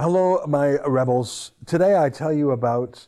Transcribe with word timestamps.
Hello, 0.00 0.42
my 0.46 0.78
rebels. 0.86 1.52
Today 1.66 1.94
I 1.94 2.08
tell 2.08 2.32
you 2.32 2.52
about 2.52 3.06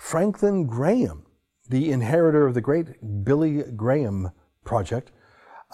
Franklin 0.00 0.64
Graham, 0.64 1.26
the 1.68 1.90
inheritor 1.92 2.46
of 2.46 2.54
the 2.54 2.62
great 2.62 3.24
Billy 3.24 3.62
Graham 3.76 4.30
project. 4.64 5.12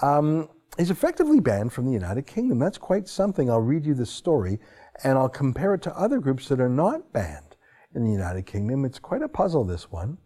Um, 0.03 0.49
he's 0.77 0.91
effectively 0.91 1.39
banned 1.39 1.73
from 1.73 1.87
the 1.87 1.93
United 1.93 2.27
Kingdom. 2.27 2.59
That's 2.59 2.79
quite 2.79 3.07
something. 3.07 3.49
I'll 3.49 3.61
read 3.61 3.87
you 3.87 3.95
the 3.95 4.07
story 4.07 4.59
and 5.05 5.17
I'll 5.17 5.29
compare 5.29 5.73
it 5.75 5.83
to 5.83 5.97
other 5.97 6.19
groups 6.19 6.49
that 6.49 6.61
are 6.61 6.69
not 6.69 7.13
banned 7.13 7.55
in 7.95 8.03
the 8.03 8.11
United 8.11 8.45
Kingdom. 8.45 8.85
It's 8.85 8.99
quite 8.99 9.23
a 9.23 9.29
puzzle, 9.29 9.63
this 9.63 9.93
one. 9.93 10.19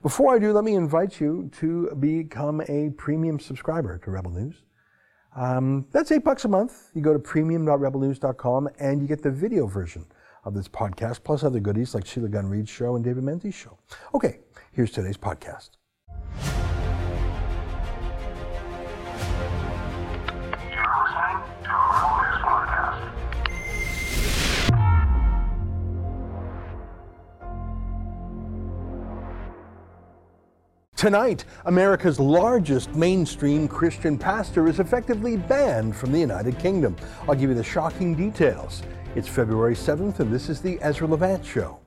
Before 0.00 0.32
I 0.32 0.38
do, 0.38 0.52
let 0.52 0.62
me 0.62 0.76
invite 0.76 1.20
you 1.20 1.50
to 1.58 1.92
become 1.98 2.60
a 2.68 2.90
premium 2.90 3.40
subscriber 3.40 3.98
to 3.98 4.12
Rebel 4.12 4.30
News. 4.30 4.62
Um, 5.36 5.86
that's 5.92 6.10
eight 6.10 6.24
bucks 6.24 6.44
a 6.44 6.48
month. 6.48 6.90
You 6.94 7.02
go 7.02 7.12
to 7.12 7.18
premium.rebelnews.com 7.18 8.70
and 8.80 9.02
you 9.02 9.06
get 9.06 9.22
the 9.22 9.30
video 9.30 9.66
version 9.66 10.06
of 10.44 10.54
this 10.54 10.66
podcast, 10.66 11.22
plus 11.24 11.44
other 11.44 11.60
goodies 11.60 11.94
like 11.94 12.06
Sheila 12.06 12.28
Gunn 12.28 12.48
Reid's 12.48 12.70
show 12.70 12.96
and 12.96 13.04
David 13.04 13.24
Menzies' 13.24 13.54
show. 13.54 13.78
Okay, 14.14 14.40
here's 14.72 14.90
today's 14.90 15.18
podcast. 15.18 15.70
Tonight, 30.96 31.44
America's 31.66 32.18
largest 32.18 32.94
mainstream 32.94 33.68
Christian 33.68 34.16
pastor 34.16 34.66
is 34.66 34.80
effectively 34.80 35.36
banned 35.36 35.94
from 35.94 36.10
the 36.10 36.18
United 36.18 36.58
Kingdom. 36.58 36.96
I'll 37.28 37.34
give 37.34 37.50
you 37.50 37.54
the 37.54 37.62
shocking 37.62 38.14
details. 38.14 38.82
It's 39.14 39.28
February 39.28 39.74
7th, 39.74 40.20
and 40.20 40.32
this 40.32 40.48
is 40.48 40.62
the 40.62 40.78
Ezra 40.80 41.06
Levant 41.06 41.44
Show. 41.44 41.78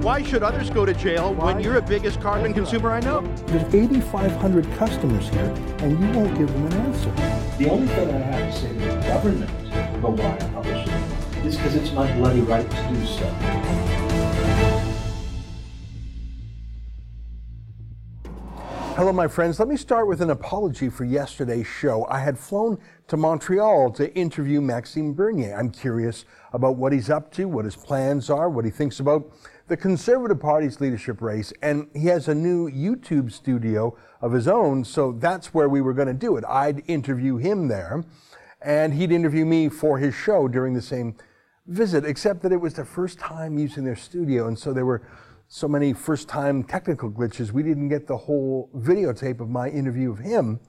Why 0.00 0.22
should 0.22 0.42
others 0.42 0.70
go 0.70 0.86
to 0.86 0.94
jail 0.94 1.34
Why? 1.34 1.52
when 1.52 1.62
you're 1.62 1.74
the 1.74 1.82
biggest 1.82 2.22
carbon 2.22 2.54
consumer 2.54 2.90
I 2.90 3.00
know? 3.00 3.20
There's 3.48 3.74
8,500 3.74 4.64
customers 4.78 5.28
here, 5.28 5.54
and 5.80 5.92
you 5.92 6.18
won't 6.18 6.38
give 6.38 6.50
them 6.50 6.66
an 6.68 6.72
answer. 6.72 7.10
The 7.58 7.68
only 7.68 7.88
thing 7.88 8.08
I 8.08 8.18
have 8.18 8.54
to 8.54 8.60
say 8.60 8.68
to 8.68 8.74
the 8.78 9.00
government 9.06 9.50
about 9.98 10.12
why 10.12 10.36
I 10.36 10.48
publish 10.54 10.88
it 10.88 11.44
is 11.44 11.56
because 11.56 11.74
it's 11.74 11.92
my 11.92 12.10
bloody 12.16 12.40
right 12.40 12.68
to 12.70 12.88
do 12.88 13.04
so. 13.04 13.67
Hello, 18.98 19.12
my 19.12 19.28
friends. 19.28 19.60
Let 19.60 19.68
me 19.68 19.76
start 19.76 20.08
with 20.08 20.20
an 20.22 20.30
apology 20.30 20.88
for 20.88 21.04
yesterday's 21.04 21.68
show. 21.68 22.04
I 22.10 22.18
had 22.18 22.36
flown 22.36 22.78
to 23.06 23.16
Montreal 23.16 23.92
to 23.92 24.12
interview 24.16 24.60
Maxime 24.60 25.14
Bernier. 25.14 25.54
I'm 25.56 25.70
curious 25.70 26.24
about 26.52 26.74
what 26.74 26.92
he's 26.92 27.08
up 27.08 27.30
to, 27.34 27.44
what 27.44 27.64
his 27.64 27.76
plans 27.76 28.28
are, 28.28 28.50
what 28.50 28.64
he 28.64 28.72
thinks 28.72 28.98
about 28.98 29.30
the 29.68 29.76
Conservative 29.76 30.40
Party's 30.40 30.80
leadership 30.80 31.22
race. 31.22 31.52
And 31.62 31.86
he 31.94 32.06
has 32.06 32.26
a 32.26 32.34
new 32.34 32.68
YouTube 32.68 33.30
studio 33.30 33.96
of 34.20 34.32
his 34.32 34.48
own, 34.48 34.82
so 34.84 35.12
that's 35.12 35.54
where 35.54 35.68
we 35.68 35.80
were 35.80 35.94
going 35.94 36.08
to 36.08 36.12
do 36.12 36.36
it. 36.36 36.42
I'd 36.48 36.82
interview 36.90 37.36
him 37.36 37.68
there, 37.68 38.04
and 38.60 38.94
he'd 38.94 39.12
interview 39.12 39.46
me 39.46 39.68
for 39.68 39.98
his 39.98 40.12
show 40.12 40.48
during 40.48 40.74
the 40.74 40.82
same 40.82 41.14
visit, 41.68 42.04
except 42.04 42.42
that 42.42 42.50
it 42.50 42.60
was 42.60 42.74
the 42.74 42.84
first 42.84 43.20
time 43.20 43.60
using 43.60 43.84
their 43.84 43.94
studio, 43.94 44.48
and 44.48 44.58
so 44.58 44.72
they 44.72 44.82
were 44.82 45.02
so 45.48 45.66
many 45.66 45.94
first 45.94 46.28
time 46.28 46.62
technical 46.62 47.10
glitches, 47.10 47.52
we 47.52 47.62
didn't 47.62 47.88
get 47.88 48.06
the 48.06 48.16
whole 48.16 48.70
videotape 48.76 49.40
of 49.40 49.48
my 49.48 49.68
interview 49.68 50.12
of 50.12 50.18
him 50.18 50.60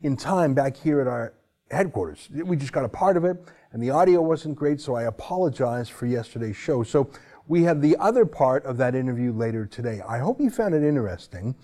in 0.00 0.16
time 0.16 0.54
back 0.54 0.74
here 0.74 1.00
at 1.00 1.06
our 1.06 1.34
headquarters. 1.70 2.30
We 2.32 2.56
just 2.56 2.72
got 2.72 2.84
a 2.84 2.88
part 2.88 3.18
of 3.18 3.24
it, 3.24 3.36
and 3.72 3.82
the 3.82 3.90
audio 3.90 4.22
wasn't 4.22 4.56
great, 4.56 4.80
so 4.80 4.94
I 4.94 5.04
apologize 5.04 5.90
for 5.90 6.06
yesterday's 6.06 6.56
show. 6.56 6.82
So 6.82 7.10
we 7.46 7.62
have 7.64 7.82
the 7.82 7.94
other 7.98 8.24
part 8.24 8.64
of 8.64 8.78
that 8.78 8.94
interview 8.94 9.32
later 9.32 9.66
today. 9.66 10.00
I 10.08 10.18
hope 10.18 10.40
you 10.40 10.48
found 10.48 10.74
it 10.74 10.82
interesting. 10.82 11.54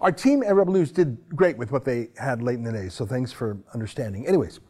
Our 0.00 0.12
team 0.12 0.44
at 0.44 0.54
Rebel 0.54 0.72
News 0.72 0.92
did 0.92 1.18
great 1.30 1.58
with 1.58 1.72
what 1.72 1.84
they 1.84 2.10
had 2.16 2.42
late 2.42 2.58
in 2.58 2.64
the 2.64 2.72
day, 2.72 2.88
so 2.88 3.04
thanks 3.04 3.32
for 3.32 3.58
understanding. 3.74 4.26
Anyways, 4.26 4.60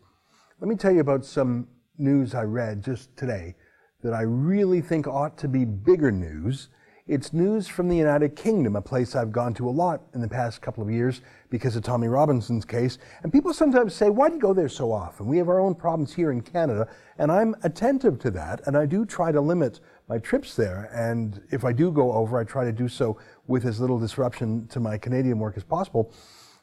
let 0.61 0.69
me 0.69 0.77
tell 0.77 0.93
you 0.93 1.01
about 1.01 1.27
some 1.27 1.69
news 1.99 2.35
I 2.35 2.43
read 2.43 2.83
just 2.83 3.15
today 3.19 3.55
that 4.03 4.15
I 4.15 4.23
really 4.23 4.81
think 4.81 5.07
ought 5.07 5.37
to 5.39 5.49
be 5.49 5.67
bigger 5.67 6.11
news 6.11 6.69
it's 7.07 7.35
news 7.35 7.69
from 7.69 7.91
the 7.91 7.97
United 7.97 8.35
Kingdom, 8.35 8.77
a 8.77 8.81
place 8.81 9.15
I've 9.15 9.31
gone 9.31 9.53
to 9.55 9.69
a 9.69 9.71
lot 9.71 10.01
in 10.15 10.23
the 10.23 10.29
past 10.29 10.63
couple 10.63 10.83
of 10.83 10.91
years 10.91 11.21
because 11.51 11.77
of 11.77 11.83
Tommy 11.83 12.09
Robinson's 12.09 12.65
case. 12.65 12.97
And 13.23 13.31
people 13.31 13.53
sometimes 13.53 13.95
say, 13.95 14.09
why 14.09 14.29
do 14.29 14.37
you 14.37 14.41
go 14.41 14.55
there 14.55 14.71
so 14.71 14.91
often? 14.91 15.27
We 15.27 15.37
have 15.37 15.51
our 15.51 15.61
own 15.61 15.75
problems 15.75 16.15
here 16.15 16.33
in 16.33 16.41
Canada. 16.41 16.89
And 17.19 17.31
I'm 17.31 17.55
attentive 17.63 18.19
to 18.21 18.31
that. 18.31 18.63
And 18.67 18.75
I 18.75 18.87
do 18.87 19.05
try 19.05 19.33
to 19.33 19.41
limit 19.41 19.81
my 20.09 20.17
trips 20.17 20.57
there. 20.57 20.89
And 20.95 21.43
if 21.51 21.63
I 21.63 21.75
do 21.75 21.93
go 21.93 22.11
over, 22.13 22.39
I 22.39 22.45
try 22.45 22.65
to 22.65 22.73
do 22.73 22.89
so 22.89 23.19
with 23.47 23.67
as 23.67 23.81
little 23.81 23.99
disruption 23.99 24.67
to 24.69 24.81
my 24.81 24.97
Canadian 24.97 25.39
work 25.39 25.59
as 25.59 25.65
possible. 25.65 26.11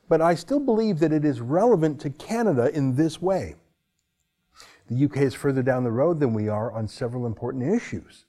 But 0.10 0.22
I 0.22 0.34
still 0.34 0.60
believe 0.60 0.98
that 1.00 1.14
it 1.14 1.24
is 1.24 1.40
relevant 1.40 2.02
to 2.02 2.10
Canada 2.10 2.76
in 2.76 2.96
this 2.96 3.22
way. 3.22 3.54
The 4.90 5.06
UK 5.06 5.18
is 5.18 5.36
further 5.36 5.62
down 5.62 5.84
the 5.84 5.92
road 5.92 6.20
than 6.20 6.34
we 6.34 6.50
are 6.50 6.72
on 6.72 6.88
several 6.88 7.28
important 7.28 7.64
issues. 7.64 8.26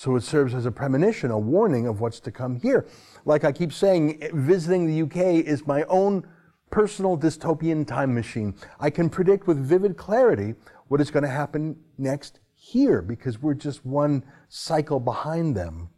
So 0.00 0.16
it 0.16 0.22
serves 0.22 0.54
as 0.54 0.64
a 0.64 0.72
premonition, 0.72 1.30
a 1.30 1.38
warning 1.38 1.86
of 1.86 2.00
what's 2.00 2.20
to 2.20 2.30
come 2.30 2.56
here. 2.56 2.86
Like 3.26 3.44
I 3.44 3.52
keep 3.52 3.70
saying, 3.70 4.30
visiting 4.32 4.86
the 4.86 5.02
UK 5.02 5.44
is 5.44 5.66
my 5.66 5.82
own 5.90 6.26
personal 6.70 7.18
dystopian 7.18 7.86
time 7.86 8.14
machine. 8.14 8.54
I 8.78 8.88
can 8.88 9.10
predict 9.10 9.46
with 9.46 9.58
vivid 9.58 9.98
clarity 9.98 10.54
what 10.88 11.02
is 11.02 11.10
going 11.10 11.24
to 11.24 11.28
happen 11.28 11.76
next 11.98 12.40
here 12.54 13.02
because 13.02 13.42
we're 13.42 13.52
just 13.52 13.84
one 13.84 14.24
cycle 14.48 15.00
behind 15.00 15.54
them. 15.54 15.90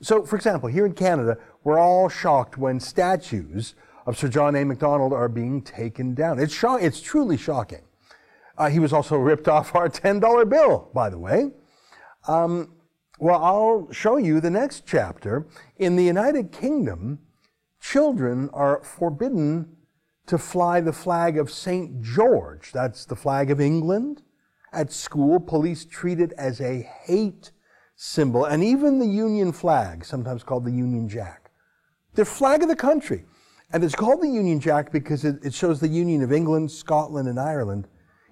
So, 0.00 0.24
for 0.26 0.34
example, 0.34 0.68
here 0.68 0.84
in 0.84 0.94
Canada, 0.94 1.38
we're 1.62 1.78
all 1.78 2.08
shocked 2.08 2.58
when 2.58 2.80
statues 2.80 3.76
of 4.06 4.18
Sir 4.18 4.26
John 4.26 4.56
A. 4.56 4.64
Macdonald 4.64 5.12
are 5.12 5.28
being 5.28 5.62
taken 5.62 6.14
down. 6.14 6.40
It's, 6.40 6.64
it's 6.64 7.00
truly 7.00 7.36
shocking. 7.36 7.82
Uh, 8.58 8.70
he 8.70 8.80
was 8.80 8.92
also 8.92 9.14
ripped 9.14 9.46
off 9.46 9.72
our 9.76 9.88
$10 9.88 10.48
bill, 10.48 10.90
by 10.92 11.08
the 11.08 11.18
way. 11.18 11.52
Um, 12.26 12.72
well, 13.20 13.44
I'll 13.44 13.92
show 13.92 14.16
you 14.16 14.40
the 14.40 14.50
next 14.50 14.84
chapter. 14.86 15.46
In 15.76 15.96
the 15.96 16.04
United 16.04 16.52
Kingdom, 16.52 17.18
children 17.78 18.48
are 18.54 18.82
forbidden 18.82 19.76
to 20.26 20.38
fly 20.38 20.80
the 20.80 20.92
flag 20.92 21.36
of 21.36 21.50
St. 21.50 22.00
George. 22.00 22.72
That's 22.72 23.04
the 23.04 23.16
flag 23.16 23.50
of 23.50 23.60
England. 23.60 24.22
At 24.72 24.90
school, 24.90 25.38
police 25.38 25.84
treat 25.84 26.18
it 26.18 26.32
as 26.38 26.62
a 26.62 26.80
hate 27.04 27.50
symbol. 27.94 28.46
And 28.46 28.64
even 28.64 28.98
the 28.98 29.06
Union 29.06 29.52
flag, 29.52 30.04
sometimes 30.04 30.42
called 30.42 30.64
the 30.64 30.72
Union 30.72 31.06
Jack, 31.06 31.50
the 32.14 32.24
flag 32.24 32.62
of 32.62 32.68
the 32.68 32.76
country. 32.76 33.26
And 33.72 33.84
it's 33.84 33.94
called 33.94 34.22
the 34.22 34.28
Union 34.28 34.60
Jack 34.60 34.90
because 34.90 35.26
it, 35.26 35.44
it 35.44 35.52
shows 35.52 35.78
the 35.78 35.88
union 35.88 36.22
of 36.22 36.32
England, 36.32 36.70
Scotland, 36.70 37.28
and 37.28 37.38
Ireland 37.38 37.86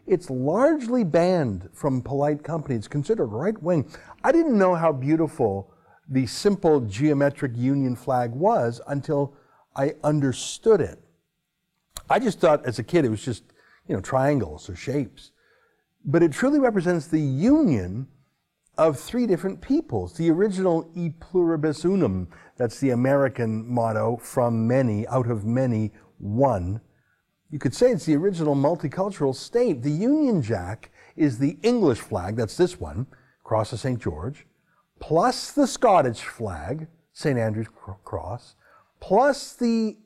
it's 0.08 0.30
largely 0.30 1.04
banned 1.04 1.68
from 1.72 2.02
polite 2.02 2.42
company. 2.42 2.74
It's 2.74 2.88
considered 2.88 3.26
right 3.26 3.60
wing. 3.62 3.90
I 4.24 4.32
didn't 4.32 4.58
know 4.58 4.74
how 4.74 4.92
beautiful 4.92 5.72
the 6.08 6.26
simple 6.26 6.80
geometric 6.80 7.52
Union 7.54 7.94
flag 7.94 8.32
was 8.32 8.80
until 8.86 9.34
I 9.76 9.94
understood 10.02 10.80
it. 10.80 10.98
I 12.10 12.18
just 12.18 12.40
thought 12.40 12.64
as 12.64 12.78
a 12.78 12.82
kid 12.82 13.04
it 13.04 13.10
was 13.10 13.22
just, 13.22 13.44
you 13.86 13.94
know, 13.94 14.00
triangles 14.00 14.70
or 14.70 14.74
shapes. 14.74 15.30
But 16.04 16.22
it 16.22 16.32
truly 16.32 16.58
represents 16.58 17.06
the 17.06 17.20
union 17.20 18.08
of 18.78 18.98
three 18.98 19.26
different 19.26 19.60
peoples. 19.60 20.14
The 20.14 20.30
original 20.30 20.90
e 20.94 21.10
pluribus 21.10 21.84
unum, 21.84 22.28
that's 22.56 22.80
the 22.80 22.90
American 22.90 23.68
motto, 23.68 24.16
from 24.16 24.66
many, 24.66 25.06
out 25.08 25.28
of 25.28 25.44
many, 25.44 25.92
one. 26.18 26.80
You 27.50 27.58
could 27.58 27.74
say 27.74 27.90
it's 27.90 28.04
the 28.04 28.16
original 28.16 28.54
multicultural 28.54 29.34
state. 29.34 29.82
The 29.82 29.90
Union 29.90 30.42
Jack 30.42 30.90
is 31.16 31.38
the 31.38 31.56
English 31.62 32.00
flag, 32.00 32.36
that's 32.36 32.56
this 32.56 32.78
one, 32.78 33.06
Cross 33.42 33.72
of 33.72 33.80
St. 33.80 33.98
George, 33.98 34.46
plus 35.00 35.52
the 35.52 35.66
Scottish 35.66 36.20
flag, 36.20 36.88
St. 37.12 37.38
Andrew's 37.38 37.68
Cross, 38.04 38.54
plus 39.00 39.54
the 39.54 39.96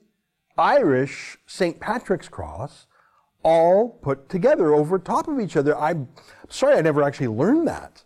Irish 0.57 1.37
St. 1.45 1.79
Patrick's 1.79 2.29
Cross, 2.29 2.87
all 3.43 3.89
put 3.89 4.29
together 4.29 4.73
over 4.73 4.97
top 4.97 5.27
of 5.27 5.39
each 5.39 5.57
other. 5.57 5.77
I'm 5.77 6.07
sorry 6.47 6.77
I 6.77 6.81
never 6.81 7.03
actually 7.03 7.27
learned 7.27 7.67
that 7.67 8.05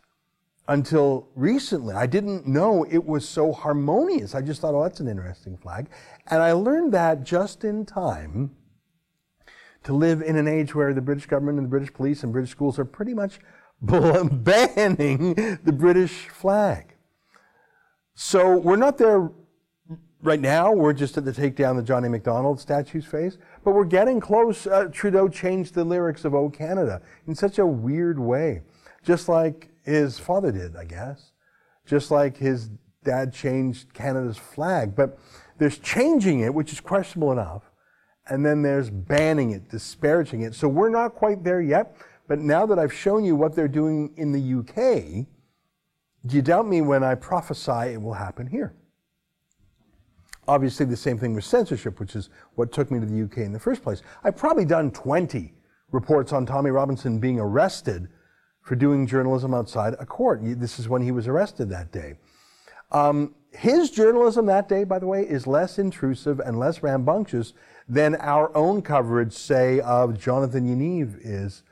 until 0.68 1.30
recently. 1.36 1.94
I 1.94 2.08
didn't 2.08 2.48
know 2.48 2.86
it 2.90 3.06
was 3.06 3.30
so 3.30 3.54
harmonious. 3.54 4.34
I 4.34 4.42
just 4.42 4.62
thought, 4.62 4.74
oh, 4.74 4.82
that's 4.82 5.00
an 5.00 5.08
interesting 5.08 5.58
flag. 5.58 5.90
And 6.28 6.42
I 6.42 6.54
learned 6.54 6.92
that 6.94 7.24
just 7.24 7.64
in 7.64 7.86
time 7.86 8.56
to 9.84 9.94
live 9.94 10.22
in 10.22 10.36
an 10.36 10.48
age 10.48 10.76
where 10.76 10.94
the 10.94 11.02
British 11.02 11.26
government 11.26 11.58
and 11.58 11.66
the 11.66 11.70
British 11.70 11.94
police 11.94 12.24
and 12.24 12.32
British 12.32 12.52
schools 12.52 12.78
are 12.80 12.86
pretty 12.86 13.14
much 13.14 13.40
banning 13.82 15.34
the 15.64 15.74
British 15.74 16.28
flag. 16.28 16.96
So 18.16 18.58
we're 18.58 18.78
not 18.78 18.98
there 18.98 19.30
right 20.22 20.40
now, 20.40 20.72
we're 20.72 20.94
just 20.94 21.18
at 21.18 21.26
the 21.26 21.34
take 21.34 21.56
down 21.56 21.78
the 21.78 21.84
Johnny 21.84 22.10
McDonald 22.10 22.60
statues 22.60 23.06
phase, 23.06 23.38
but 23.64 23.72
we're 23.72 23.86
getting 23.86 24.20
close. 24.20 24.68
Uh, 24.68 24.86
Trudeau 24.92 25.28
changed 25.28 25.74
the 25.74 25.84
lyrics 25.84 26.26
of 26.26 26.34
"Oh 26.34 26.50
Canada" 26.50 27.02
in 27.28 27.36
such 27.36 27.60
a 27.60 27.66
weird 27.66 28.20
way, 28.20 28.62
just 29.04 29.30
like 29.30 29.70
his 29.84 30.20
father 30.20 30.52
did, 30.52 30.76
I 30.76 30.86
guess, 30.86 31.32
just 31.86 32.12
like 32.12 32.38
his 32.38 32.70
dad 33.04 33.34
changed 33.34 33.94
Canada's 33.94 34.38
flag. 34.38 34.96
But 34.96 35.18
there's 35.58 35.78
changing 35.78 36.42
it, 36.42 36.54
which 36.54 36.72
is 36.72 36.80
questionable 36.80 37.32
enough, 37.32 37.67
and 38.30 38.46
then 38.46 38.62
there's 38.62 38.90
banning 38.90 39.52
it, 39.52 39.70
disparaging 39.70 40.42
it. 40.42 40.54
So 40.54 40.68
we're 40.68 40.90
not 40.90 41.16
quite 41.16 41.44
there 41.44 41.62
yet. 41.62 41.96
But 42.28 42.40
now 42.40 42.66
that 42.66 42.78
I've 42.78 42.94
shown 42.94 43.24
you 43.24 43.36
what 43.36 43.56
they're 43.56 43.68
doing 43.68 44.14
in 44.18 44.32
the 44.32 44.60
UK, 44.60 45.26
do 46.26 46.36
you 46.36 46.42
doubt 46.42 46.68
me 46.68 46.82
when 46.82 47.04
I 47.04 47.16
prophesy 47.16 47.94
it 47.94 48.02
will 48.02 48.14
happen 48.14 48.48
here? 48.48 48.74
Obviously, 50.48 50.86
the 50.86 50.98
same 50.98 51.18
thing 51.18 51.34
with 51.34 51.44
censorship, 51.44 52.00
which 52.00 52.16
is 52.16 52.30
what 52.56 52.72
took 52.72 52.92
me 52.92 53.00
to 53.00 53.06
the 53.06 53.24
UK 53.24 53.40
in 53.40 53.54
the 53.54 53.60
first 53.60 53.82
place. 53.82 54.02
I've 54.24 54.36
probably 54.36 54.66
done 54.66 54.92
20 54.92 55.54
reports 55.92 56.34
on 56.34 56.46
Tommy 56.46 56.70
Robinson 56.70 57.20
being 57.20 57.40
arrested 57.40 58.10
for 58.62 58.76
doing 58.76 59.08
journalism 59.08 59.54
outside 59.54 59.96
a 60.00 60.06
court. 60.06 60.42
This 60.44 60.80
is 60.80 60.90
when 60.90 61.02
he 61.02 61.12
was 61.12 61.28
arrested 61.28 61.70
that 61.70 61.92
day. 61.92 62.16
Um, 62.92 63.36
his 63.52 63.90
journalism 63.90 64.46
that 64.48 64.70
day, 64.70 64.84
by 64.84 65.00
the 65.00 65.08
way, 65.08 65.24
is 65.24 65.48
less 65.48 65.80
intrusive 65.80 66.40
and 66.40 66.60
less 66.60 66.84
rambunctious 66.84 67.54
than 67.88 68.16
our 68.16 68.56
own 68.56 68.82
coverage, 68.82 69.34
say, 69.34 69.80
of 69.80 70.20
Jonathan 70.20 70.66
Yaniv 70.66 71.18
is 71.22 71.64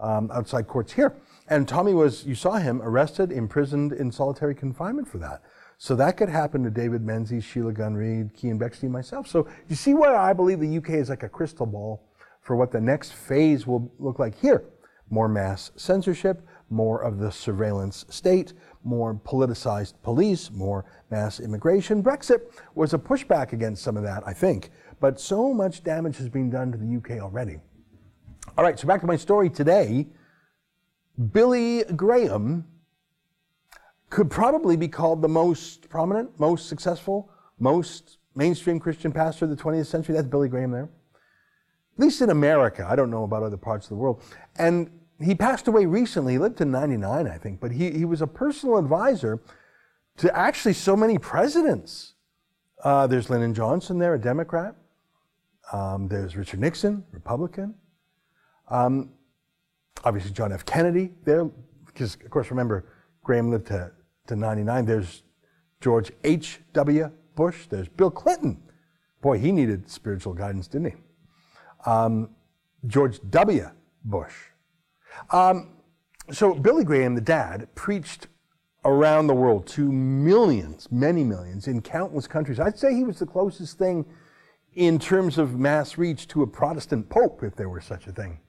um, 0.00 0.30
outside 0.32 0.66
courts 0.66 0.92
here. 0.92 1.14
And 1.48 1.66
Tommy 1.66 1.94
was, 1.94 2.24
you 2.24 2.34
saw 2.34 2.52
him 2.58 2.80
arrested, 2.82 3.32
imprisoned 3.32 3.92
in 3.92 4.10
solitary 4.12 4.54
confinement 4.54 5.08
for 5.08 5.18
that. 5.18 5.42
So 5.78 5.96
that 5.96 6.16
could 6.16 6.28
happen 6.28 6.62
to 6.64 6.70
David 6.70 7.02
Menzies, 7.02 7.42
Sheila 7.44 7.72
Gunn 7.72 7.94
Reid, 7.94 8.34
Keean 8.34 8.58
Bexte, 8.58 8.88
myself. 8.88 9.26
So 9.26 9.48
you 9.68 9.76
see 9.76 9.94
why 9.94 10.14
I 10.14 10.32
believe 10.32 10.60
the 10.60 10.76
UK 10.76 10.90
is 10.90 11.08
like 11.08 11.22
a 11.22 11.28
crystal 11.28 11.66
ball 11.66 12.02
for 12.42 12.54
what 12.54 12.70
the 12.70 12.80
next 12.80 13.12
phase 13.12 13.66
will 13.66 13.90
look 13.98 14.18
like 14.18 14.38
here. 14.38 14.64
More 15.08 15.28
mass 15.28 15.72
censorship, 15.76 16.46
more 16.68 17.02
of 17.02 17.18
the 17.18 17.32
surveillance 17.32 18.04
state, 18.10 18.52
more 18.84 19.14
politicized 19.14 19.94
police, 20.02 20.50
more 20.50 20.84
mass 21.10 21.40
immigration. 21.40 22.02
Brexit 22.02 22.42
was 22.74 22.94
a 22.94 22.98
pushback 22.98 23.52
against 23.52 23.82
some 23.82 23.96
of 23.96 24.02
that, 24.04 24.22
I 24.26 24.32
think. 24.32 24.70
But 25.00 25.18
so 25.18 25.52
much 25.52 25.82
damage 25.82 26.18
has 26.18 26.28
been 26.28 26.50
done 26.50 26.70
to 26.72 26.78
the 26.78 26.96
UK 26.96 27.22
already. 27.22 27.58
All 28.56 28.64
right, 28.64 28.78
so 28.78 28.86
back 28.86 29.00
to 29.00 29.06
my 29.06 29.16
story 29.16 29.48
today. 29.48 30.06
Billy 31.32 31.84
Graham 31.96 32.66
could 34.10 34.30
probably 34.30 34.76
be 34.76 34.88
called 34.88 35.22
the 35.22 35.28
most 35.28 35.88
prominent, 35.88 36.38
most 36.38 36.68
successful, 36.68 37.30
most 37.58 38.18
mainstream 38.34 38.78
Christian 38.78 39.12
pastor 39.12 39.44
of 39.46 39.50
the 39.50 39.56
20th 39.56 39.86
century. 39.86 40.14
That's 40.14 40.28
Billy 40.28 40.48
Graham 40.48 40.70
there. 40.70 40.90
At 41.94 42.00
least 42.04 42.20
in 42.20 42.30
America. 42.30 42.86
I 42.88 42.96
don't 42.96 43.10
know 43.10 43.24
about 43.24 43.42
other 43.42 43.56
parts 43.56 43.86
of 43.86 43.90
the 43.90 43.96
world. 43.96 44.22
And 44.56 44.90
he 45.20 45.34
passed 45.34 45.68
away 45.68 45.86
recently. 45.86 46.34
He 46.34 46.38
lived 46.38 46.58
to 46.58 46.64
99, 46.64 47.26
I 47.26 47.38
think. 47.38 47.60
But 47.60 47.72
he, 47.72 47.90
he 47.90 48.04
was 48.04 48.22
a 48.22 48.26
personal 48.26 48.78
advisor 48.78 49.40
to 50.18 50.36
actually 50.36 50.74
so 50.74 50.96
many 50.96 51.18
presidents. 51.18 52.14
Uh, 52.82 53.06
there's 53.06 53.28
Lyndon 53.28 53.54
Johnson 53.54 53.98
there, 53.98 54.14
a 54.14 54.18
Democrat. 54.18 54.74
Um, 55.72 56.08
there's 56.08 56.36
Richard 56.36 56.60
Nixon, 56.60 57.04
Republican. 57.12 57.74
Um, 58.68 59.10
obviously, 60.04 60.32
John 60.32 60.52
F. 60.52 60.64
Kennedy 60.64 61.12
there, 61.24 61.44
because, 61.86 62.14
of 62.14 62.30
course, 62.30 62.50
remember, 62.50 62.86
Graham 63.22 63.50
lived 63.50 63.66
to, 63.68 63.92
to 64.26 64.36
99. 64.36 64.84
There's 64.84 65.22
George 65.80 66.10
H.W. 66.24 67.10
Bush. 67.34 67.66
There's 67.68 67.88
Bill 67.88 68.10
Clinton. 68.10 68.60
Boy, 69.20 69.38
he 69.38 69.52
needed 69.52 69.88
spiritual 69.88 70.34
guidance, 70.34 70.66
didn't 70.66 70.92
he? 70.92 70.96
Um, 71.86 72.30
George 72.86 73.20
W. 73.30 73.70
Bush. 74.04 74.34
Um, 75.30 75.70
so, 76.30 76.54
Billy 76.54 76.84
Graham, 76.84 77.14
the 77.14 77.20
dad, 77.20 77.68
preached 77.74 78.28
around 78.84 79.26
the 79.26 79.34
world 79.34 79.66
to 79.66 79.90
millions, 79.92 80.90
many 80.90 81.22
millions, 81.22 81.68
in 81.68 81.82
countless 81.82 82.26
countries. 82.26 82.58
I'd 82.58 82.78
say 82.78 82.94
he 82.94 83.04
was 83.04 83.18
the 83.18 83.26
closest 83.26 83.78
thing 83.78 84.06
in 84.74 84.98
terms 84.98 85.38
of 85.38 85.58
mass 85.58 85.98
reach 85.98 86.28
to 86.28 86.42
a 86.42 86.46
Protestant 86.46 87.08
pope, 87.08 87.42
if 87.42 87.56
there 87.56 87.68
were 87.68 87.80
such 87.80 88.06
a 88.06 88.12
thing. 88.12 88.40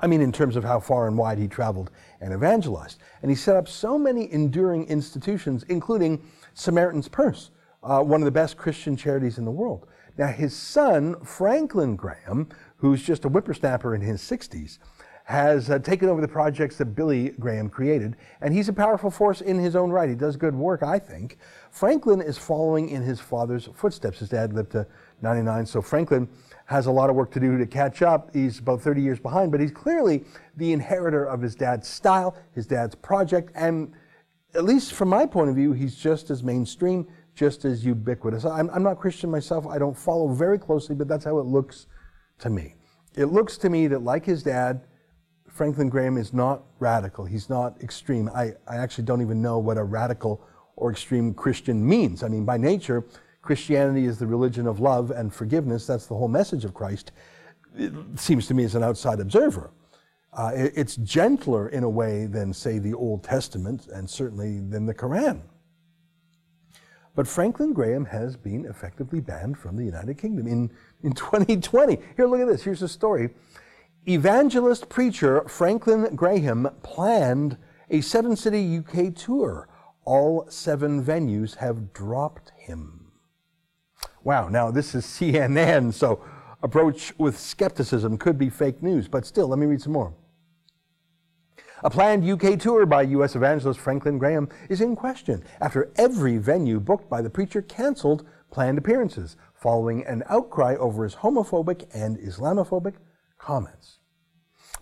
I 0.00 0.06
mean, 0.08 0.20
in 0.20 0.32
terms 0.32 0.56
of 0.56 0.64
how 0.64 0.80
far 0.80 1.06
and 1.06 1.16
wide 1.16 1.38
he 1.38 1.46
traveled 1.46 1.90
and 2.20 2.32
evangelized. 2.32 2.98
And 3.22 3.30
he 3.30 3.36
set 3.36 3.56
up 3.56 3.68
so 3.68 3.96
many 3.96 4.32
enduring 4.32 4.86
institutions, 4.86 5.64
including 5.68 6.22
Samaritan's 6.54 7.08
Purse, 7.08 7.50
uh, 7.82 8.00
one 8.00 8.20
of 8.20 8.24
the 8.24 8.32
best 8.32 8.56
Christian 8.56 8.96
charities 8.96 9.38
in 9.38 9.44
the 9.44 9.50
world. 9.50 9.86
Now, 10.18 10.26
his 10.26 10.54
son, 10.54 11.16
Franklin 11.24 11.96
Graham, 11.96 12.48
who's 12.76 13.02
just 13.02 13.24
a 13.24 13.28
whippersnapper 13.28 13.94
in 13.94 14.00
his 14.00 14.20
60s, 14.20 14.78
has 15.24 15.70
uh, 15.70 15.78
taken 15.78 16.08
over 16.08 16.20
the 16.20 16.28
projects 16.28 16.76
that 16.76 16.96
Billy 16.96 17.30
Graham 17.38 17.68
created, 17.68 18.16
and 18.40 18.52
he's 18.52 18.68
a 18.68 18.72
powerful 18.72 19.10
force 19.10 19.40
in 19.40 19.58
his 19.58 19.76
own 19.76 19.90
right. 19.90 20.08
He 20.08 20.14
does 20.14 20.36
good 20.36 20.54
work, 20.54 20.82
I 20.82 20.98
think. 20.98 21.38
Franklin 21.70 22.20
is 22.20 22.36
following 22.36 22.88
in 22.88 23.02
his 23.02 23.20
father's 23.20 23.68
footsteps. 23.74 24.18
His 24.18 24.30
dad 24.30 24.52
lived 24.52 24.72
to 24.72 24.86
99, 25.22 25.66
so 25.66 25.82
Franklin 25.82 26.28
has 26.66 26.86
a 26.86 26.90
lot 26.90 27.10
of 27.10 27.16
work 27.16 27.30
to 27.32 27.40
do 27.40 27.58
to 27.58 27.66
catch 27.66 28.02
up. 28.02 28.30
He's 28.34 28.58
about 28.58 28.80
30 28.80 29.02
years 29.02 29.18
behind, 29.18 29.52
but 29.52 29.60
he's 29.60 29.70
clearly 29.70 30.24
the 30.56 30.72
inheritor 30.72 31.24
of 31.24 31.40
his 31.40 31.54
dad's 31.54 31.88
style, 31.88 32.36
his 32.54 32.66
dad's 32.66 32.94
project, 32.94 33.52
and 33.54 33.92
at 34.54 34.64
least 34.64 34.92
from 34.92 35.08
my 35.08 35.26
point 35.26 35.50
of 35.50 35.56
view, 35.56 35.72
he's 35.72 35.96
just 35.96 36.30
as 36.30 36.42
mainstream, 36.42 37.06
just 37.34 37.64
as 37.64 37.84
ubiquitous. 37.84 38.44
I'm, 38.44 38.70
I'm 38.70 38.82
not 38.82 38.98
Christian 38.98 39.30
myself. 39.30 39.66
I 39.66 39.78
don't 39.78 39.96
follow 39.96 40.28
very 40.28 40.58
closely, 40.58 40.94
but 40.94 41.08
that's 41.08 41.24
how 41.24 41.38
it 41.38 41.46
looks 41.46 41.86
to 42.40 42.50
me. 42.50 42.74
It 43.16 43.26
looks 43.26 43.56
to 43.58 43.70
me 43.70 43.86
that, 43.88 44.02
like 44.02 44.24
his 44.24 44.42
dad, 44.42 44.82
Franklin 45.48 45.88
Graham 45.88 46.16
is 46.16 46.32
not 46.32 46.62
radical. 46.78 47.24
He's 47.24 47.50
not 47.50 47.80
extreme. 47.82 48.30
I, 48.34 48.52
I 48.66 48.76
actually 48.76 49.04
don't 49.04 49.20
even 49.20 49.42
know 49.42 49.58
what 49.58 49.76
a 49.76 49.84
radical 49.84 50.42
or 50.76 50.90
extreme 50.90 51.34
Christian 51.34 51.86
means. 51.86 52.22
I 52.22 52.28
mean, 52.28 52.44
by 52.44 52.56
nature, 52.56 53.04
Christianity 53.42 54.06
is 54.06 54.18
the 54.18 54.26
religion 54.26 54.66
of 54.68 54.78
love 54.80 55.10
and 55.10 55.34
forgiveness. 55.34 55.86
That's 55.86 56.06
the 56.06 56.14
whole 56.14 56.28
message 56.28 56.64
of 56.64 56.72
Christ. 56.72 57.10
It 57.76 57.92
seems 58.16 58.46
to 58.46 58.54
me 58.54 58.64
as 58.64 58.76
an 58.76 58.84
outside 58.84 59.18
observer. 59.18 59.70
Uh, 60.32 60.52
it, 60.54 60.72
it's 60.76 60.96
gentler 60.96 61.68
in 61.68 61.82
a 61.82 61.90
way 61.90 62.26
than, 62.26 62.52
say, 62.54 62.78
the 62.78 62.94
Old 62.94 63.24
Testament 63.24 63.88
and 63.88 64.08
certainly 64.08 64.60
than 64.60 64.86
the 64.86 64.94
Quran. 64.94 65.42
But 67.14 67.28
Franklin 67.28 67.72
Graham 67.74 68.06
has 68.06 68.36
been 68.36 68.64
effectively 68.64 69.20
banned 69.20 69.58
from 69.58 69.76
the 69.76 69.84
United 69.84 70.16
Kingdom 70.16 70.46
in, 70.46 70.70
in 71.02 71.12
2020. 71.14 71.98
Here, 72.16 72.26
look 72.26 72.40
at 72.40 72.46
this. 72.46 72.62
Here's 72.62 72.82
a 72.82 72.88
story. 72.88 73.30
Evangelist 74.08 74.88
preacher 74.88 75.46
Franklin 75.48 76.14
Graham 76.16 76.68
planned 76.82 77.58
a 77.90 78.00
seven 78.00 78.36
city 78.36 78.78
UK 78.78 79.14
tour. 79.14 79.68
All 80.04 80.46
seven 80.48 81.04
venues 81.04 81.56
have 81.56 81.92
dropped 81.92 82.50
him. 82.56 83.01
Wow, 84.24 84.48
now 84.48 84.70
this 84.70 84.94
is 84.94 85.04
CNN, 85.04 85.92
so 85.92 86.24
approach 86.62 87.12
with 87.18 87.38
skepticism 87.38 88.16
could 88.16 88.38
be 88.38 88.50
fake 88.50 88.82
news, 88.82 89.08
but 89.08 89.26
still, 89.26 89.48
let 89.48 89.58
me 89.58 89.66
read 89.66 89.82
some 89.82 89.92
more. 89.92 90.14
A 91.82 91.90
planned 91.90 92.24
UK 92.24 92.60
tour 92.60 92.86
by 92.86 93.02
U.S. 93.02 93.34
evangelist 93.34 93.80
Franklin 93.80 94.18
Graham 94.18 94.48
is 94.68 94.80
in 94.80 94.94
question 94.94 95.42
after 95.60 95.90
every 95.96 96.38
venue 96.38 96.78
booked 96.78 97.10
by 97.10 97.20
the 97.20 97.30
preacher 97.30 97.60
canceled 97.60 98.24
planned 98.52 98.78
appearances 98.78 99.36
following 99.54 100.06
an 100.06 100.22
outcry 100.28 100.76
over 100.76 101.02
his 101.02 101.16
homophobic 101.16 101.88
and 101.92 102.16
Islamophobic 102.18 102.94
comments. 103.38 103.98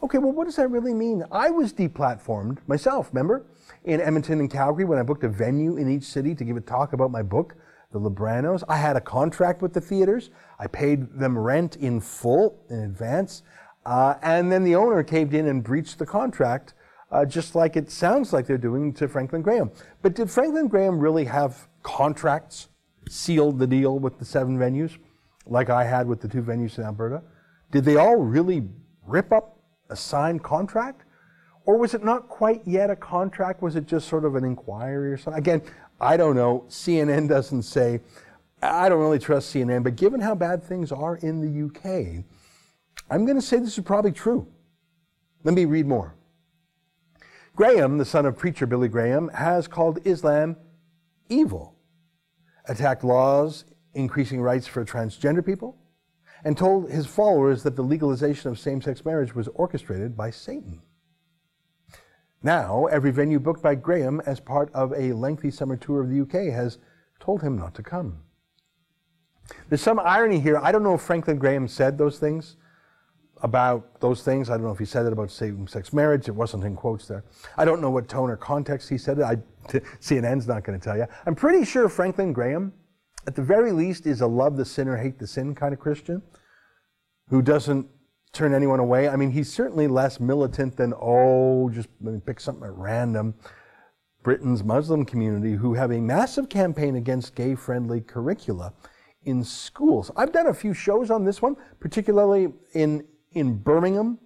Okay, 0.03 0.19
well, 0.19 0.33
what 0.33 0.45
does 0.45 0.57
that 0.57 0.71
really 0.71 0.93
mean? 0.93 1.25
I 1.33 1.49
was 1.49 1.73
deplatformed 1.73 2.59
myself, 2.67 3.09
remember? 3.13 3.47
In 3.85 4.01
Edmonton 4.03 4.41
and 4.41 4.51
Calgary 4.51 4.85
when 4.85 4.99
I 4.99 5.03
booked 5.03 5.25
a 5.25 5.29
venue 5.29 5.77
in 5.77 5.89
each 5.91 6.05
city 6.05 6.35
to 6.35 6.45
give 6.45 6.59
a 6.59 6.61
talk 6.61 6.93
about 6.93 7.11
my 7.11 7.23
book, 7.23 7.57
the 7.93 8.01
Libranos. 8.01 8.63
I 8.69 8.77
had 8.77 8.97
a 8.97 9.01
contract 9.01 9.63
with 9.63 9.73
the 9.73 9.81
theaters. 9.81 10.31
I 10.59 10.67
paid 10.67 11.19
them 11.19 11.37
rent 11.39 11.77
in 11.77 12.01
full 12.01 12.63
in 12.69 12.81
advance. 12.81 13.43
Uh, 13.85 14.15
and 14.23 14.53
then 14.53 14.63
the 14.65 14.75
owner 14.77 15.03
caved 15.03 15.35
in 15.35 15.49
and 15.49 15.65
breached 15.65 15.99
the 15.99 16.07
contract, 16.07 16.75
uh, 17.11 17.25
just 17.25 17.55
like 17.55 17.77
it 17.77 17.91
sounds 17.91 18.33
like 18.33 18.47
they're 18.47 18.59
doing 18.59 18.93
to 18.95 19.09
Franklin 19.09 19.43
Graham. 19.43 19.71
But 20.03 20.15
did 20.15 20.31
Franklin 20.31 20.69
Graham 20.69 20.99
really 20.99 21.25
have 21.25 21.69
contracts 21.83 22.69
sealed 23.09 23.59
the 23.59 23.67
deal 23.67 23.99
with 23.99 24.19
the 24.19 24.25
seven 24.25 24.59
venues, 24.59 24.99
like 25.47 25.71
I 25.71 25.85
had 25.85 26.07
with 26.07 26.21
the 26.21 26.29
two 26.29 26.43
venues 26.43 26.79
in 26.79 26.85
Alberta? 26.85 27.23
Did 27.73 27.85
they 27.85 27.97
all 27.97 28.17
really 28.17 28.69
rip 29.07 29.33
up 29.33 29.59
a 29.89 29.97
signed 29.97 30.43
contract? 30.43 31.03
Or 31.65 31.77
was 31.77 31.95
it 31.95 32.05
not 32.05 32.29
quite 32.29 32.63
yet 32.67 32.91
a 32.91 32.97
contract? 32.97 33.63
Was 33.63 33.77
it 33.77 33.87
just 33.87 34.09
sort 34.09 34.25
of 34.25 34.35
an 34.35 34.45
inquiry 34.45 35.13
or 35.13 35.17
something? 35.17 35.39
Again, 35.39 35.63
I 36.01 36.17
don't 36.17 36.37
know. 36.37 36.65
CNN 36.69 37.29
doesn't 37.29 37.63
say. 37.63 38.01
I 38.63 38.89
don't 38.89 39.01
really 39.01 39.19
trust 39.19 39.55
CNN, 39.55 39.83
but 39.83 39.97
given 39.97 40.21
how 40.21 40.35
bad 40.35 40.63
things 40.63 40.93
are 40.93 41.17
in 41.17 41.41
the 41.41 41.67
UK, 41.67 42.25
I'm 43.11 43.25
going 43.25 43.39
to 43.39 43.43
say 43.43 43.59
this 43.59 43.79
is 43.79 43.85
probably 43.85 44.13
true. 44.13 44.47
Let 45.45 45.55
me 45.55 45.65
read 45.65 45.87
more. 45.87 46.15
Graham, 47.57 47.99
the 47.99 48.05
son 48.05 48.27
of 48.27 48.39
preacher 48.39 48.67
Billy 48.67 48.89
Graham, 48.89 49.29
has 49.29 49.67
called 49.67 49.99
Islam 50.05 50.57
evil. 51.29 51.75
attacked 52.67 53.03
laws 53.03 53.65
increasing 53.95 54.41
rights 54.41 54.67
for 54.67 54.85
transgender 54.85 55.45
people, 55.45 55.77
and 56.45 56.57
told 56.57 56.91
his 56.91 57.07
followers 57.07 57.63
that 57.63 57.77
the 57.77 57.83
legalization 57.83 58.51
of 58.51 58.59
same 58.59 58.81
sex 58.81 59.05
marriage 59.05 59.35
was 59.35 59.49
orchestrated 59.49 60.17
by 60.17 60.31
Satan. 60.31 60.81
Now, 62.43 62.87
every 62.87 63.11
venue 63.11 63.39
booked 63.39 63.63
by 63.63 63.75
Graham 63.75 64.21
as 64.25 64.41
part 64.41 64.73
of 64.73 64.93
a 64.93 65.13
lengthy 65.13 65.51
summer 65.51 65.77
tour 65.77 66.01
of 66.03 66.09
the 66.09 66.21
UK 66.23 66.53
has 66.53 66.79
told 67.19 67.43
him 67.43 67.57
not 67.57 67.75
to 67.75 67.83
come. 67.83 68.23
There's 69.69 69.83
some 69.83 69.99
irony 69.99 70.41
here. 70.41 70.59
I 70.63 70.73
don't 70.73 70.83
know 70.83 70.95
if 70.95 71.03
Franklin 71.03 71.39
Graham 71.39 71.69
said 71.69 71.99
those 71.99 72.19
things 72.19 72.57
about 73.43 74.01
those 74.01 74.23
things. 74.23 74.49
I 74.49 74.55
don't 74.55 74.65
know 74.65 74.73
if 74.73 74.79
he 74.79 74.85
said 74.85 75.07
it 75.07 75.13
about 75.13 75.31
same 75.31 75.67
sex 75.67 75.93
marriage. 75.93 76.29
It 76.29 76.35
wasn't 76.35 76.65
in 76.65 76.77
quotes 76.77 77.07
there. 77.07 77.25
I 77.57 77.65
don't 77.65 77.81
know 77.81 77.91
what 77.91 78.09
tone 78.09 78.31
or 78.31 78.37
context 78.37 78.89
he 78.89 78.99
said 78.99 79.19
it. 79.19 79.23
I, 79.23 79.37
CNN's 80.01 80.47
not 80.47 80.65
going 80.65 80.79
to 80.79 80.83
tell 80.83 80.97
you. 80.97 81.07
I'm 81.27 81.35
pretty 81.35 81.65
sure 81.65 81.89
Franklin 81.89 82.33
Graham, 82.33 82.73
at 83.27 83.35
the 83.35 83.43
very 83.43 83.73
least, 83.73 84.07
is 84.07 84.21
a 84.21 84.27
love 84.27 84.57
the 84.57 84.65
sinner, 84.65 84.97
hate 84.97 85.19
the 85.19 85.27
sin 85.27 85.55
kind 85.55 85.75
of 85.75 85.81
Christian 85.81 86.23
who 87.29 87.43
doesn't 87.43 87.87
turn 88.33 88.55
anyone 88.55 88.81
away. 88.81 89.09
I 89.09 89.17
mean, 89.17 89.31
he's 89.31 89.53
certainly 89.53 89.89
less 89.89 90.21
militant 90.21 90.77
than, 90.77 90.95
oh, 91.01 91.71
just 91.71 91.89
pick 92.27 92.41
something 92.41 92.65
at 92.65 92.75
random. 92.75 93.35
Britain's 94.23 94.63
Muslim 94.63 95.05
community 95.05 95.55
who 95.55 95.75
have 95.75 95.91
a 95.91 96.01
massive 96.01 96.49
campaign 96.49 96.97
against 96.97 97.35
gay 97.35 97.55
friendly 97.55 98.01
curricula 98.01 98.75
in 99.25 99.43
schools. 99.45 100.11
I've 100.17 100.33
done 100.33 100.47
a 100.47 100.55
few 100.55 100.75
shows 100.75 101.11
on 101.11 101.25
this 101.25 101.41
one, 101.41 101.57
particularly 101.79 102.53
in, 102.75 103.07
in 103.33 103.57
Birmingham. 103.57 104.19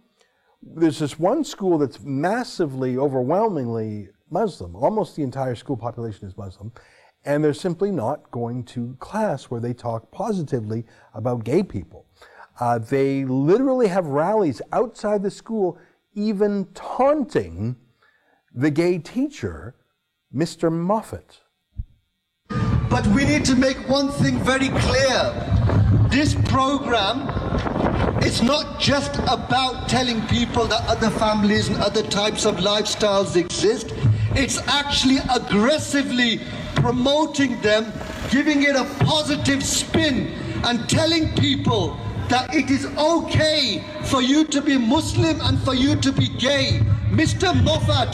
There's 0.63 0.99
this 0.99 1.19
one 1.19 1.45
school 1.45 1.79
that's 1.79 2.01
massively, 2.01 2.97
overwhelmingly 2.97 4.09
Muslim. 4.31 4.75
Almost 4.75 5.15
the 5.15 5.23
entire 5.23 5.55
school 5.55 5.77
population 5.77 6.27
is 6.27 6.37
Muslim. 6.37 6.73
And 7.25 7.43
they're 7.43 7.55
simply 7.55 7.91
not 7.91 8.31
going 8.31 8.65
to 8.65 8.97
class 8.99 9.45
where 9.45 9.61
they 9.61 9.73
talk 9.73 10.11
positively 10.11 10.85
about 11.15 11.45
gay 11.45 11.63
people. 11.63 12.07
Uh, 12.61 12.79
they 12.79 13.25
literally 13.25 13.89
have 13.89 14.07
rallies 14.07 14.63
outside 14.73 15.23
the 15.23 15.31
school, 15.31 15.79
even 16.15 16.67
taunting 16.75 17.77
the 18.55 18.71
gay 18.71 18.99
teacher, 18.99 19.75
Mr. 20.35 20.71
Moffat. 20.71 21.41
But 22.89 23.07
we 23.09 23.25
need 23.25 23.45
to 23.47 23.57
make 23.57 23.77
one 23.89 24.09
thing 24.09 24.39
very 24.45 24.69
clear. 24.69 25.51
This 26.11 26.37
program 26.47 27.29
is 28.23 28.41
not 28.41 28.79
just 28.79 29.19
about 29.27 29.89
telling 29.89 30.23
people 30.29 30.67
that 30.67 30.89
other 30.89 31.11
families 31.11 31.69
and 31.69 31.77
other 31.79 32.05
types 32.05 32.45
of 32.45 32.57
lifestyles 32.59 33.35
exist. 33.35 33.93
It's 34.37 34.59
actually 34.69 35.19
aggressively 35.35 36.41
promoting 36.77 37.61
them, 37.63 37.93
giving 38.31 38.63
it 38.63 38.77
a 38.77 38.85
positive 39.05 39.65
spin, 39.65 40.29
and 40.65 40.89
telling 40.89 41.35
people 41.35 41.99
that 42.35 42.53
it 42.53 42.69
is 42.69 42.85
okay 42.99 43.81
for 44.07 44.21
you 44.21 44.45
to 44.45 44.61
be 44.61 44.76
Muslim 44.76 45.41
and 45.43 45.57
for 45.61 45.73
you 45.73 45.95
to 45.95 46.11
be 46.11 46.26
gay. 46.26 46.81
Mr. 47.21 47.55
Moffat, 47.62 48.12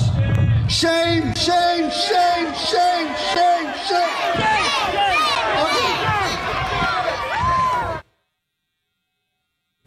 shame, 0.71 1.35
shame, 1.35 1.89
shame, 1.91 2.53
shame, 2.53 3.09
shame, 3.33 3.73
shame. 3.89 4.21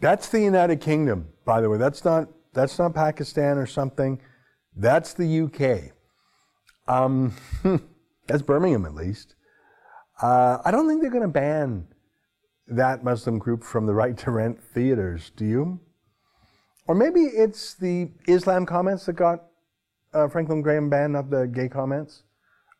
That's 0.00 0.28
the 0.28 0.40
United 0.40 0.80
Kingdom, 0.80 1.28
by 1.44 1.60
the 1.60 1.70
way. 1.70 1.78
That's 1.78 2.04
not 2.04 2.28
that's 2.52 2.76
not 2.76 2.92
Pakistan 2.92 3.56
or 3.56 3.66
something. 3.66 4.20
That's 4.74 5.14
the 5.14 5.28
UK. 5.44 5.92
Um, 6.92 7.34
that's 8.26 8.42
Birmingham, 8.42 8.84
at 8.84 8.96
least. 8.96 9.36
Uh, 10.20 10.58
I 10.64 10.72
don't 10.72 10.88
think 10.88 11.02
they're 11.02 11.12
going 11.12 11.22
to 11.22 11.28
ban 11.28 11.86
that 12.68 13.04
Muslim 13.04 13.38
group 13.38 13.62
from 13.62 13.86
the 13.86 13.94
right 13.94 14.16
to 14.18 14.30
rent 14.30 14.62
theaters, 14.62 15.30
do 15.36 15.44
you? 15.44 15.80
Or 16.86 16.94
maybe 16.94 17.20
it's 17.20 17.74
the 17.74 18.10
Islam 18.26 18.66
comments 18.66 19.06
that 19.06 19.14
got 19.14 19.44
uh, 20.12 20.28
Franklin 20.28 20.62
Graham 20.62 20.90
banned, 20.90 21.14
not 21.14 21.30
the 21.30 21.46
gay 21.46 21.68
comments. 21.68 22.22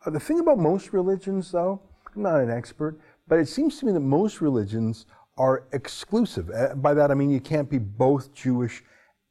Uh, 0.04 0.10
the 0.10 0.20
thing 0.20 0.40
about 0.40 0.58
most 0.58 0.92
religions, 0.92 1.50
though, 1.50 1.82
I'm 2.14 2.22
not 2.22 2.40
an 2.40 2.50
expert, 2.50 3.00
but 3.26 3.38
it 3.38 3.48
seems 3.48 3.78
to 3.78 3.86
me 3.86 3.92
that 3.92 4.00
most 4.00 4.40
religions 4.40 5.06
are 5.36 5.66
exclusive. 5.72 6.50
Uh, 6.50 6.74
by 6.74 6.94
that 6.94 7.10
I 7.10 7.14
mean 7.14 7.30
you 7.30 7.40
can't 7.40 7.68
be 7.68 7.78
both 7.78 8.32
Jewish 8.34 8.84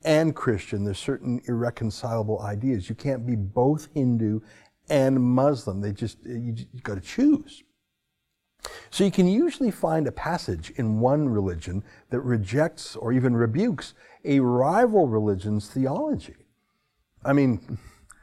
and 0.03 0.35
Christian. 0.35 0.83
There's 0.83 0.99
certain 0.99 1.41
irreconcilable 1.47 2.41
ideas. 2.41 2.89
You 2.89 2.95
can't 2.95 3.25
be 3.25 3.35
both 3.35 3.87
Hindu 3.93 4.41
and 4.89 5.21
Muslim. 5.21 5.79
They 5.79 5.93
just, 5.93 6.17
you, 6.25 6.55
you 6.73 6.81
got 6.81 6.95
to 6.95 7.01
choose. 7.01 7.63
So 8.89 9.03
you 9.03 9.11
can 9.11 9.27
usually 9.27 9.71
find 9.71 10.07
a 10.07 10.11
passage 10.11 10.71
in 10.75 10.99
one 10.99 11.27
religion 11.27 11.83
that 12.09 12.21
rejects 12.21 12.95
or 12.95 13.11
even 13.11 13.35
rebukes 13.35 13.93
a 14.23 14.39
rival 14.39 15.07
religion's 15.07 15.69
theology. 15.69 16.35
I 17.25 17.33
mean, 17.33 17.77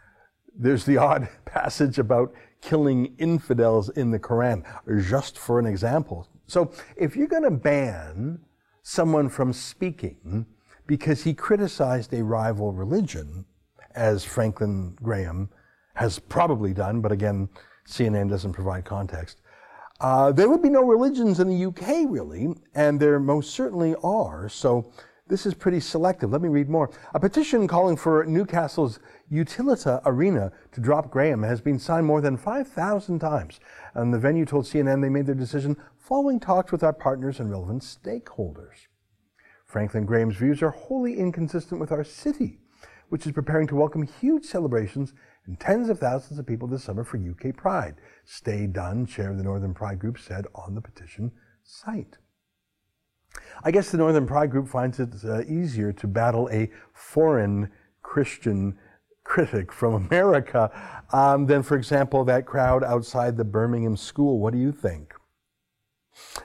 there's 0.54 0.84
the 0.84 0.96
odd 0.96 1.28
passage 1.44 1.98
about 1.98 2.32
killing 2.60 3.14
infidels 3.18 3.88
in 3.90 4.10
the 4.10 4.18
Quran, 4.18 4.64
just 5.08 5.38
for 5.38 5.58
an 5.58 5.66
example. 5.66 6.28
So 6.46 6.72
if 6.96 7.16
you're 7.16 7.26
going 7.26 7.44
to 7.44 7.50
ban 7.50 8.40
someone 8.82 9.28
from 9.28 9.52
speaking 9.52 10.46
because 10.86 11.22
he 11.22 11.32
criticized 11.32 12.12
a 12.12 12.24
rival 12.24 12.72
religion, 12.72 13.46
as 13.94 14.24
Franklin 14.24 14.96
Graham 15.02 15.50
has 15.94 16.18
probably 16.18 16.72
done, 16.72 17.00
but 17.00 17.12
again, 17.12 17.48
CNN 17.88 18.28
doesn't 18.28 18.52
provide 18.52 18.84
context, 18.84 19.40
uh, 20.00 20.32
there 20.32 20.48
would 20.48 20.62
be 20.62 20.70
no 20.70 20.82
religions 20.82 21.40
in 21.40 21.48
the 21.48 21.66
UK, 21.66 22.10
really, 22.10 22.48
and 22.74 22.98
there 22.98 23.20
most 23.20 23.50
certainly 23.50 23.94
are. 24.02 24.48
So 24.48 24.90
this 25.28 25.46
is 25.46 25.54
pretty 25.54 25.78
selective. 25.78 26.30
Let 26.30 26.40
me 26.40 26.48
read 26.48 26.68
more. 26.68 26.90
A 27.14 27.20
petition 27.20 27.68
calling 27.68 27.96
for 27.96 28.24
Newcastle's 28.24 28.98
Utilita 29.30 30.00
Arena 30.04 30.50
to 30.72 30.80
drop 30.80 31.10
Graham 31.10 31.42
has 31.42 31.60
been 31.60 31.78
signed 31.78 32.06
more 32.06 32.20
than 32.20 32.36
5,000 32.36 33.18
times. 33.18 33.60
And 33.94 34.12
the 34.12 34.18
venue 34.18 34.44
told 34.44 34.64
CNN 34.64 35.02
they 35.02 35.08
made 35.08 35.26
their 35.26 35.34
decision 35.34 35.76
following 35.98 36.40
talks 36.40 36.72
with 36.72 36.82
our 36.82 36.92
partners 36.92 37.38
and 37.38 37.50
relevant 37.50 37.82
stakeholders. 37.82 38.88
Franklin 39.66 40.04
Graham's 40.04 40.34
views 40.34 40.62
are 40.62 40.70
wholly 40.70 41.16
inconsistent 41.16 41.80
with 41.80 41.92
our 41.92 42.02
city, 42.02 42.58
which 43.10 43.24
is 43.24 43.32
preparing 43.32 43.68
to 43.68 43.76
welcome 43.76 44.02
huge 44.02 44.44
celebrations 44.44 45.14
and 45.46 45.60
tens 45.60 45.88
of 45.88 46.00
thousands 46.00 46.40
of 46.40 46.46
people 46.46 46.66
this 46.66 46.82
summer 46.82 47.04
for 47.04 47.18
UK 47.18 47.56
Pride. 47.56 47.94
Stay 48.32 48.68
Dunn, 48.68 49.06
chair 49.06 49.32
of 49.32 49.38
the 49.38 49.42
Northern 49.42 49.74
Pride 49.74 49.98
Group, 49.98 50.16
said 50.16 50.46
on 50.54 50.76
the 50.76 50.80
petition 50.80 51.32
site. 51.64 52.16
I 53.64 53.72
guess 53.72 53.90
the 53.90 53.98
Northern 53.98 54.24
Pride 54.24 54.52
Group 54.52 54.68
finds 54.68 55.00
it 55.00 55.08
uh, 55.24 55.42
easier 55.48 55.92
to 55.94 56.06
battle 56.06 56.48
a 56.52 56.70
foreign 56.92 57.72
Christian 58.02 58.78
critic 59.24 59.72
from 59.72 59.94
America 59.94 60.70
um, 61.12 61.46
than, 61.46 61.64
for 61.64 61.76
example, 61.76 62.24
that 62.24 62.46
crowd 62.46 62.84
outside 62.84 63.36
the 63.36 63.44
Birmingham 63.44 63.96
school. 63.96 64.38
What 64.38 64.52
do 64.52 64.60
you 64.60 64.70
think? 64.70 65.12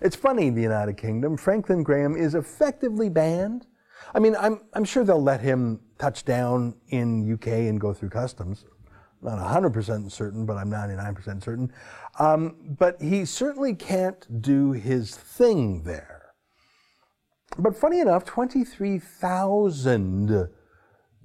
It's 0.02 0.16
funny, 0.16 0.50
the 0.50 0.64
United 0.64 0.98
Kingdom. 0.98 1.38
Franklin 1.38 1.84
Graham 1.84 2.16
is 2.16 2.34
effectively 2.34 3.10
banned. 3.10 3.68
I 4.16 4.18
mean, 4.18 4.36
I'm, 4.40 4.62
I'm 4.74 4.86
sure 4.86 5.04
they'll 5.04 5.22
let 5.22 5.42
him 5.42 5.82
touch 6.00 6.26
down 6.26 6.78
in 6.90 7.32
UK 7.32 7.48
and 7.48 7.80
go 7.80 7.94
through 7.94 8.10
customs 8.10 8.66
not 9.22 9.40
100% 9.40 10.12
certain, 10.12 10.46
but 10.46 10.58
I'm 10.58 10.70
99% 10.70 11.44
certain. 11.44 11.72
Um, 12.20 12.76
but 12.78 13.02
he 13.02 13.26
certainly 13.26 13.74
can't 13.74 14.42
do 14.42 14.72
his 14.72 15.16
thing 15.16 15.84
there. 15.84 16.34
But 17.58 17.78
funny 17.78 18.02
enough, 18.02 18.26
23,000 18.26 20.50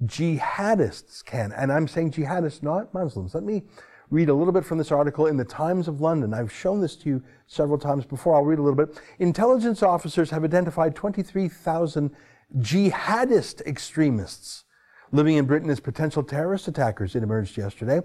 jihadists 0.05 1.25
can, 1.25 1.53
and 1.53 1.73
I'm 1.73 1.89
saying 1.89 2.13
jihadists, 2.13 2.63
not 2.63 2.95
Muslims. 2.95 3.35
Let 3.35 3.45
me 3.45 3.65
read 4.11 4.29
a 4.29 4.35
little 4.35 4.53
bit 4.53 4.65
from 4.65 4.79
this 4.79 4.93
article 4.93 5.27
in 5.27 5.37
the 5.37 5.45
Times 5.45 5.89
of 5.89 6.01
London. 6.01 6.35
I've 6.35 6.53
shown 6.53 6.81
this 6.81 6.97
to 6.97 7.09
you 7.09 7.23
several 7.47 7.79
times 7.79 8.05
before. 8.05 8.35
I'll 8.35 8.45
read 8.45 8.59
a 8.59 8.63
little 8.63 8.77
bit. 8.77 9.01
Intelligence 9.19 9.83
officers 9.83 10.31
have 10.31 10.45
identified 10.45 10.95
23,000 10.95 12.11
jihadist 12.59 13.65
extremists 13.67 14.65
living 15.13 15.37
in 15.37 15.47
Britain 15.47 15.71
as 15.71 15.81
potential 15.81 16.23
terrorist 16.23 16.69
attackers, 16.69 17.15
it 17.15 17.23
emerged 17.23 17.57
yesterday. 17.57 18.01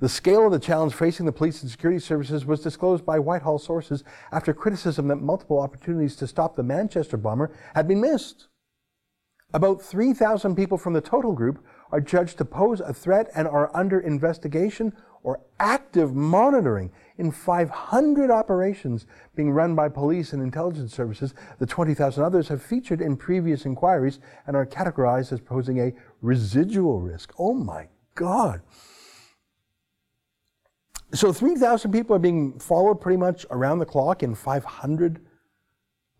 The 0.00 0.08
scale 0.08 0.46
of 0.46 0.52
the 0.52 0.58
challenge 0.58 0.94
facing 0.94 1.26
the 1.26 1.32
police 1.32 1.60
and 1.60 1.70
security 1.70 2.00
services 2.00 2.46
was 2.46 2.60
disclosed 2.60 3.04
by 3.04 3.18
Whitehall 3.18 3.58
sources 3.58 4.02
after 4.32 4.54
criticism 4.54 5.08
that 5.08 5.16
multiple 5.16 5.60
opportunities 5.60 6.16
to 6.16 6.26
stop 6.26 6.56
the 6.56 6.62
Manchester 6.62 7.18
bomber 7.18 7.50
had 7.74 7.86
been 7.86 8.00
missed. 8.00 8.48
About 9.52 9.82
3,000 9.82 10.54
people 10.54 10.78
from 10.78 10.94
the 10.94 11.00
total 11.00 11.32
group 11.32 11.62
are 11.92 12.00
judged 12.00 12.38
to 12.38 12.44
pose 12.44 12.80
a 12.80 12.94
threat 12.94 13.28
and 13.34 13.46
are 13.46 13.74
under 13.76 14.00
investigation 14.00 14.94
or 15.22 15.40
active 15.58 16.14
monitoring 16.14 16.90
in 17.18 17.30
500 17.30 18.30
operations 18.30 19.06
being 19.34 19.50
run 19.50 19.74
by 19.74 19.88
police 19.88 20.32
and 20.32 20.42
intelligence 20.42 20.94
services. 20.94 21.34
The 21.58 21.66
20,000 21.66 22.22
others 22.22 22.48
have 22.48 22.62
featured 22.62 23.02
in 23.02 23.16
previous 23.16 23.66
inquiries 23.66 24.18
and 24.46 24.56
are 24.56 24.64
categorized 24.64 25.32
as 25.32 25.40
posing 25.40 25.78
a 25.78 25.92
residual 26.20 27.00
risk. 27.00 27.32
Oh 27.38 27.54
my 27.54 27.88
God. 28.14 28.62
So 31.12 31.32
3,000 31.32 31.90
people 31.90 32.14
are 32.14 32.20
being 32.20 32.58
followed 32.58 33.00
pretty 33.00 33.16
much 33.16 33.44
around 33.50 33.80
the 33.80 33.86
clock 33.86 34.22
in 34.22 34.34
500 34.34 35.20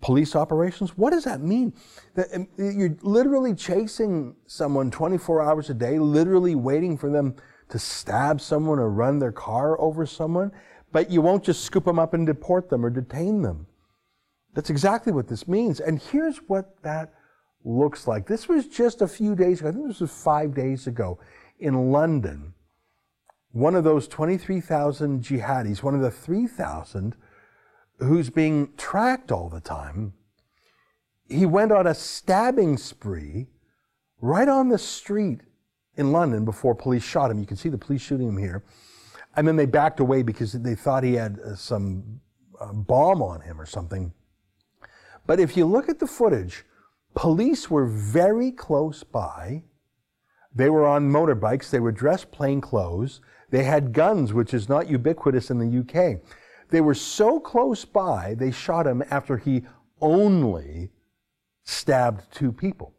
police 0.00 0.34
operations. 0.34 0.96
What 0.96 1.10
does 1.10 1.24
that 1.24 1.40
mean? 1.40 1.72
That 2.14 2.34
um, 2.34 2.48
you're 2.56 2.96
literally 3.02 3.54
chasing 3.54 4.34
someone 4.46 4.90
24 4.90 5.42
hours 5.42 5.70
a 5.70 5.74
day, 5.74 5.98
literally 5.98 6.54
waiting 6.54 6.96
for 6.96 7.10
them 7.10 7.36
to 7.68 7.78
stab 7.78 8.40
someone 8.40 8.78
or 8.78 8.90
run 8.90 9.18
their 9.18 9.32
car 9.32 9.80
over 9.80 10.06
someone, 10.06 10.50
but 10.90 11.10
you 11.10 11.20
won't 11.20 11.44
just 11.44 11.64
scoop 11.64 11.84
them 11.84 11.98
up 11.98 12.14
and 12.14 12.26
deport 12.26 12.68
them 12.68 12.84
or 12.84 12.90
detain 12.90 13.42
them. 13.42 13.66
That's 14.54 14.70
exactly 14.70 15.12
what 15.12 15.28
this 15.28 15.46
means. 15.46 15.78
And 15.78 16.02
here's 16.02 16.38
what 16.48 16.82
that 16.82 17.14
looks 17.64 18.06
like. 18.06 18.26
This 18.26 18.48
was 18.48 18.66
just 18.66 19.02
a 19.02 19.08
few 19.08 19.34
days 19.34 19.60
ago. 19.60 19.68
I 19.68 19.72
think 19.72 19.86
this 19.86 20.00
was 20.00 20.10
five 20.10 20.54
days 20.54 20.86
ago 20.86 21.18
in 21.58 21.92
London. 21.92 22.54
One 23.52 23.74
of 23.74 23.84
those 23.84 24.06
23,000 24.08 25.22
jihadis, 25.22 25.82
one 25.82 25.94
of 25.94 26.00
the 26.00 26.10
3,000 26.10 27.16
who's 27.98 28.30
being 28.30 28.72
tracked 28.76 29.32
all 29.32 29.48
the 29.48 29.60
time, 29.60 30.14
he 31.28 31.46
went 31.46 31.72
on 31.72 31.86
a 31.86 31.94
stabbing 31.94 32.76
spree 32.76 33.48
right 34.20 34.48
on 34.48 34.68
the 34.68 34.78
street 34.78 35.40
in 35.96 36.12
London 36.12 36.44
before 36.44 36.74
police 36.74 37.02
shot 37.02 37.30
him. 37.30 37.38
You 37.38 37.46
can 37.46 37.56
see 37.56 37.68
the 37.68 37.78
police 37.78 38.00
shooting 38.00 38.28
him 38.28 38.38
here. 38.38 38.64
And 39.36 39.46
then 39.46 39.56
they 39.56 39.66
backed 39.66 40.00
away 40.00 40.22
because 40.22 40.52
they 40.52 40.74
thought 40.74 41.04
he 41.04 41.14
had 41.14 41.38
uh, 41.40 41.54
some 41.54 42.20
uh, 42.60 42.72
bomb 42.72 43.22
on 43.22 43.40
him 43.40 43.60
or 43.60 43.66
something. 43.66 44.12
But 45.26 45.38
if 45.38 45.56
you 45.56 45.66
look 45.66 45.88
at 45.88 45.98
the 45.98 46.06
footage, 46.06 46.64
police 47.14 47.70
were 47.70 47.86
very 47.86 48.50
close 48.50 49.02
by. 49.02 49.64
They 50.54 50.70
were 50.70 50.86
on 50.86 51.10
motorbikes. 51.10 51.70
They 51.70 51.80
were 51.80 51.92
dressed 51.92 52.30
plain 52.30 52.60
clothes. 52.60 53.20
They 53.50 53.64
had 53.64 53.92
guns, 53.92 54.32
which 54.32 54.54
is 54.54 54.68
not 54.68 54.88
ubiquitous 54.88 55.50
in 55.50 55.58
the 55.58 55.80
UK. 55.80 56.20
They 56.70 56.80
were 56.80 56.94
so 56.94 57.40
close 57.40 57.84
by, 57.84 58.34
they 58.34 58.52
shot 58.52 58.86
him 58.86 59.02
after 59.10 59.36
he 59.36 59.64
only 60.00 60.90
stabbed 61.64 62.32
two 62.32 62.52
people. 62.52 62.94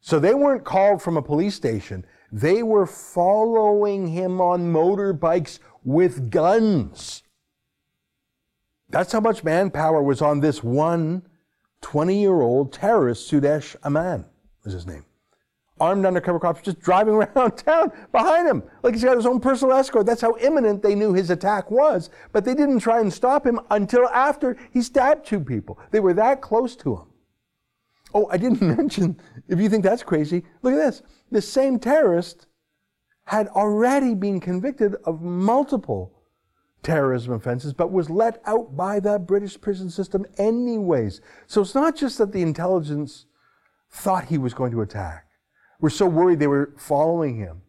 So 0.00 0.18
they 0.18 0.34
weren't 0.34 0.64
called 0.64 1.00
from 1.00 1.16
a 1.16 1.22
police 1.22 1.54
station. 1.54 2.04
They 2.30 2.62
were 2.62 2.86
following 2.86 4.08
him 4.08 4.40
on 4.40 4.72
motorbikes 4.72 5.58
with 5.82 6.30
guns. 6.30 7.22
That's 8.90 9.12
how 9.12 9.20
much 9.20 9.42
manpower 9.42 10.02
was 10.02 10.20
on 10.20 10.40
this 10.40 10.62
one 10.62 11.22
20 11.84 12.18
year 12.18 12.40
old 12.40 12.72
terrorist, 12.72 13.30
Sudesh 13.30 13.76
Amman 13.84 14.24
was 14.64 14.72
his 14.72 14.86
name 14.86 15.04
armed 15.80 16.06
undercover 16.06 16.38
cops 16.40 16.62
just 16.62 16.80
driving 16.80 17.14
around 17.36 17.56
town 17.56 17.92
behind 18.10 18.48
him, 18.48 18.62
like 18.82 18.94
he's 18.94 19.04
got 19.04 19.16
his 19.16 19.26
own 19.26 19.38
personal 19.38 19.76
escort. 19.76 20.06
That's 20.06 20.22
how 20.22 20.36
imminent 20.38 20.82
they 20.82 20.94
knew 20.94 21.12
his 21.12 21.30
attack 21.30 21.70
was. 21.70 22.08
But 22.32 22.44
they 22.44 22.54
didn't 22.54 22.80
try 22.80 23.00
and 23.00 23.12
stop 23.12 23.46
him 23.46 23.60
until 23.70 24.08
after 24.08 24.56
he 24.70 24.80
stabbed 24.80 25.26
two 25.26 25.40
people. 25.40 25.78
They 25.90 26.00
were 26.00 26.14
that 26.14 26.40
close 26.40 26.74
to 26.76 26.96
him. 26.96 27.06
Oh, 28.14 28.28
I 28.30 28.38
didn't 28.38 28.62
mention, 28.76 29.20
if 29.48 29.60
you 29.60 29.68
think 29.68 29.84
that's 29.84 30.02
crazy, 30.02 30.44
look 30.62 30.72
at 30.72 30.78
this. 30.78 31.02
The 31.30 31.42
same 31.42 31.78
terrorist 31.78 32.46
had 33.26 33.48
already 33.48 34.14
been 34.14 34.40
convicted 34.40 34.94
of 35.04 35.20
multiple 35.20 36.13
terrorism 36.84 37.32
offenses, 37.32 37.72
but 37.72 37.90
was 37.90 38.08
let 38.10 38.40
out 38.46 38.76
by 38.76 39.00
the 39.00 39.18
British 39.18 39.60
prison 39.60 39.90
system 39.90 40.24
anyways. 40.38 41.20
So 41.46 41.62
it's 41.62 41.74
not 41.74 41.96
just 41.96 42.18
that 42.18 42.32
the 42.32 42.42
intelligence 42.42 43.26
thought 43.90 44.26
he 44.26 44.38
was 44.38 44.54
going 44.54 44.70
to 44.72 44.82
attack 44.82 45.26
were 45.80 45.90
so 45.90 46.06
worried 46.06 46.38
they 46.38 46.46
were 46.46 46.74
following 46.76 47.36
him. 47.36 47.62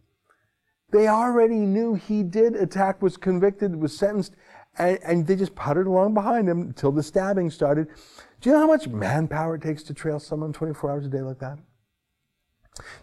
They 0.91 1.07
already 1.07 1.59
knew 1.59 1.95
he 1.95 2.23
did 2.23 2.55
attack, 2.55 3.01
was 3.01 3.17
convicted, 3.17 3.75
was 3.75 3.97
sentenced, 3.97 4.35
and, 4.77 4.99
and 5.03 5.27
they 5.27 5.35
just 5.35 5.55
puttered 5.55 5.87
along 5.87 6.13
behind 6.13 6.47
him 6.47 6.61
until 6.61 6.91
the 6.91 7.03
stabbing 7.03 7.49
started. 7.49 7.87
Do 8.41 8.49
you 8.49 8.53
know 8.53 8.61
how 8.61 8.67
much 8.67 8.87
manpower 8.87 9.55
it 9.55 9.61
takes 9.61 9.83
to 9.83 9.93
trail 9.93 10.19
someone 10.19 10.53
24 10.53 10.91
hours 10.91 11.05
a 11.05 11.09
day 11.09 11.21
like 11.21 11.39
that? 11.39 11.57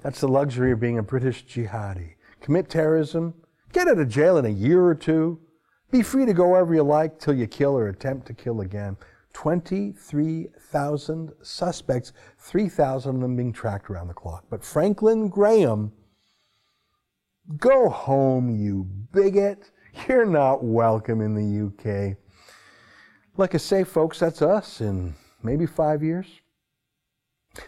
That's 0.02 0.20
the 0.20 0.28
luxury 0.28 0.72
of 0.72 0.80
being 0.80 0.98
a 0.98 1.02
British 1.02 1.44
jihadi. 1.44 2.14
Commit 2.40 2.68
terrorism, 2.68 3.34
get 3.72 3.88
out 3.88 3.98
of 3.98 4.08
jail 4.08 4.36
in 4.36 4.44
a 4.44 4.50
year 4.50 4.84
or 4.84 4.94
two, 4.94 5.40
be 5.92 6.02
free 6.02 6.26
to 6.26 6.32
go 6.32 6.48
wherever 6.48 6.74
you 6.74 6.82
like 6.82 7.20
till 7.20 7.34
you 7.34 7.46
kill 7.46 7.78
or 7.78 7.88
attempt 7.88 8.26
to 8.26 8.34
kill 8.34 8.62
again. 8.62 8.96
23,000 9.34 11.32
suspects, 11.42 12.12
3,000 12.38 13.14
of 13.14 13.20
them 13.20 13.36
being 13.36 13.52
tracked 13.52 13.90
around 13.90 14.08
the 14.08 14.14
clock. 14.14 14.44
But 14.50 14.64
Franklin 14.64 15.28
Graham, 15.28 15.92
go 17.58 17.88
home, 17.88 18.50
you 18.50 18.88
bigot. 19.12 19.70
You're 20.08 20.26
not 20.26 20.64
welcome 20.64 21.20
in 21.20 21.34
the 21.34 21.66
UK. 21.66 22.16
Like 23.36 23.54
I 23.54 23.58
say, 23.58 23.84
folks, 23.84 24.18
that's 24.18 24.40
us 24.42 24.80
in 24.80 25.14
maybe 25.42 25.66
five 25.66 26.02
years. 26.02 26.26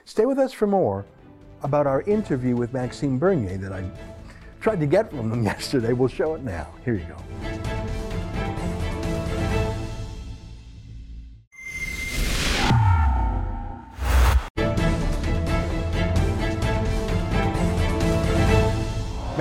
Stay 0.05 0.25
with 0.25 0.39
us 0.39 0.53
for 0.53 0.67
more 0.67 1.05
about 1.63 1.87
our 1.87 2.01
interview 2.03 2.57
with 2.57 2.73
Maxime 2.73 3.19
Bernier 3.19 3.59
that 3.59 3.73
I 3.73 3.85
tried 4.61 4.81
to 4.81 4.87
get 4.87 5.11
from 5.11 5.29
them 5.29 5.45
yesterday. 5.53 5.93
We'll 5.93 6.09
show 6.09 6.35
it 6.35 6.43
now. 6.43 6.69
Here 6.85 6.95
you 6.95 7.05
go. 7.05 7.74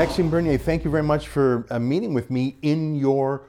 Maxime 0.03 0.29
Bernier, 0.29 0.57
thank 0.57 0.83
you 0.83 0.91
very 0.91 1.01
much 1.01 1.29
for 1.29 1.65
uh, 1.69 1.79
meeting 1.79 2.13
with 2.13 2.29
me 2.29 2.57
in 2.61 2.93
your 2.93 3.43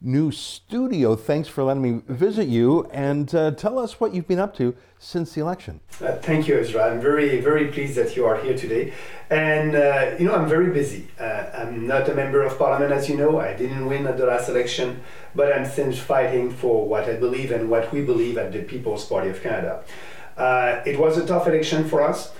new 0.00 0.30
studio. 0.30 1.14
Thanks 1.14 1.48
for 1.48 1.62
letting 1.62 1.82
me 1.82 2.00
visit 2.08 2.48
you 2.48 2.88
and 2.94 3.34
uh, 3.34 3.50
tell 3.50 3.78
us 3.78 4.00
what 4.00 4.14
you've 4.14 4.26
been 4.26 4.38
up 4.38 4.56
to 4.56 4.74
since 4.98 5.34
the 5.34 5.42
election. 5.42 5.80
Uh, 6.02 6.12
thank 6.12 6.48
you, 6.48 6.58
Ezra. 6.58 6.90
I'm 6.90 6.98
very, 6.98 7.42
very 7.42 7.66
pleased 7.68 7.94
that 7.96 8.16
you 8.16 8.24
are 8.24 8.38
here 8.38 8.56
today. 8.56 8.94
And, 9.28 9.74
uh, 9.74 10.16
you 10.18 10.24
know, 10.24 10.34
I'm 10.34 10.48
very 10.48 10.72
busy. 10.72 11.08
Uh, 11.20 11.50
I'm 11.52 11.86
not 11.86 12.08
a 12.08 12.14
member 12.14 12.42
of 12.42 12.56
parliament, 12.56 12.90
as 12.90 13.10
you 13.10 13.18
know. 13.18 13.38
I 13.38 13.52
didn't 13.54 13.84
win 13.84 14.06
at 14.06 14.16
the 14.16 14.24
last 14.24 14.48
election, 14.48 15.02
but 15.34 15.52
I'm 15.52 15.66
still 15.66 15.92
fighting 15.92 16.50
for 16.50 16.88
what 16.88 17.04
I 17.04 17.16
believe 17.16 17.52
and 17.52 17.68
what 17.68 17.92
we 17.92 18.00
believe 18.00 18.38
at 18.38 18.50
the 18.50 18.62
People's 18.62 19.04
Party 19.04 19.28
of 19.28 19.42
Canada. 19.42 19.84
Uh, 20.38 20.80
it 20.86 20.98
was 20.98 21.18
a 21.18 21.26
tough 21.26 21.46
election 21.46 21.86
for 21.86 22.00
us. 22.00 22.32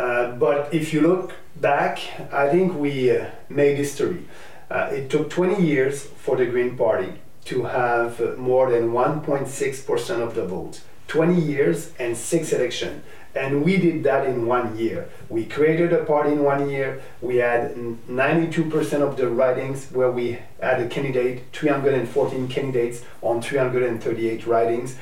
Uh, 0.00 0.32
but 0.32 0.72
if 0.72 0.94
you 0.94 1.02
look 1.02 1.34
back, 1.56 1.98
I 2.32 2.48
think 2.48 2.74
we 2.74 3.14
uh, 3.14 3.26
made 3.50 3.76
history. 3.76 4.24
Uh, 4.70 4.88
it 4.90 5.10
took 5.10 5.28
20 5.28 5.62
years 5.62 6.04
for 6.04 6.38
the 6.38 6.46
Green 6.46 6.74
Party 6.74 7.12
to 7.44 7.64
have 7.64 8.38
more 8.38 8.70
than 8.70 8.92
1.6% 8.92 10.20
of 10.22 10.34
the 10.34 10.46
votes. 10.46 10.80
20 11.08 11.38
years 11.38 11.92
and 11.98 12.16
six 12.16 12.50
elections. 12.52 13.04
And 13.34 13.62
we 13.62 13.76
did 13.76 14.02
that 14.04 14.26
in 14.26 14.46
one 14.46 14.78
year. 14.78 15.10
We 15.28 15.44
created 15.44 15.92
a 15.92 16.04
party 16.04 16.32
in 16.32 16.44
one 16.44 16.70
year. 16.70 17.02
We 17.20 17.36
had 17.36 17.74
92% 17.74 19.02
of 19.02 19.18
the 19.18 19.28
ridings 19.28 19.92
where 19.92 20.10
we 20.10 20.38
had 20.62 20.80
a 20.80 20.88
candidate, 20.88 21.42
314 21.52 22.48
candidates 22.48 23.02
on 23.20 23.42
338 23.42 24.46
ridings. 24.46 24.96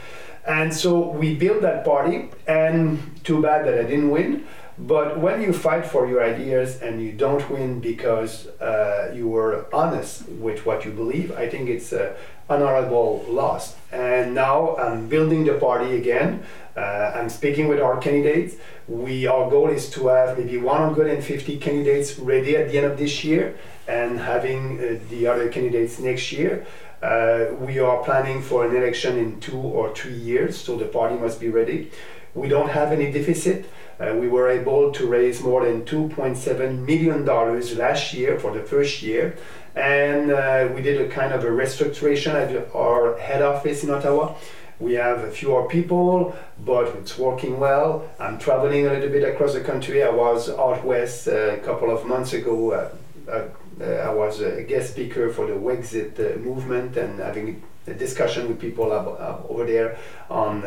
And 0.49 0.75
so 0.75 1.11
we 1.11 1.35
built 1.35 1.61
that 1.61 1.85
party, 1.85 2.31
and 2.47 3.21
too 3.23 3.43
bad 3.43 3.67
that 3.67 3.79
I 3.79 3.83
didn't 3.83 4.11
win. 4.11 4.47
But 4.79 5.19
when 5.19 5.43
you 5.43 5.53
fight 5.53 5.87
for 5.87 6.07
your 6.07 6.23
ideas 6.23 6.81
and 6.81 7.03
you 7.03 7.13
don't 7.13 7.49
win 7.51 7.81
because 7.81 8.47
uh, 8.61 9.13
you 9.15 9.29
were 9.29 9.67
honest 9.75 10.29
with 10.29 10.65
what 10.65 10.85
you 10.85 10.93
believe, 10.93 11.33
I 11.33 11.49
think 11.49 11.69
it's 11.69 11.93
an 11.93 12.13
honorable 12.49 13.25
loss. 13.29 13.75
And 13.91 14.35
now 14.35 14.77
I'm 14.77 15.09
building 15.09 15.45
the 15.45 15.55
party 15.55 15.97
again. 15.97 16.45
Uh, 16.77 17.13
I'm 17.15 17.29
speaking 17.29 17.67
with 17.67 17.81
our 17.81 17.99
candidates. 17.99 18.55
We 18.87 19.27
our 19.27 19.51
goal 19.51 19.69
is 19.69 19.91
to 19.91 20.07
have 20.09 20.39
maybe 20.39 20.59
150 20.59 21.59
candidates 21.59 22.19
ready 22.19 22.57
at 22.57 22.71
the 22.71 22.79
end 22.79 22.87
of 22.87 22.97
this 22.97 23.25
year, 23.25 23.57
and 23.89 24.21
having 24.21 24.79
uh, 24.79 24.99
the 25.11 25.27
other 25.27 25.49
candidates 25.49 25.99
next 25.99 26.31
year. 26.31 26.65
Uh, 27.03 27.47
we 27.61 27.79
are 27.79 28.03
planning 28.03 28.43
for 28.43 28.67
an 28.67 28.75
election 28.75 29.19
in 29.19 29.41
two 29.41 29.59
or 29.59 29.95
three 29.95 30.17
years, 30.17 30.57
so 30.57 30.77
the 30.77 30.85
party 30.85 31.17
must 31.17 31.41
be 31.41 31.49
ready. 31.49 31.91
We 32.39 32.49
don't 32.49 32.71
have 32.71 32.93
any 32.93 33.11
deficit. 33.11 33.69
Uh, 33.99 34.15
we 34.15 34.29
were 34.29 34.49
able 34.49 34.93
to 34.93 35.07
raise 35.07 35.43
more 35.43 35.65
than 35.65 35.85
$2.7 35.85 36.87
million 36.87 37.27
last 37.27 38.15
year 38.15 38.39
for 38.39 38.53
the 38.53 38.63
first 38.63 39.03
year. 39.03 39.37
And 39.75 40.31
uh, 40.31 40.69
we 40.73 40.81
did 40.83 41.01
a 41.01 41.09
kind 41.09 41.33
of 41.33 41.43
a 41.43 41.49
restructuration 41.49 42.35
at 42.35 42.75
our 42.75 43.19
head 43.19 43.43
office 43.43 43.83
in 43.83 43.91
Ottawa. 43.91 44.37
We 44.79 44.95
have 44.95 45.35
fewer 45.35 45.67
people, 45.67 46.37
but 46.65 46.87
it's 46.97 47.19
working 47.19 47.59
well. 47.59 48.09
I'm 48.21 48.39
traveling 48.39 48.87
a 48.87 48.91
little 48.91 49.11
bit 49.11 49.25
across 49.25 49.55
the 49.55 49.61
country. 49.61 50.05
I 50.05 50.11
was 50.11 50.49
out 50.49 50.85
west 50.85 51.27
uh, 51.27 51.33
a 51.33 51.59
couple 51.59 51.91
of 51.91 52.07
months 52.07 52.33
ago. 52.33 52.73
Uh, 52.73 52.91
uh, 53.29 53.85
I 53.85 54.15
was 54.15 54.41
a 54.41 54.63
guest 54.63 54.93
speaker 54.93 55.33
for 55.33 55.47
the 55.49 55.55
Wexit 55.55 56.41
movement 56.41 56.97
and 56.97 57.19
having 57.19 57.63
a 57.91 57.95
discussion 57.95 58.49
with 58.49 58.61
people 58.61 58.93
over 58.93 59.65
there 59.65 59.99
on 60.31 60.63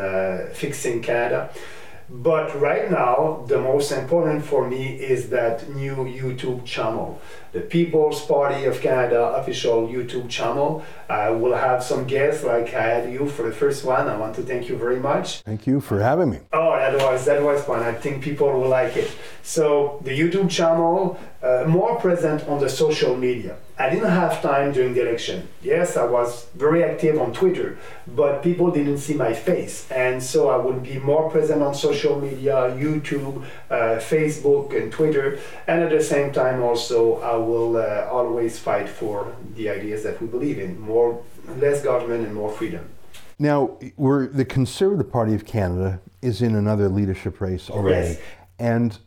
fixing 0.52 1.02
Canada. 1.02 1.50
But 2.10 2.60
right 2.60 2.90
now, 2.90 3.44
the 3.48 3.58
most 3.58 3.90
important 3.90 4.44
for 4.44 4.68
me 4.68 4.96
is 4.96 5.30
that 5.30 5.70
new 5.70 5.96
YouTube 5.96 6.66
channel, 6.66 7.18
the 7.52 7.60
People's 7.60 8.20
Party 8.26 8.66
of 8.66 8.82
Canada 8.82 9.22
official 9.40 9.88
YouTube 9.88 10.28
channel. 10.28 10.84
I 11.08 11.30
will 11.30 11.54
have 11.54 11.82
some 11.82 12.06
guests 12.06 12.44
like 12.44 12.74
I 12.74 12.82
had 12.82 13.12
you 13.12 13.26
for 13.28 13.44
the 13.44 13.52
first 13.52 13.84
one. 13.84 14.08
I 14.08 14.16
want 14.18 14.34
to 14.36 14.42
thank 14.42 14.68
you 14.68 14.76
very 14.76 15.00
much. 15.00 15.40
Thank 15.40 15.66
you 15.66 15.80
for 15.80 16.00
having 16.00 16.30
me. 16.30 16.40
Oh, 16.52 16.76
that 16.76 16.94
was 16.98 17.24
that 17.24 17.42
was 17.42 17.64
fun. 17.64 17.82
I 17.82 17.94
think 17.94 18.22
people 18.22 18.52
will 18.52 18.68
like 18.68 18.94
it. 18.96 19.10
So 19.42 19.98
the 20.04 20.10
YouTube 20.10 20.50
channel, 20.50 21.18
uh, 21.42 21.64
more 21.66 21.96
present 21.98 22.46
on 22.46 22.60
the 22.60 22.68
social 22.68 23.16
media. 23.16 23.56
I 23.78 23.88
didn't 23.88 24.10
have 24.10 24.42
time 24.42 24.72
during 24.72 24.94
the 24.94 25.02
election. 25.08 25.48
Yes, 25.62 25.96
I 25.96 26.04
was 26.04 26.46
very 26.54 26.84
active 26.84 27.18
on 27.18 27.32
Twitter, 27.32 27.78
but 28.06 28.42
people 28.42 28.70
didn't 28.70 28.98
see 28.98 29.14
my 29.14 29.32
face, 29.32 29.90
and 29.90 30.22
so 30.22 30.50
I 30.50 30.56
would 30.56 30.82
be 30.82 30.98
more 30.98 31.30
present 31.30 31.62
on 31.62 31.74
social 31.74 32.20
media, 32.20 32.54
YouTube, 32.78 33.44
uh, 33.70 33.98
Facebook, 33.98 34.76
and 34.76 34.92
Twitter. 34.92 35.38
And 35.66 35.82
at 35.82 35.90
the 35.90 36.02
same 36.02 36.32
time, 36.32 36.62
also 36.62 37.20
I 37.22 37.34
will 37.36 37.76
uh, 37.78 38.06
always 38.10 38.58
fight 38.58 38.88
for 38.88 39.34
the 39.56 39.70
ideas 39.70 40.02
that 40.04 40.20
we 40.20 40.26
believe 40.26 40.58
in: 40.58 40.78
more, 40.78 41.22
less 41.58 41.82
government, 41.82 42.26
and 42.26 42.34
more 42.34 42.52
freedom. 42.52 42.84
Now, 43.38 43.78
we're 43.96 44.26
the 44.28 44.44
Conservative 44.44 45.10
Party 45.10 45.34
of 45.34 45.44
Canada 45.46 46.00
is 46.20 46.42
in 46.42 46.54
another 46.54 46.88
leadership 46.88 47.40
race 47.40 47.68
already, 47.70 48.10
Yes. 48.10 48.20
and 48.58 48.98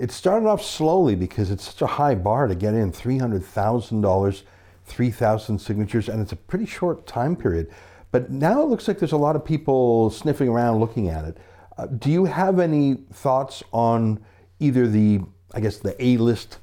it 0.00 0.10
started 0.10 0.46
off 0.48 0.62
slowly 0.62 1.14
because 1.14 1.50
it's 1.50 1.64
such 1.64 1.82
a 1.82 1.86
high 1.86 2.14
bar 2.14 2.46
to 2.46 2.54
get 2.54 2.74
in 2.74 2.90
three 2.90 3.18
hundred 3.18 3.44
thousand 3.44 4.00
dollars, 4.00 4.44
three 4.84 5.10
thousand 5.10 5.58
signatures, 5.58 6.08
and 6.08 6.20
it's 6.22 6.32
a 6.32 6.36
pretty 6.36 6.66
short 6.66 7.06
time 7.06 7.36
period. 7.36 7.70
But 8.10 8.30
now 8.30 8.62
it 8.62 8.68
looks 8.68 8.88
like 8.88 8.98
there's 8.98 9.12
a 9.12 9.18
lot 9.18 9.36
of 9.36 9.44
people 9.44 10.10
sniffing 10.10 10.48
around 10.48 10.80
looking 10.80 11.08
at 11.08 11.24
it. 11.26 11.38
Uh, 11.76 11.86
do 11.86 12.10
you 12.10 12.24
have 12.24 12.58
any 12.58 12.94
thoughts 13.12 13.62
on 13.72 14.18
either 14.58 14.88
the, 14.88 15.20
I 15.54 15.60
guess, 15.60 15.78
the 15.78 15.94
A-list 16.02 16.58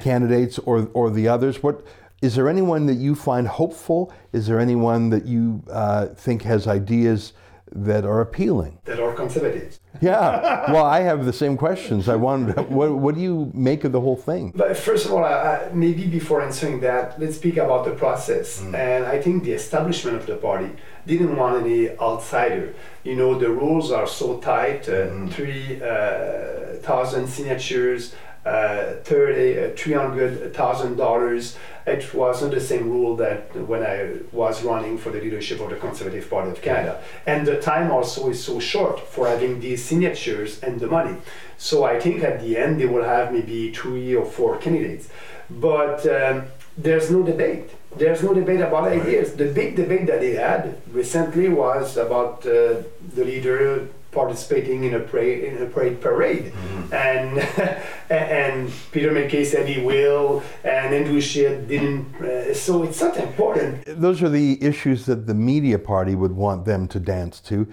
candidates 0.00 0.58
or 0.60 0.88
or 0.92 1.10
the 1.10 1.28
others? 1.28 1.62
What 1.62 1.84
is 2.20 2.36
there 2.36 2.48
anyone 2.48 2.86
that 2.86 2.94
you 2.94 3.14
find 3.14 3.48
hopeful? 3.48 4.12
Is 4.32 4.46
there 4.46 4.60
anyone 4.60 5.10
that 5.10 5.24
you 5.24 5.62
uh, 5.70 6.08
think 6.08 6.42
has 6.42 6.68
ideas 6.68 7.32
that 7.72 8.04
are 8.04 8.20
appealing? 8.20 8.78
That 8.84 9.00
are 9.00 9.14
conservatives. 9.14 9.80
Yeah. 10.12 10.72
well, 10.72 10.84
I 10.84 11.00
have 11.00 11.24
the 11.24 11.32
same 11.32 11.56
questions. 11.56 12.08
I 12.08 12.16
wondered, 12.16 12.68
what, 12.68 12.90
what 12.90 13.14
do 13.14 13.20
you 13.20 13.52
make 13.54 13.84
of 13.84 13.92
the 13.92 14.00
whole 14.00 14.16
thing? 14.16 14.52
But 14.54 14.76
first 14.76 15.06
of 15.06 15.12
all, 15.12 15.24
I, 15.24 15.70
maybe 15.72 16.06
before 16.08 16.42
answering 16.42 16.80
that, 16.80 17.20
let's 17.20 17.36
speak 17.36 17.56
about 17.56 17.84
the 17.84 17.92
process. 17.92 18.60
Mm. 18.60 18.74
And 18.74 19.04
I 19.04 19.22
think 19.22 19.44
the 19.44 19.52
establishment 19.52 20.16
of 20.16 20.26
the 20.26 20.34
party 20.36 20.70
didn't 21.06 21.36
want 21.36 21.64
any 21.64 21.90
outsider. 21.98 22.74
You 23.04 23.14
know, 23.14 23.38
the 23.38 23.50
rules 23.50 23.92
are 23.92 24.08
so 24.08 24.38
tight 24.38 24.88
uh, 24.88 25.06
mm. 25.08 25.32
3,000 25.32 25.82
uh, 25.84 27.26
signatures, 27.28 28.14
uh, 28.44 28.94
30, 29.04 29.58
uh, 29.58 29.68
$300,000. 29.70 31.56
It 31.86 32.14
wasn't 32.14 32.52
the 32.52 32.60
same 32.60 32.90
rule 32.90 33.16
that 33.16 33.54
when 33.68 33.84
I 33.84 34.14
was 34.32 34.62
running 34.64 34.98
for 34.98 35.10
the 35.10 35.20
leadership 35.20 35.60
of 35.60 35.70
the 35.70 35.76
Conservative 35.76 36.28
Party 36.28 36.50
of 36.50 36.60
Canada. 36.60 37.00
And 37.26 37.46
the 37.46 37.60
time 37.60 37.90
also 37.90 38.30
is 38.30 38.42
so 38.42 38.58
short 38.58 39.00
for 39.00 39.28
having 39.28 39.60
these 39.60 39.84
signatures 39.84 40.60
and 40.62 40.80
the 40.80 40.86
money. 40.86 41.16
So 41.56 41.84
I 41.84 42.00
think 42.00 42.22
at 42.24 42.40
the 42.40 42.56
end 42.56 42.80
they 42.80 42.86
will 42.86 43.04
have 43.04 43.32
maybe 43.32 43.72
three 43.72 44.14
or 44.14 44.24
four 44.24 44.58
candidates. 44.58 45.08
But 45.48 46.04
um, 46.06 46.46
there's 46.76 47.10
no 47.10 47.22
debate. 47.22 47.70
There's 47.96 48.22
no 48.22 48.32
debate 48.32 48.60
about 48.60 48.84
ideas. 48.84 49.34
The 49.34 49.52
big 49.52 49.76
debate 49.76 50.06
that 50.06 50.20
they 50.20 50.34
had 50.34 50.80
recently 50.90 51.48
was 51.48 51.96
about 51.96 52.46
uh, 52.46 52.82
the 53.14 53.24
leader 53.24 53.88
participating 54.12 54.84
in 54.84 54.94
a 54.94 55.00
parade 55.00 55.42
in 55.44 55.62
a 55.62 55.66
parade 55.66 56.00
parade, 56.00 56.52
and 56.92 57.38
and 58.10 58.70
Peter 58.92 59.10
MacKay 59.10 59.44
said 59.44 59.66
he 59.66 59.82
will, 59.82 60.42
and 60.62 60.94
Andrew 60.94 61.20
Scheer 61.20 61.60
didn't. 61.62 62.14
Uh, 62.16 62.54
so 62.54 62.82
it's 62.84 63.00
not 63.00 63.16
important. 63.16 63.84
Those 63.86 64.22
are 64.22 64.28
the 64.28 64.62
issues 64.62 65.06
that 65.06 65.26
the 65.26 65.34
media 65.34 65.78
party 65.78 66.14
would 66.14 66.32
want 66.32 66.64
them 66.64 66.86
to 66.88 67.00
dance 67.00 67.40
to. 67.40 67.66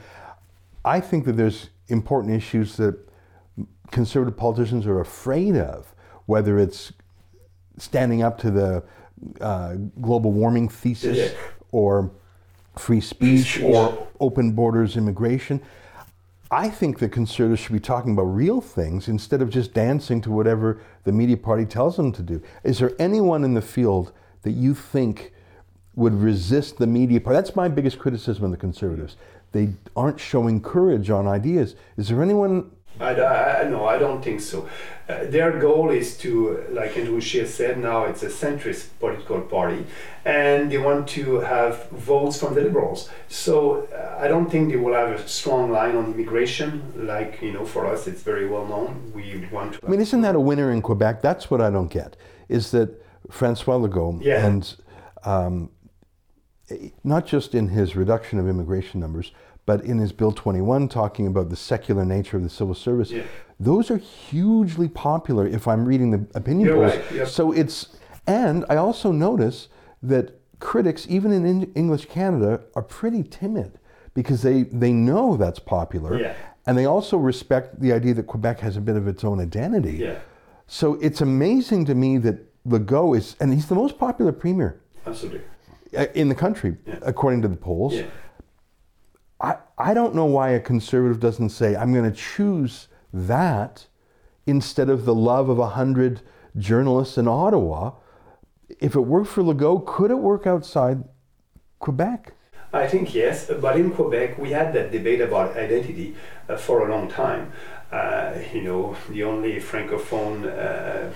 I 0.85 0.99
think 1.01 1.25
that 1.25 1.33
there's 1.33 1.69
important 1.89 2.33
issues 2.33 2.77
that 2.77 2.97
conservative 3.91 4.37
politicians 4.37 4.87
are 4.87 5.01
afraid 5.01 5.57
of, 5.57 5.93
whether 6.25 6.57
it's 6.57 6.93
standing 7.77 8.21
up 8.23 8.37
to 8.39 8.49
the 8.51 8.83
uh, 9.41 9.75
global 10.01 10.31
warming 10.31 10.69
thesis 10.69 11.17
Yeah. 11.17 11.37
or 11.71 12.11
free 12.77 13.01
speech. 13.01 13.61
or 13.61 14.07
open 14.21 14.53
borders 14.53 14.95
immigration. 14.95 15.61
I 16.51 16.69
think 16.69 16.97
that 16.99 17.11
conservatives 17.11 17.61
should 17.61 17.73
be 17.73 17.79
talking 17.79 18.13
about 18.13 18.23
real 18.23 18.59
things 18.59 19.07
instead 19.07 19.41
of 19.41 19.51
just 19.51 19.73
dancing 19.73 20.19
to 20.21 20.31
whatever 20.31 20.81
the 21.03 21.11
media 21.11 21.37
party 21.37 21.65
tells 21.65 21.95
them 21.95 22.11
to 22.13 22.23
do. 22.23 22.41
Is 22.63 22.79
there 22.79 22.93
anyone 22.97 23.43
in 23.43 23.53
the 23.53 23.61
field 23.61 24.11
that 24.41 24.51
you 24.51 24.73
think 24.73 25.31
would 25.95 26.13
resist 26.15 26.77
the 26.77 26.87
media 26.87 27.21
party? 27.21 27.35
That's 27.35 27.55
my 27.55 27.67
biggest 27.67 27.99
criticism 27.99 28.45
of 28.45 28.51
the 28.51 28.57
conservatives. 28.57 29.15
They 29.51 29.69
aren't 29.95 30.19
showing 30.19 30.61
courage 30.61 31.09
on 31.11 31.27
ideas. 31.27 31.75
Is 31.97 32.09
there 32.09 32.21
anyone? 32.23 32.71
I, 32.99 33.11
I, 33.11 33.63
no, 33.69 33.85
I 33.85 33.97
don't 33.97 34.21
think 34.23 34.41
so. 34.41 34.67
Uh, 35.07 35.23
their 35.25 35.57
goal 35.59 35.89
is 35.89 36.17
to, 36.17 36.65
like 36.69 36.95
Andrew 36.97 37.19
Scheer 37.21 37.47
said, 37.47 37.79
now 37.79 38.03
it's 38.05 38.21
a 38.23 38.27
centrist 38.27 38.87
political 38.99 39.41
party, 39.41 39.85
and 40.25 40.71
they 40.71 40.77
want 40.77 41.07
to 41.09 41.39
have 41.39 41.89
votes 41.89 42.39
from 42.39 42.53
the 42.55 42.61
liberals. 42.61 43.09
So 43.27 43.87
uh, 43.87 44.17
I 44.19 44.27
don't 44.27 44.49
think 44.51 44.69
they 44.69 44.75
will 44.75 44.93
have 44.93 45.09
a 45.19 45.27
strong 45.27 45.71
line 45.71 45.95
on 45.95 46.13
immigration. 46.13 46.93
Like 46.95 47.41
you 47.41 47.53
know, 47.53 47.65
for 47.65 47.87
us, 47.87 48.05
it's 48.05 48.21
very 48.21 48.47
well 48.47 48.65
known. 48.67 49.11
We 49.15 49.47
want 49.51 49.73
to. 49.73 49.79
I 49.85 49.89
mean, 49.89 50.01
isn't 50.01 50.21
that 50.21 50.35
a 50.35 50.39
winner 50.39 50.71
in 50.71 50.81
Quebec? 50.81 51.21
That's 51.21 51.49
what 51.49 51.61
I 51.61 51.69
don't 51.69 51.91
get. 51.91 52.15
Is 52.49 52.71
that 52.71 52.89
Francois 53.31 53.77
Legault 53.77 54.23
Yeah. 54.23 54.45
and 54.45 54.75
um, 55.23 55.69
not 57.03 57.25
just 57.25 57.55
in 57.55 57.69
his 57.69 57.95
reduction 57.95 58.39
of 58.39 58.47
immigration 58.47 58.99
numbers, 58.99 59.31
but 59.69 59.85
in 59.85 59.99
his 59.99 60.11
Bill 60.11 60.31
21 60.31 60.87
talking 60.87 61.27
about 61.27 61.51
the 61.51 61.55
secular 61.55 62.03
nature 62.03 62.37
of 62.37 62.41
the 62.41 62.49
civil 62.49 62.73
service. 62.73 63.11
Yeah. 63.11 63.21
Those 63.59 63.91
are 63.91 63.97
hugely 63.97 64.87
popular 64.87 65.45
if 65.45 65.67
I'm 65.67 65.85
reading 65.85 66.09
the 66.09 66.25
opinion 66.33 66.69
polls. 66.69 66.95
right, 66.95 67.11
yep. 67.13 67.27
So 67.27 67.51
it's, 67.51 67.95
and 68.25 68.65
I 68.67 68.77
also 68.77 69.11
notice 69.11 69.67
that 70.01 70.39
critics, 70.57 71.05
even 71.07 71.31
in 71.31 71.71
English 71.75 72.05
Canada, 72.05 72.61
are 72.73 72.81
pretty 72.81 73.21
timid 73.21 73.77
because 74.15 74.41
they, 74.41 74.63
they 74.63 74.91
know 74.91 75.37
that's 75.37 75.59
popular. 75.59 76.19
Yeah. 76.19 76.33
And 76.65 76.75
they 76.75 76.85
also 76.85 77.17
respect 77.17 77.79
the 77.79 77.93
idea 77.93 78.15
that 78.15 78.23
Quebec 78.25 78.61
has 78.61 78.75
a 78.75 78.81
bit 78.81 78.95
of 78.95 79.07
its 79.07 79.23
own 79.23 79.39
identity. 79.39 79.97
Yeah, 79.97 80.17
So 80.65 80.95
it's 80.95 81.21
amazing 81.21 81.85
to 81.85 81.93
me 81.93 82.17
that 82.17 82.37
Legault 82.67 83.15
is, 83.19 83.35
and 83.39 83.53
he's 83.53 83.67
the 83.67 83.75
most 83.75 83.99
popular 83.99 84.31
premier 84.31 84.81
absolutely. 85.05 85.41
in 86.15 86.27
the 86.27 86.33
country, 86.33 86.75
according 87.03 87.43
to 87.43 87.47
the 87.47 87.55
polls. 87.55 87.93
Yeah. 87.93 88.07
I, 89.41 89.57
I 89.77 89.93
don't 89.93 90.15
know 90.15 90.25
why 90.25 90.49
a 90.49 90.59
conservative 90.59 91.19
doesn't 91.19 91.49
say, 91.49 91.75
I'm 91.75 91.93
going 91.93 92.09
to 92.09 92.17
choose 92.17 92.87
that 93.13 93.87
instead 94.45 94.89
of 94.89 95.05
the 95.05 95.15
love 95.15 95.49
of 95.49 95.59
a 95.59 95.69
hundred 95.69 96.21
journalists 96.57 97.17
in 97.17 97.27
Ottawa. 97.27 97.93
If 98.79 98.95
it 98.95 99.01
worked 99.01 99.29
for 99.29 99.43
Legault, 99.43 99.85
could 99.85 100.11
it 100.11 100.19
work 100.19 100.45
outside 100.45 101.03
Quebec? 101.79 102.33
I 102.71 102.87
think 102.87 103.15
yes, 103.15 103.49
but 103.59 103.77
in 103.77 103.91
Quebec 103.91 104.37
we 104.37 104.51
had 104.51 104.73
that 104.73 104.91
debate 104.91 105.21
about 105.21 105.57
identity 105.57 106.15
uh, 106.47 106.55
for 106.55 106.87
a 106.87 106.91
long 106.91 107.09
time. 107.09 107.51
Uh, 107.91 108.33
you 108.53 108.61
know, 108.61 108.95
the 109.09 109.23
only 109.23 109.59
francophone 109.59 110.45
uh, 110.45 111.09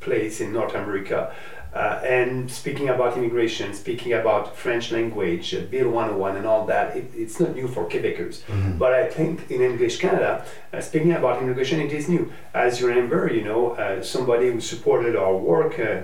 place 0.00 0.42
in 0.42 0.52
North 0.52 0.74
America. 0.74 1.34
Uh, 1.72 2.00
and 2.04 2.50
speaking 2.50 2.88
about 2.88 3.16
immigration, 3.16 3.72
speaking 3.74 4.12
about 4.12 4.56
French 4.56 4.90
language, 4.90 5.54
uh, 5.54 5.60
Bill 5.60 5.88
101 5.88 6.36
and 6.36 6.46
all 6.46 6.66
that, 6.66 6.96
it, 6.96 7.10
it's 7.14 7.38
not 7.38 7.54
new 7.54 7.68
for 7.68 7.88
Quebecers. 7.88 8.42
But 8.78 8.92
I 8.92 9.08
think 9.08 9.48
in 9.50 9.62
English 9.62 9.98
Canada, 9.98 10.44
uh, 10.72 10.80
speaking 10.80 11.12
about 11.12 11.40
immigration, 11.40 11.80
it 11.80 11.92
is 11.92 12.08
new. 12.08 12.32
As 12.54 12.80
you 12.80 12.88
remember, 12.88 13.32
you 13.32 13.42
know, 13.42 13.70
uh, 13.72 14.02
somebody 14.02 14.50
who 14.50 14.60
supported 14.60 15.14
our 15.14 15.36
work 15.36 15.78
uh, 15.78 16.02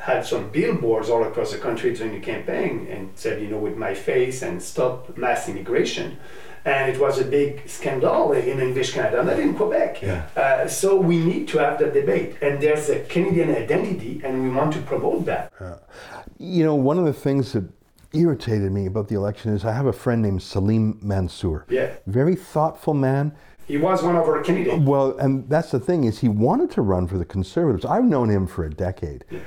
had 0.00 0.26
some 0.26 0.50
billboards 0.50 1.08
all 1.08 1.24
across 1.24 1.52
the 1.52 1.58
country 1.58 1.94
during 1.94 2.12
the 2.12 2.20
campaign 2.20 2.86
and 2.90 3.10
said, 3.14 3.40
you 3.40 3.48
know, 3.48 3.58
with 3.58 3.76
my 3.76 3.94
face 3.94 4.42
and 4.42 4.62
stop 4.62 5.16
mass 5.16 5.48
immigration. 5.48 6.18
And 6.66 6.92
it 6.92 7.00
was 7.00 7.20
a 7.20 7.24
big 7.24 7.62
scandal 7.68 8.32
in 8.32 8.58
English 8.60 8.92
Canada, 8.92 9.22
not 9.22 9.38
in 9.38 9.54
Quebec. 9.54 10.02
Yeah. 10.02 10.26
Uh, 10.36 10.66
so 10.66 11.00
we 11.00 11.18
need 11.24 11.46
to 11.48 11.58
have 11.58 11.78
that 11.78 11.94
debate. 11.94 12.36
And 12.42 12.60
there's 12.60 12.88
a 12.90 13.00
Canadian 13.04 13.50
identity, 13.54 14.20
and 14.24 14.42
we 14.42 14.50
want 14.50 14.72
to 14.74 14.80
promote 14.82 15.24
that. 15.26 15.52
You 16.38 16.64
know, 16.64 16.74
one 16.74 16.98
of 16.98 17.04
the 17.04 17.12
things 17.12 17.52
that 17.52 17.64
irritated 18.12 18.72
me 18.72 18.86
about 18.86 19.06
the 19.08 19.14
election 19.14 19.54
is 19.54 19.64
I 19.64 19.72
have 19.72 19.86
a 19.86 19.92
friend 19.92 20.20
named 20.20 20.42
Salim 20.42 20.98
Mansur. 21.00 21.66
Yeah. 21.68 21.94
Very 22.08 22.34
thoughtful 22.34 22.94
man. 22.94 23.32
He 23.66 23.76
was 23.76 24.02
one 24.02 24.16
of 24.16 24.28
our 24.28 24.42
candidates. 24.42 24.82
Well, 24.84 25.16
and 25.18 25.48
that's 25.48 25.70
the 25.70 25.80
thing 25.80 26.02
is 26.04 26.18
he 26.18 26.28
wanted 26.28 26.70
to 26.72 26.82
run 26.82 27.06
for 27.06 27.16
the 27.18 27.24
Conservatives. 27.24 27.84
I've 27.84 28.04
known 28.04 28.28
him 28.28 28.46
for 28.46 28.64
a 28.64 28.70
decade. 28.70 29.24
Yeah 29.30 29.40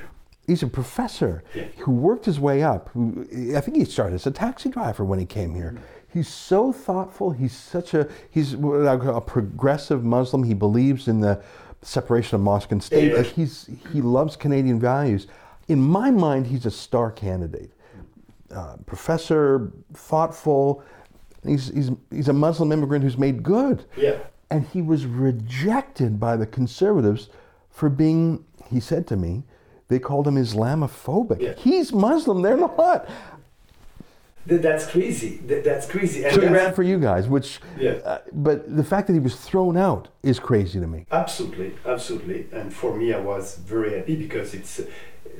he's 0.50 0.62
a 0.64 0.66
professor 0.66 1.42
Yeah. 1.54 1.64
who 1.78 1.92
worked 1.92 2.26
his 2.26 2.40
way 2.40 2.62
up. 2.62 2.90
Who 2.92 3.26
I 3.56 3.60
think 3.60 3.76
he 3.76 3.84
started 3.84 4.16
as 4.16 4.26
a 4.26 4.30
taxi 4.32 4.68
driver 4.68 5.04
when 5.04 5.18
he 5.18 5.24
came 5.26 5.54
here. 5.54 5.76
He's 6.12 6.28
so 6.28 6.72
thoughtful. 6.72 7.30
He's 7.30 7.56
such 7.56 7.94
a 7.94 8.08
he's 8.30 8.56
what 8.56 8.86
I 8.86 8.96
call 8.96 9.16
a 9.16 9.20
progressive 9.20 10.04
Muslim. 10.04 10.44
He 10.44 10.54
believes 10.54 11.08
in 11.08 11.20
the 11.20 11.42
separation 11.82 12.34
of 12.36 12.42
mosque 12.42 12.72
and 12.72 12.82
state. 12.82 13.16
Like 13.16 13.26
he's 13.26 13.68
he 13.92 14.00
loves 14.00 14.36
Canadian 14.36 14.80
values. 14.80 15.26
In 15.68 15.80
my 15.80 16.10
mind, 16.10 16.48
he's 16.48 16.66
a 16.66 16.70
star 16.70 17.12
candidate. 17.12 17.70
Uh, 18.50 18.76
professor, 18.86 19.70
thoughtful. 19.94 20.82
He's, 21.46 21.68
he's, 21.68 21.90
he's 22.10 22.28
a 22.28 22.32
Muslim 22.32 22.72
immigrant 22.72 23.04
who's 23.04 23.16
made 23.16 23.44
good. 23.44 23.84
Yeah. 23.96 24.18
And 24.50 24.66
he 24.66 24.82
was 24.82 25.06
rejected 25.06 26.18
by 26.18 26.36
the 26.36 26.46
conservatives 26.46 27.28
for 27.70 27.88
being, 27.88 28.44
he 28.66 28.80
said 28.80 29.06
to 29.06 29.16
me, 29.16 29.44
they 29.86 30.00
called 30.00 30.26
him 30.26 30.34
Islamophobic. 30.34 31.40
Yeah. 31.40 31.54
He's 31.54 31.92
Muslim, 31.92 32.42
they're 32.42 32.56
not. 32.56 33.08
Th- 34.48 34.60
That's 34.62 34.86
crazy. 34.86 35.38
That's 35.46 35.86
crazy. 35.86 36.24
And 36.24 36.34
So 36.34 36.40
he 36.40 36.48
ran 36.48 36.72
for 36.74 36.82
you 36.82 36.98
guys, 36.98 37.28
which, 37.28 37.60
Yeah. 37.78 37.92
uh, 38.04 38.18
but 38.32 38.74
the 38.76 38.84
fact 38.84 39.06
that 39.08 39.12
he 39.12 39.20
was 39.20 39.36
thrown 39.36 39.76
out 39.76 40.08
is 40.22 40.38
crazy 40.40 40.80
to 40.80 40.86
me. 40.86 41.06
Absolutely, 41.12 41.74
absolutely. 41.86 42.46
And 42.52 42.72
for 42.72 42.96
me, 42.96 43.12
I 43.12 43.20
was 43.20 43.56
very 43.56 43.96
happy 43.96 44.16
because 44.16 44.54
it's, 44.54 44.80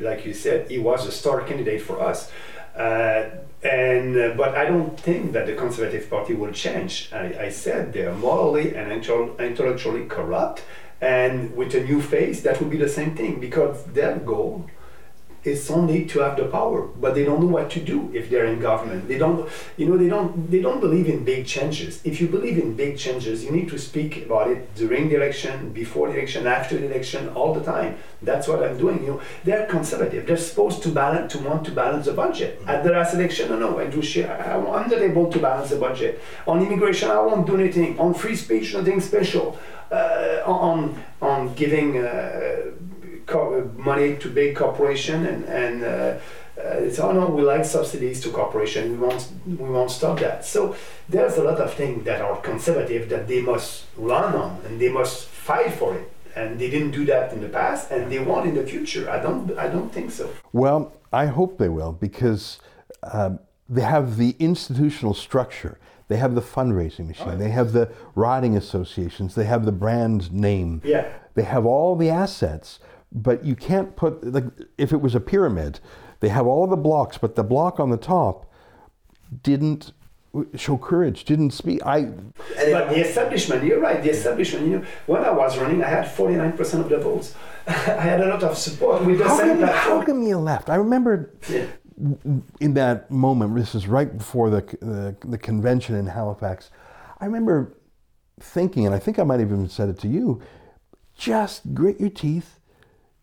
like 0.00 0.24
you 0.26 0.34
said, 0.34 0.70
he 0.70 0.78
was 0.78 1.06
a 1.06 1.12
star 1.12 1.40
candidate 1.42 1.80
for 1.82 2.00
us. 2.00 2.30
Uh, 2.76 3.24
and 3.62 4.16
uh, 4.16 4.32
but 4.36 4.54
I 4.54 4.64
don't 4.64 4.98
think 4.98 5.32
that 5.32 5.46
the 5.46 5.54
Conservative 5.54 6.08
Party 6.08 6.34
will 6.34 6.52
change. 6.52 7.10
I, 7.12 7.46
I 7.46 7.48
said 7.50 7.92
they 7.92 8.06
are 8.06 8.14
morally 8.14 8.74
and 8.76 8.90
intellectually 8.92 10.06
corrupt, 10.06 10.62
and 11.00 11.54
with 11.56 11.74
a 11.74 11.80
new 11.82 12.00
face, 12.00 12.40
that 12.42 12.58
would 12.60 12.70
be 12.70 12.76
the 12.78 12.88
same 12.88 13.14
thing 13.16 13.40
because 13.40 13.84
their 13.86 14.16
goal 14.18 14.66
it's 15.42 15.70
only 15.70 16.04
to 16.04 16.20
have 16.20 16.36
the 16.36 16.44
power, 16.44 16.82
but 16.82 17.14
they 17.14 17.24
don't 17.24 17.40
know 17.40 17.46
what 17.46 17.70
to 17.70 17.80
do 17.80 18.10
if 18.12 18.28
they're 18.28 18.44
in 18.44 18.60
government. 18.60 19.08
They 19.08 19.16
don't, 19.16 19.48
you 19.78 19.86
know, 19.86 19.96
they 19.96 20.08
don't, 20.08 20.50
they 20.50 20.60
don't 20.60 20.80
believe 20.80 21.08
in 21.08 21.24
big 21.24 21.46
changes. 21.46 22.00
If 22.04 22.20
you 22.20 22.28
believe 22.28 22.58
in 22.58 22.76
big 22.76 22.98
changes, 22.98 23.42
you 23.42 23.50
need 23.50 23.70
to 23.70 23.78
speak 23.78 24.26
about 24.26 24.50
it 24.50 24.74
during 24.74 25.08
the 25.08 25.16
election, 25.16 25.70
before 25.72 26.08
the 26.08 26.18
election, 26.18 26.46
after 26.46 26.76
the 26.76 26.86
election, 26.86 27.30
all 27.30 27.54
the 27.54 27.62
time. 27.62 27.96
That's 28.20 28.48
what 28.48 28.62
I'm 28.62 28.76
doing. 28.76 29.02
You 29.02 29.06
know, 29.08 29.20
they're 29.44 29.66
conservative. 29.66 30.26
They're 30.26 30.36
supposed 30.36 30.82
to 30.82 30.90
balance, 30.90 31.32
to 31.32 31.38
want 31.38 31.64
to 31.64 31.70
balance 31.70 32.04
the 32.04 32.12
budget. 32.12 32.60
At 32.66 32.84
the 32.84 32.90
last 32.90 33.14
election, 33.14 33.48
no, 33.48 33.58
no, 33.58 33.78
Andrew 33.78 34.02
Scheer, 34.02 34.30
I, 34.30 34.56
I'm 34.56 34.90
not 34.90 34.92
able 34.92 35.32
to 35.32 35.38
balance 35.38 35.70
the 35.70 35.76
budget. 35.76 36.20
On 36.46 36.60
immigration, 36.60 37.10
I 37.10 37.18
won't 37.20 37.46
do 37.46 37.56
anything. 37.56 37.98
On 37.98 38.12
free 38.12 38.36
speech, 38.36 38.74
nothing 38.74 39.00
special. 39.00 39.58
Uh, 39.90 40.42
on 40.44 41.02
on 41.20 41.52
giving. 41.54 41.96
Uh, 41.96 42.69
money 43.76 44.16
to 44.16 44.28
big 44.28 44.56
corporation 44.56 45.26
and 45.26 45.44
and 45.44 45.84
uh, 45.84 45.86
uh, 45.86 46.86
it's 46.86 46.98
oh 46.98 47.12
no 47.12 47.26
we 47.26 47.42
like 47.42 47.64
subsidies 47.64 48.20
to 48.20 48.30
corporation 48.30 48.92
we 48.92 48.98
won't 49.06 49.28
we 49.46 49.68
won't 49.68 49.90
stop 49.90 50.18
that 50.18 50.44
so 50.44 50.74
there's 51.08 51.36
a 51.36 51.42
lot 51.42 51.58
of 51.60 51.72
things 51.74 52.04
that 52.04 52.20
are 52.20 52.36
conservative 52.40 53.08
that 53.08 53.26
they 53.28 53.40
must 53.40 53.84
run 53.96 54.34
on 54.34 54.60
and 54.66 54.80
they 54.80 54.88
must 54.88 55.26
fight 55.26 55.72
for 55.72 55.96
it 55.96 56.10
and 56.36 56.58
they 56.58 56.70
didn't 56.70 56.90
do 56.90 57.04
that 57.04 57.32
in 57.32 57.40
the 57.40 57.48
past 57.48 57.90
and 57.90 58.10
they 58.12 58.18
won't 58.18 58.46
in 58.46 58.54
the 58.54 58.64
future 58.64 59.10
I 59.10 59.20
don't 59.20 59.58
I 59.58 59.68
don't 59.68 59.92
think 59.92 60.10
so 60.10 60.30
Well, 60.52 60.92
I 61.12 61.26
hope 61.26 61.58
they 61.58 61.68
will 61.68 61.92
because 61.92 62.60
um, 63.02 63.40
they 63.68 63.82
have 63.82 64.16
the 64.16 64.34
institutional 64.38 65.14
structure. 65.14 65.78
They 66.08 66.16
have 66.16 66.34
the 66.34 66.42
fundraising 66.42 67.06
machine. 67.06 67.38
They 67.38 67.50
have 67.50 67.72
the 67.72 67.88
riding 68.16 68.56
associations. 68.56 69.36
They 69.36 69.44
have 69.44 69.64
the 69.64 69.72
brand 69.72 70.32
name. 70.32 70.82
Yeah. 70.84 71.08
They 71.34 71.44
have 71.44 71.64
all 71.64 71.94
the 71.94 72.10
assets, 72.10 72.80
but 73.12 73.44
you 73.44 73.56
can't 73.56 73.96
put 73.96 74.24
like 74.32 74.44
if 74.78 74.92
it 74.92 75.00
was 75.00 75.14
a 75.14 75.20
pyramid, 75.20 75.80
they 76.20 76.28
have 76.28 76.46
all 76.46 76.66
the 76.66 76.76
blocks, 76.76 77.18
but 77.18 77.34
the 77.34 77.42
block 77.44 77.80
on 77.80 77.90
the 77.90 77.96
top 77.96 78.46
didn't 79.42 79.92
show 80.54 80.78
courage, 80.78 81.24
didn't 81.24 81.50
speak. 81.50 81.84
I 81.84 82.02
but 82.04 82.88
the 82.90 83.00
establishment 83.00 83.64
you're 83.64 83.80
right 83.80 84.00
the 84.02 84.10
establishment 84.10 84.66
you 84.66 84.78
know 84.78 84.84
when 85.06 85.24
I 85.24 85.30
was 85.30 85.58
running 85.58 85.82
I 85.82 85.88
had 85.88 86.04
49% 86.06 86.80
of 86.80 86.88
the 86.88 86.98
votes 86.98 87.34
I 87.66 87.72
had 87.72 88.20
a 88.20 88.26
lot 88.28 88.42
of 88.44 88.56
support 88.56 89.04
with 89.04 89.18
the 89.18 89.24
how 89.28 89.36
same 89.38 89.58
come, 89.58 89.68
how 89.68 90.02
come 90.02 90.22
you 90.22 90.38
left? 90.38 90.70
I 90.70 90.76
remember 90.76 91.34
Yeah. 91.48 91.66
in 92.60 92.74
that 92.74 93.10
moment, 93.10 93.56
this 93.56 93.74
is 93.74 93.88
right 93.88 94.16
before 94.16 94.50
the, 94.50 94.60
the, 94.80 95.16
the 95.28 95.36
convention 95.38 95.96
in 95.96 96.06
Halifax, 96.06 96.70
I 97.20 97.26
remember 97.26 97.74
thinking, 98.38 98.86
and 98.86 98.94
I 98.94 98.98
think 99.00 99.18
I 99.18 99.24
might 99.24 99.40
have 99.40 99.48
even 99.50 99.68
said 99.68 99.88
it 99.88 99.98
to 100.00 100.08
you, 100.08 100.40
just 101.18 101.74
grit 101.74 102.00
your 102.00 102.08
teeth, 102.08 102.59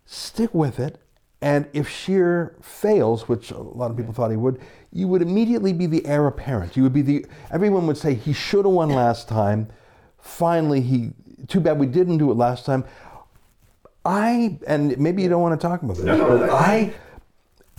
stick 0.07 0.53
with 0.53 0.79
it, 0.79 0.97
and 1.41 1.67
if 1.73 1.87
Scheer 1.87 2.55
fails, 2.61 3.27
which 3.27 3.51
a 3.51 3.59
lot 3.59 3.91
of 3.91 3.97
people 3.97 4.13
thought 4.13 4.31
he 4.31 4.37
would, 4.37 4.59
you 4.91 5.07
would 5.07 5.21
immediately 5.21 5.73
be 5.73 5.85
the 5.85 6.03
heir 6.07 6.25
apparent. 6.25 6.75
You 6.75 6.81
would 6.83 6.93
be 6.93 7.03
the, 7.03 7.25
everyone 7.51 7.85
would 7.85 7.97
say 7.97 8.15
he 8.15 8.33
should 8.33 8.65
have 8.65 8.73
won 8.73 8.89
last 8.89 9.27
time. 9.27 9.67
Finally, 10.17 10.81
he, 10.81 11.11
too 11.47 11.59
bad 11.59 11.77
we 11.77 11.85
didn't 11.85 12.17
do 12.17 12.31
it 12.31 12.35
last 12.35 12.65
time. 12.65 12.83
I, 14.03 14.57
and 14.65 14.97
maybe 14.97 15.21
you 15.21 15.29
don't 15.29 15.41
want 15.41 15.59
to 15.59 15.67
talk 15.67 15.83
about 15.83 15.97
this, 15.97 16.05
but. 16.05 16.49
I, 16.49 16.93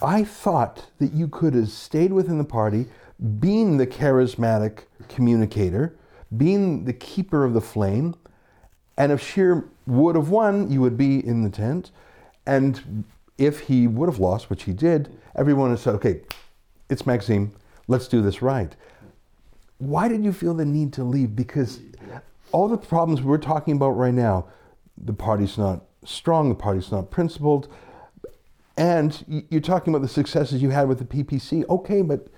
I 0.00 0.22
thought 0.22 0.86
that 0.98 1.12
you 1.12 1.26
could 1.26 1.54
have 1.54 1.70
stayed 1.70 2.12
within 2.12 2.38
the 2.38 2.44
party, 2.44 2.86
being 3.40 3.78
the 3.78 3.86
charismatic 3.86 4.82
communicator, 5.08 5.96
being 6.36 6.84
the 6.84 6.92
keeper 6.92 7.44
of 7.44 7.54
the 7.54 7.60
flame, 7.60 8.14
and 8.96 9.10
if 9.10 9.22
Scheer 9.22 9.68
would 9.86 10.16
have 10.16 10.28
won, 10.28 10.70
you 10.70 10.80
would 10.80 10.96
be 10.96 11.24
in 11.26 11.42
the 11.42 11.50
tent. 11.50 11.90
And 12.48 13.04
if 13.36 13.60
he 13.60 13.86
would 13.86 14.08
have 14.08 14.18
lost, 14.18 14.48
which 14.48 14.64
he 14.64 14.72
did, 14.72 15.14
everyone 15.36 15.68
would 15.68 15.72
have 15.72 15.80
said, 15.80 15.94
okay, 15.96 16.22
it's 16.88 17.06
Maxime, 17.06 17.52
let's 17.88 18.08
do 18.08 18.22
this 18.22 18.40
right. 18.40 18.74
Why 19.76 20.08
did 20.08 20.24
you 20.24 20.32
feel 20.32 20.54
the 20.54 20.64
need 20.64 20.94
to 20.94 21.04
leave? 21.04 21.36
Because 21.36 21.80
all 22.50 22.66
the 22.66 22.78
problems 22.78 23.20
we're 23.20 23.36
talking 23.36 23.76
about 23.76 23.90
right 23.90 24.14
now, 24.14 24.46
the 24.96 25.12
party's 25.12 25.58
not 25.58 25.84
strong, 26.04 26.48
the 26.48 26.54
party's 26.54 26.90
not 26.90 27.10
principled, 27.10 27.68
and 28.78 29.44
you're 29.50 29.60
talking 29.60 29.92
about 29.92 30.02
the 30.02 30.08
successes 30.08 30.62
you 30.62 30.70
had 30.70 30.88
with 30.88 30.98
the 30.98 31.04
PPC. 31.04 31.68
Okay, 31.68 32.00
but 32.00 32.28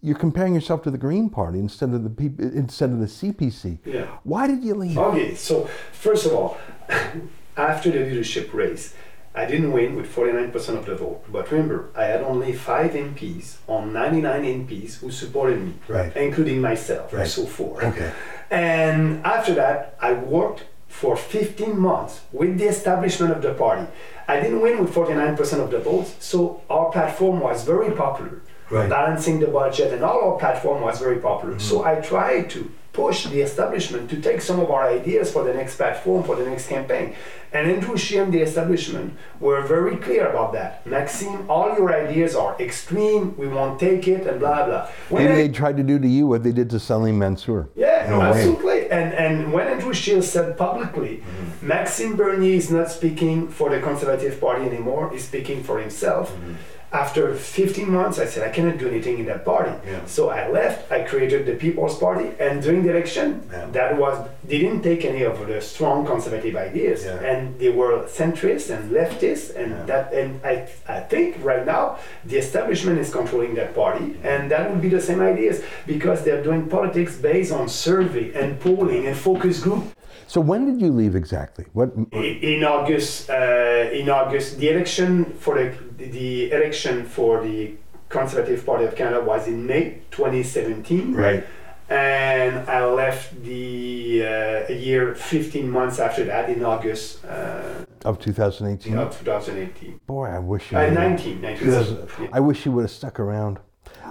you're 0.00 0.16
comparing 0.16 0.54
yourself 0.54 0.82
to 0.82 0.90
the 0.92 0.98
Green 0.98 1.28
Party 1.28 1.58
instead 1.58 1.90
of 1.90 2.04
the 2.04 2.10
P- 2.10 2.34
instead 2.38 2.90
of 2.90 3.00
the 3.00 3.06
CPC. 3.06 3.78
Yeah. 3.84 4.06
Why 4.22 4.46
did 4.46 4.62
you 4.62 4.74
leave? 4.74 4.96
Okay, 4.96 5.34
so 5.34 5.68
first 5.92 6.24
of 6.24 6.32
all, 6.34 6.56
after 7.56 7.90
the 7.90 7.98
leadership 7.98 8.54
race, 8.54 8.94
I 9.40 9.44
didn't 9.50 9.72
win 9.78 9.90
with 9.98 10.08
49% 10.14 10.76
of 10.80 10.84
the 10.86 10.96
vote. 10.96 11.20
But 11.34 11.50
remember, 11.52 11.78
I 11.94 12.04
had 12.12 12.22
only 12.32 12.52
five 12.52 12.90
MPs 13.08 13.46
on 13.68 13.92
99 13.92 14.42
MPs 14.60 14.90
who 15.00 15.08
supported 15.22 15.58
me, 15.66 15.74
Right. 15.96 16.10
including 16.16 16.60
myself, 16.60 17.12
Right. 17.12 17.26
so 17.36 17.42
four. 17.46 17.74
Okay. 17.90 18.10
And 18.50 19.24
after 19.24 19.52
that, 19.54 19.80
I 20.08 20.10
worked 20.14 20.64
for 20.88 21.16
15 21.16 21.78
months 21.78 22.20
with 22.32 22.58
the 22.58 22.64
establishment 22.66 23.32
of 23.32 23.42
the 23.42 23.54
party. 23.54 23.86
I 24.26 24.40
didn't 24.40 24.60
win 24.60 24.82
with 24.84 24.92
49% 24.94 25.60
of 25.60 25.70
the 25.70 25.78
votes, 25.78 26.14
so 26.18 26.60
our 26.68 26.90
platform 26.90 27.40
was 27.40 27.64
very 27.64 27.92
popular. 27.94 28.40
Right. 28.70 28.88
Balancing 28.90 29.40
the 29.40 29.46
budget 29.46 29.92
and 29.94 30.02
all 30.04 30.32
our 30.32 30.38
platform 30.38 30.82
was 30.82 30.98
very 30.98 31.18
popular. 31.20 31.58
So 31.58 31.78
Mm-hmm. 31.78 31.88
I 31.88 31.94
tried 32.06 32.50
to 32.50 32.70
push 32.92 33.26
the 33.26 33.40
establishment 33.40 34.10
to 34.10 34.20
take 34.20 34.40
some 34.42 34.58
of 34.60 34.70
our 34.70 34.88
ideas 34.88 35.30
for 35.32 35.44
the 35.44 35.54
next 35.54 35.76
platform, 35.76 36.24
for 36.24 36.34
the 36.36 36.44
next 36.44 36.66
campaign. 36.68 37.14
And 37.52 37.70
Andrew 37.70 37.96
Scheer 37.96 38.24
and 38.24 38.32
the 38.32 38.40
establishment 38.40 39.14
were 39.40 39.62
very 39.62 39.96
clear 39.96 40.26
about 40.28 40.52
that. 40.54 40.84
Maxime, 40.86 41.48
all 41.48 41.74
your 41.78 41.94
ideas 41.94 42.34
are 42.36 42.56
extreme, 42.60 43.34
we 43.38 43.46
won't 43.48 43.78
take 43.80 44.06
it, 44.08 44.26
and 44.26 44.38
blah 44.40 44.66
blah. 44.66 44.88
When 45.08 45.22
Maybe 45.24 45.32
I- 45.34 45.46
they 45.46 45.48
tried 45.48 45.76
to 45.78 45.82
do 45.82 45.98
to 45.98 46.08
you 46.08 46.26
what 46.26 46.42
they 46.42 46.52
did 46.52 46.68
to 46.70 46.78
Salim 46.80 47.18
Mansur. 47.18 47.68
yeah, 47.74 48.06
In 48.06 48.12
a 48.12 48.18
way. 48.18 48.42
And 48.90 49.12
and 49.14 49.52
when 49.52 49.66
Andrew 49.68 49.92
Scheer 49.94 50.22
said 50.22 50.56
publicly, 50.56 51.18
mm-hmm. 51.18 51.66
Maxime 51.66 52.16
Bernier 52.16 52.54
is 52.54 52.70
not 52.70 52.90
speaking 52.90 53.48
for 53.48 53.70
the 53.70 53.80
Conservative 53.80 54.40
Party 54.40 54.64
anymore, 54.64 55.10
he's 55.10 55.26
speaking 55.26 55.62
for 55.62 55.78
himself. 55.78 56.32
Mm-hmm. 56.32 56.54
After 56.92 57.34
15 57.34 57.90
months, 57.90 58.18
I 58.18 58.24
said 58.24 58.48
I 58.48 58.50
cannot 58.50 58.78
do 58.78 58.88
anything 58.88 59.18
in 59.18 59.26
that 59.26 59.44
party. 59.44 59.72
So 60.06 60.30
I 60.30 60.48
left. 60.48 60.90
I 60.90 61.02
created 61.02 61.44
the 61.44 61.54
People's 61.54 61.98
Party, 61.98 62.30
and 62.40 62.62
during 62.62 62.82
the 62.82 62.90
election, 62.90 63.46
that 63.72 63.98
was 63.98 64.26
they 64.44 64.58
didn't 64.58 64.82
take 64.82 65.04
any 65.04 65.22
of 65.22 65.46
the 65.46 65.60
strong 65.60 66.06
conservative 66.06 66.56
ideas, 66.56 67.04
and 67.04 67.58
they 67.58 67.68
were 67.68 68.04
centrist 68.06 68.70
and 68.74 68.90
leftist, 68.90 69.54
and 69.54 69.86
that. 69.86 70.12
And 70.14 70.40
I 70.44 70.68
I 70.88 71.00
think 71.00 71.36
right 71.44 71.64
now 71.66 71.98
the 72.24 72.38
establishment 72.38 72.98
is 72.98 73.12
controlling 73.12 73.54
that 73.56 73.74
party, 73.74 74.06
mm-hmm. 74.06 74.26
and 74.26 74.50
that 74.50 74.70
would 74.70 74.80
be 74.80 74.88
the 74.88 75.00
same 75.00 75.20
ideas 75.20 75.62
because 75.86 76.24
they're 76.24 76.42
doing 76.42 76.68
politics 76.68 77.16
based 77.16 77.52
on 77.52 77.68
survey 77.68 78.32
and 78.32 78.58
polling 78.60 79.06
and 79.06 79.16
focus 79.16 79.60
group. 79.60 79.84
So 80.28 80.42
when 80.42 80.66
did 80.66 80.78
you 80.80 80.92
leave 80.92 81.16
exactly? 81.16 81.64
What? 81.72 81.90
In 82.12 82.62
August, 82.62 83.30
uh, 83.30 83.88
in 84.00 84.10
August, 84.10 84.58
the 84.58 84.68
election 84.68 85.24
for 85.24 85.54
the 85.58 85.72
the 85.96 86.52
election 86.52 87.04
for 87.06 87.42
the 87.42 87.76
Conservative 88.10 88.64
Party 88.64 88.84
of 88.84 88.94
Canada 88.94 89.20
was 89.24 89.48
in 89.48 89.66
May 89.66 90.02
2017. 90.10 91.14
Right. 91.14 91.44
And 91.88 92.68
I 92.68 92.84
left 92.84 93.42
the 93.42 94.22
uh, 94.22 94.72
a 94.72 94.74
year, 94.74 95.14
15 95.14 95.70
months 95.70 95.98
after 95.98 96.24
that, 96.24 96.50
in 96.50 96.62
August. 96.62 97.24
Uh, 97.24 97.84
Of 98.04 98.18
2018. 98.20 98.98
of 98.98 99.18
2018. 99.18 100.00
Boy, 100.06 100.26
I 100.26 100.38
wish 100.38 100.70
you. 100.70 100.78
Uh, 100.78 100.90
19, 100.90 101.40
19. 101.40 101.68
Yeah. 101.68 102.28
I 102.32 102.40
wish 102.40 102.66
you 102.66 102.72
would 102.72 102.82
have 102.82 102.90
stuck 102.90 103.18
around. 103.18 103.58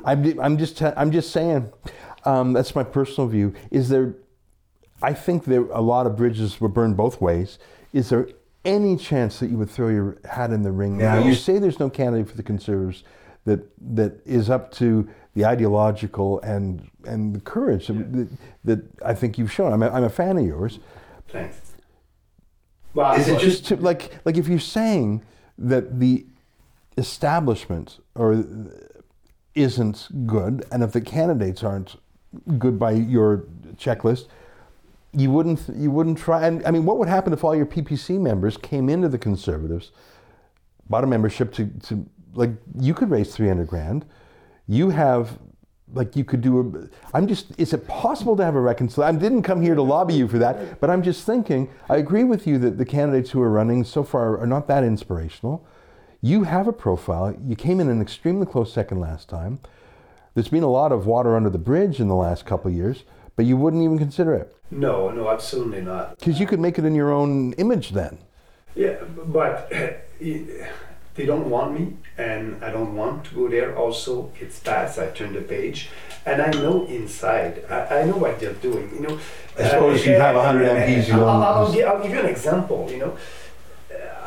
I'm, 0.03 0.39
I'm 0.39 0.57
just, 0.57 0.81
I'm 0.81 1.11
just 1.11 1.29
saying. 1.31 1.71
Um, 2.25 2.53
that's 2.53 2.73
my 2.75 2.83
personal 2.83 3.27
view. 3.29 3.53
Is 3.69 3.89
there? 3.89 4.15
I 5.01 5.13
think 5.13 5.45
there 5.45 5.61
a 5.71 5.81
lot 5.81 6.07
of 6.07 6.15
bridges 6.15 6.59
were 6.59 6.69
burned 6.69 6.97
both 6.97 7.21
ways. 7.21 7.59
Is 7.93 8.09
there 8.09 8.27
any 8.65 8.97
chance 8.97 9.39
that 9.39 9.49
you 9.49 9.57
would 9.57 9.69
throw 9.69 9.89
your 9.89 10.17
hat 10.29 10.51
in 10.51 10.63
the 10.63 10.71
ring 10.71 10.97
now? 10.97 11.19
You 11.19 11.35
say 11.35 11.59
there's 11.59 11.79
no 11.79 11.89
candidate 11.89 12.29
for 12.29 12.37
the 12.37 12.43
Conservatives 12.43 13.03
that 13.45 13.61
that 13.95 14.21
is 14.25 14.49
up 14.49 14.71
to 14.73 15.07
the 15.33 15.45
ideological 15.45 16.39
and 16.41 16.89
and 17.05 17.35
the 17.35 17.39
courage 17.39 17.87
that, 17.87 18.27
that 18.65 18.79
I 19.05 19.13
think 19.13 19.37
you've 19.37 19.51
shown. 19.51 19.71
I'm 19.71 19.83
a, 19.83 19.89
I'm 19.89 20.03
a 20.03 20.09
fan 20.09 20.37
of 20.37 20.45
yours. 20.45 20.79
Thanks. 21.29 21.61
Well, 22.93 23.13
Is 23.13 23.27
it 23.27 23.39
just 23.39 23.65
to, 23.67 23.75
like 23.75 24.11
like 24.25 24.37
if 24.37 24.47
you're 24.47 24.59
saying 24.59 25.23
that 25.57 25.99
the 25.99 26.25
establishment 26.97 27.99
or 28.15 28.43
isn't 29.53 30.27
good, 30.27 30.65
and 30.71 30.83
if 30.83 30.91
the 30.91 31.01
candidates 31.01 31.63
aren't 31.63 31.95
good 32.57 32.77
by 32.77 32.91
your 32.91 33.45
checklist, 33.75 34.25
you 35.13 35.31
wouldn't 35.31 35.61
you 35.75 35.91
wouldn't 35.91 36.17
try. 36.17 36.45
And 36.47 36.65
I 36.65 36.71
mean, 36.71 36.85
what 36.85 36.97
would 36.97 37.07
happen 37.07 37.33
if 37.33 37.43
all 37.43 37.55
your 37.55 37.65
PPC 37.65 38.19
members 38.19 38.57
came 38.57 38.89
into 38.89 39.09
the 39.09 39.17
Conservatives, 39.17 39.91
bought 40.89 41.03
a 41.03 41.07
membership 41.07 41.53
to, 41.53 41.67
to 41.83 42.05
like 42.33 42.51
you 42.79 42.93
could 42.93 43.09
raise 43.09 43.35
three 43.35 43.47
hundred 43.47 43.67
grand, 43.67 44.05
you 44.67 44.89
have. 44.89 45.39
Like 45.93 46.17
you 46.17 46.25
could 46.25 46.41
do 46.41 46.59
a, 46.59 47.15
I'm 47.15 47.27
just, 47.27 47.57
is 47.57 47.71
it 47.71 47.87
possible 47.87 48.35
to 48.35 48.43
have 48.43 48.55
a 48.55 48.59
reconciliation? 48.59 49.15
I 49.15 49.17
didn't 49.21 49.43
come 49.43 49.61
here 49.61 49.73
to 49.73 49.81
lobby 49.81 50.15
you 50.15 50.27
for 50.27 50.37
that, 50.37 50.81
but 50.81 50.89
I'm 50.89 51.01
just 51.01 51.25
thinking, 51.25 51.69
I 51.87 51.95
agree 51.95 52.25
with 52.25 52.45
you 52.45 52.57
that 52.57 52.77
the 52.77 52.83
candidates 52.83 53.29
who 53.29 53.41
are 53.41 53.49
running 53.49 53.85
so 53.85 54.03
far 54.03 54.37
are 54.37 54.45
not 54.45 54.67
that 54.67 54.83
inspirational. 54.83 55.65
You 56.19 56.43
have 56.43 56.67
a 56.67 56.73
profile. 56.73 57.33
You 57.41 57.55
came 57.55 57.79
in 57.79 57.87
an 57.87 58.01
extremely 58.01 58.45
close 58.45 58.73
second 58.73 58.99
last 58.99 59.29
time. 59.29 59.59
There's 60.33 60.49
been 60.49 60.63
a 60.63 60.69
lot 60.69 60.91
of 60.91 61.05
water 61.05 61.37
under 61.37 61.49
the 61.49 61.57
bridge 61.57 62.01
in 62.01 62.09
the 62.09 62.15
last 62.15 62.45
couple 62.45 62.69
years, 62.69 63.05
but 63.37 63.45
you 63.45 63.55
wouldn't 63.55 63.81
even 63.81 63.97
consider 63.97 64.33
it 64.33 64.53
no, 64.69 65.09
no, 65.11 65.29
absolutely 65.29 65.81
not. 65.81 66.19
because 66.19 66.39
you 66.39 66.45
could 66.45 66.59
make 66.59 66.77
it 66.77 66.83
in 66.83 66.93
your 66.93 67.11
own 67.11 67.53
image 67.53 67.91
then. 67.91 68.17
Yeah, 68.75 68.97
but 69.25 69.69
they 70.19 71.25
don't 71.25 71.49
want 71.49 71.79
me, 71.79 71.97
and 72.17 72.63
I 72.63 72.69
don't 72.71 72.95
want 72.95 73.25
to 73.25 73.35
go 73.35 73.47
there. 73.47 73.75
Also, 73.75 74.31
it's 74.39 74.59
past. 74.59 74.99
I 74.99 75.07
turn 75.07 75.33
the 75.33 75.41
page, 75.41 75.89
and 76.25 76.41
I 76.41 76.51
know 76.51 76.85
inside. 76.85 77.63
I, 77.69 78.01
I 78.01 78.05
know 78.05 78.17
what 78.17 78.39
they're 78.39 78.53
doing. 78.53 78.91
You 78.93 79.07
know. 79.07 79.19
I 79.57 79.69
suppose 79.69 80.05
you 80.05 80.13
have 80.13 80.35
100 80.35 80.69
MPs, 80.69 81.07
you 81.07 81.13
I'll, 81.15 81.41
I'll, 81.41 81.87
I'll 81.87 82.03
give 82.03 82.11
you 82.11 82.19
an 82.19 82.27
example. 82.27 82.87
You 82.91 82.99
know. 82.99 83.17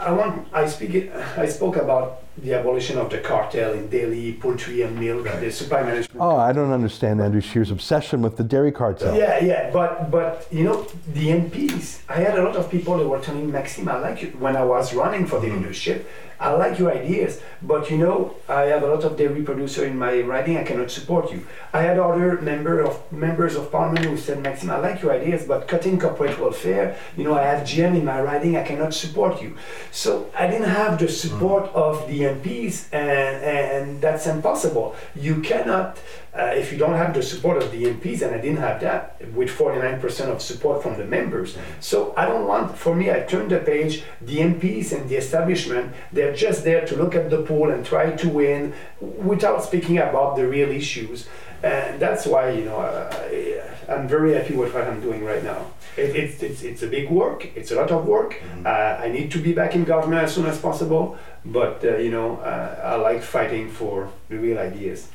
I 0.00 0.12
want. 0.12 0.48
I 0.52 0.66
speak. 0.66 1.12
I 1.36 1.46
spoke 1.46 1.76
about 1.76 2.22
the 2.38 2.54
abolition 2.54 2.96
of 2.96 3.10
the 3.10 3.18
cartel 3.18 3.72
in 3.74 3.88
dairy, 3.90 4.36
poultry, 4.40 4.80
and 4.82 4.98
milk. 4.98 5.24
The 5.24 5.52
supply 5.52 5.82
management. 5.82 6.20
Oh, 6.20 6.36
I 6.36 6.52
don't 6.52 6.72
understand 6.72 7.20
Andrew 7.20 7.42
Scheer's 7.42 7.70
obsession 7.70 8.22
with 8.22 8.36
the 8.38 8.44
dairy 8.44 8.72
cartel. 8.72 9.14
Yeah, 9.14 9.44
yeah, 9.44 9.70
but 9.70 10.10
but 10.10 10.48
you 10.50 10.64
know 10.64 10.86
the 11.12 11.28
MPs. 11.28 12.00
I 12.08 12.16
had 12.16 12.38
a 12.38 12.42
lot 12.42 12.56
of 12.56 12.70
people 12.70 12.96
that 12.96 13.06
were 13.06 13.20
telling 13.20 13.46
me, 13.46 13.52
Maxime, 13.52 13.88
I 13.88 13.98
like 13.98 14.22
you 14.22 14.28
when 14.38 14.56
I 14.56 14.64
was 14.64 14.94
running 14.94 15.26
for 15.26 15.38
the 15.38 15.48
mm-hmm. 15.48 15.58
leadership. 15.58 16.08
I 16.40 16.52
like 16.52 16.78
your 16.78 16.90
ideas, 16.90 17.38
but 17.60 17.90
you 17.90 17.98
know 17.98 18.34
I 18.48 18.62
have 18.62 18.82
a 18.82 18.86
lot 18.86 19.04
of 19.04 19.18
dairy 19.18 19.42
producer 19.42 19.84
in 19.84 19.98
my 19.98 20.22
riding. 20.22 20.56
I 20.56 20.64
cannot 20.64 20.90
support 20.90 21.30
you. 21.30 21.46
I 21.74 21.82
had 21.82 21.98
other 21.98 22.40
member 22.40 22.80
of 22.80 23.12
members 23.12 23.56
of 23.56 23.70
parliament 23.70 24.06
who 24.06 24.16
said, 24.16 24.42
Maxime, 24.42 24.70
I 24.70 24.78
like 24.78 25.02
your 25.02 25.12
ideas, 25.12 25.44
but 25.46 25.68
cutting 25.68 25.98
corporate 25.98 26.40
welfare. 26.40 26.96
You 27.14 27.24
know 27.24 27.34
I 27.34 27.42
have 27.42 27.66
GM 27.66 27.94
in 27.94 28.06
my 28.06 28.22
riding. 28.22 28.56
I 28.56 28.64
cannot 28.64 28.94
support 28.94 29.42
you. 29.42 29.54
So 29.92 30.30
I 30.36 30.46
didn't 30.46 30.68
have 30.68 30.98
the 30.98 31.08
support 31.08 31.64
of 31.74 32.06
the 32.08 32.20
MPs, 32.20 32.86
and 32.92 33.44
and 33.44 34.00
that's 34.00 34.26
impossible. 34.26 34.94
You 35.14 35.40
cannot 35.40 35.98
uh, 36.32 36.52
if 36.54 36.70
you 36.70 36.78
don't 36.78 36.94
have 36.94 37.12
the 37.12 37.22
support 37.22 37.60
of 37.60 37.72
the 37.72 37.84
MPs, 37.84 38.22
and 38.22 38.34
I 38.34 38.40
didn't 38.40 38.58
have 38.58 38.80
that 38.80 39.20
with 39.34 39.50
49% 39.50 40.28
of 40.28 40.40
support 40.40 40.82
from 40.82 40.96
the 40.96 41.04
members. 41.04 41.56
So 41.80 42.14
I 42.16 42.26
don't 42.26 42.46
want, 42.46 42.78
for 42.78 42.94
me, 42.94 43.10
I 43.10 43.20
turned 43.20 43.50
the 43.50 43.58
page. 43.58 44.04
The 44.20 44.38
MPs 44.38 44.92
and 44.92 45.08
the 45.08 45.16
establishment, 45.16 45.92
they're 46.12 46.34
just 46.34 46.62
there 46.62 46.86
to 46.86 46.96
look 46.96 47.16
at 47.16 47.30
the 47.30 47.42
poll 47.42 47.70
and 47.70 47.84
try 47.84 48.12
to 48.12 48.28
win 48.28 48.74
without 49.00 49.64
speaking 49.64 49.98
about 49.98 50.36
the 50.36 50.46
real 50.46 50.70
issues. 50.70 51.26
And 51.64 52.00
that's 52.00 52.26
why, 52.26 52.50
you 52.50 52.64
know, 52.64 52.78
uh, 52.78 53.92
I'm 53.92 54.06
very 54.06 54.34
happy 54.34 54.54
with 54.54 54.72
what 54.72 54.84
I'm 54.84 55.00
doing 55.00 55.24
right 55.24 55.42
now. 55.42 55.66
It, 55.96 56.14
it's, 56.16 56.42
it's, 56.42 56.62
it's 56.62 56.82
a 56.82 56.86
big 56.86 57.10
work, 57.10 57.46
it's 57.56 57.70
a 57.70 57.74
lot 57.76 57.90
of 57.90 58.06
work. 58.06 58.40
Uh, 58.64 58.68
I 58.68 59.08
need 59.10 59.30
to 59.32 59.38
be 59.38 59.52
back 59.52 59.74
in 59.74 59.84
government 59.84 60.22
as 60.22 60.34
soon 60.34 60.46
as 60.46 60.58
possible, 60.58 61.16
but, 61.44 61.84
uh, 61.84 61.96
you 61.96 62.10
know, 62.10 62.36
uh, 62.38 62.80
I 62.84 62.94
like 62.96 63.22
fighting 63.22 63.70
for 63.70 64.10
the 64.28 64.38
real 64.38 64.58
ideas. 64.58 65.08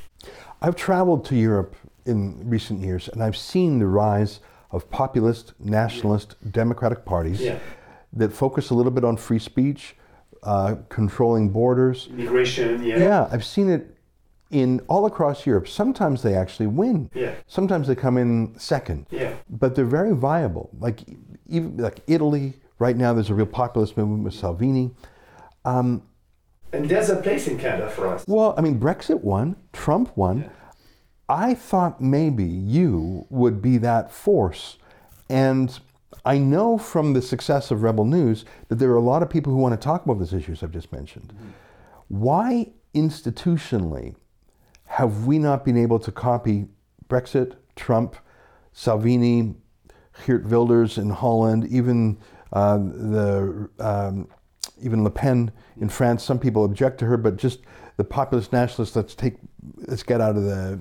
I've 0.61 0.75
traveled 0.75 1.25
to 1.25 1.35
Europe 1.35 1.75
in 2.05 2.49
recent 2.49 2.81
years 2.81 3.07
and 3.09 3.23
I've 3.23 3.37
seen 3.37 3.79
the 3.79 3.87
rise 3.87 4.39
of 4.71 4.89
populist, 4.89 5.53
nationalist, 5.59 6.35
democratic 6.51 7.05
parties 7.05 7.41
Yeah. 7.41 7.59
that 8.13 8.33
focus 8.33 8.69
a 8.69 8.73
little 8.73 8.91
bit 8.91 9.03
on 9.03 9.17
free 9.17 9.39
speech, 9.39 9.95
uh, 10.43 10.75
controlling 10.89 11.49
borders. 11.49 12.07
Immigration, 12.11 12.83
yeah. 12.83 12.97
Yeah, 12.97 13.29
I've 13.31 13.45
seen 13.45 13.69
it 13.69 13.94
in 14.51 14.79
all 14.87 15.05
across 15.05 15.45
Europe. 15.45 15.67
Sometimes 15.67 16.21
they 16.21 16.35
actually 16.35 16.67
win. 16.67 17.09
Yeah. 17.13 17.35
Sometimes 17.47 17.87
they 17.87 17.95
come 17.95 18.17
in 18.17 18.57
second. 18.57 19.07
Yeah. 19.09 19.35
But 19.49 19.75
they're 19.75 19.85
very 19.85 20.15
viable. 20.15 20.69
Like 20.79 21.01
even 21.47 21.77
like 21.77 21.99
Italy 22.07 22.53
right 22.79 22.95
now, 22.95 23.13
there's 23.13 23.29
a 23.29 23.33
real 23.33 23.45
populist 23.45 23.97
movement 23.97 24.23
with 24.23 24.33
Salvini. 24.33 24.91
Um, 25.63 26.03
and 26.71 26.89
there's 26.89 27.09
a 27.09 27.21
place 27.21 27.47
in 27.47 27.57
Canada 27.57 27.89
for 27.89 28.07
us. 28.07 28.25
Well, 28.27 28.53
I 28.57 28.61
mean, 28.61 28.79
Brexit 28.79 29.21
won, 29.21 29.55
Trump 29.73 30.15
won. 30.15 30.49
I 31.27 31.55
thought 31.55 32.01
maybe 32.01 32.43
you 32.43 33.25
would 33.29 33.61
be 33.61 33.77
that 33.77 34.11
force. 34.11 34.77
And 35.29 35.77
I 36.23 36.37
know 36.37 36.77
from 36.77 37.13
the 37.13 37.21
success 37.21 37.71
of 37.71 37.81
Rebel 37.81 38.05
News 38.05 38.45
that 38.67 38.75
there 38.75 38.91
are 38.91 38.97
a 38.97 39.01
lot 39.01 39.23
of 39.23 39.29
people 39.29 39.53
who 39.53 39.59
want 39.59 39.79
to 39.79 39.83
talk 39.83 40.05
about 40.05 40.19
these 40.19 40.33
issues 40.33 40.61
I've 40.61 40.71
just 40.71 40.91
mentioned. 40.91 41.33
Mm-hmm. 41.33 41.49
Why 42.09 42.71
institutionally 42.93 44.15
have 44.85 45.25
we 45.25 45.39
not 45.39 45.65
been 45.65 45.77
able 45.77 45.99
to 45.99 46.11
copy 46.11 46.67
Brexit, 47.09 47.55
Trump, 47.75 48.15
Salvini, 48.73 49.55
Geert 50.25 50.45
Wilders 50.45 50.97
in 50.97 51.09
Holland, 51.09 51.67
even 51.67 52.17
uh, 52.53 52.77
the 52.77 53.69
um, 53.79 54.27
even 54.81 55.03
Le 55.03 55.09
Pen 55.09 55.51
in 55.79 55.89
France? 55.89 56.23
Some 56.23 56.39
people 56.39 56.65
object 56.65 56.99
to 56.99 57.05
her, 57.05 57.17
but 57.17 57.37
just 57.37 57.61
the 57.97 58.03
populist 58.03 58.53
nationalists. 58.53 58.95
Let's 58.95 59.15
take, 59.15 59.35
let's 59.87 60.03
get 60.03 60.21
out 60.21 60.35
of 60.35 60.43
the 60.43 60.79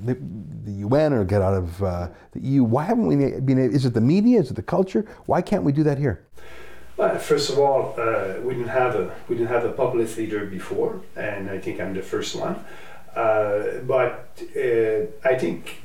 the 0.65 0.73
UN 0.73 1.13
or 1.13 1.25
get 1.25 1.43
out 1.43 1.55
of 1.55 1.83
uh, 1.83 2.09
the 2.33 2.41
EU. 2.41 2.65
Why 2.65 2.85
haven't 2.85 3.07
we 3.07 3.17
been? 3.17 3.59
Is 3.59 3.85
it 3.85 3.95
the 3.95 4.01
media? 4.01 4.41
Is 4.41 4.51
it 4.51 4.55
the 4.55 4.63
culture? 4.63 5.07
Why 5.27 5.43
can't 5.43 5.65
we 5.65 5.73
do 5.73 5.83
that 5.85 5.99
here? 5.99 6.27
Well, 6.97 7.19
first 7.19 7.51
of 7.51 7.59
all, 7.59 7.95
uh, 7.99 8.35
we 8.43 8.55
didn't 8.55 8.69
have 8.69 8.95
a 8.95 9.13
we 9.29 9.37
didn't 9.37 9.51
have 9.51 9.65
a 9.65 9.73
populist 9.73 10.17
leader 10.17 10.47
before, 10.47 11.01
and 11.17 11.51
I 11.51 11.59
think 11.59 11.81
I'm 11.81 11.95
the 11.95 12.03
first 12.03 12.37
one. 12.37 12.65
Uh, 13.15 13.79
but 13.87 14.43
uh, 14.57 15.07
I 15.25 15.37
think 15.39 15.83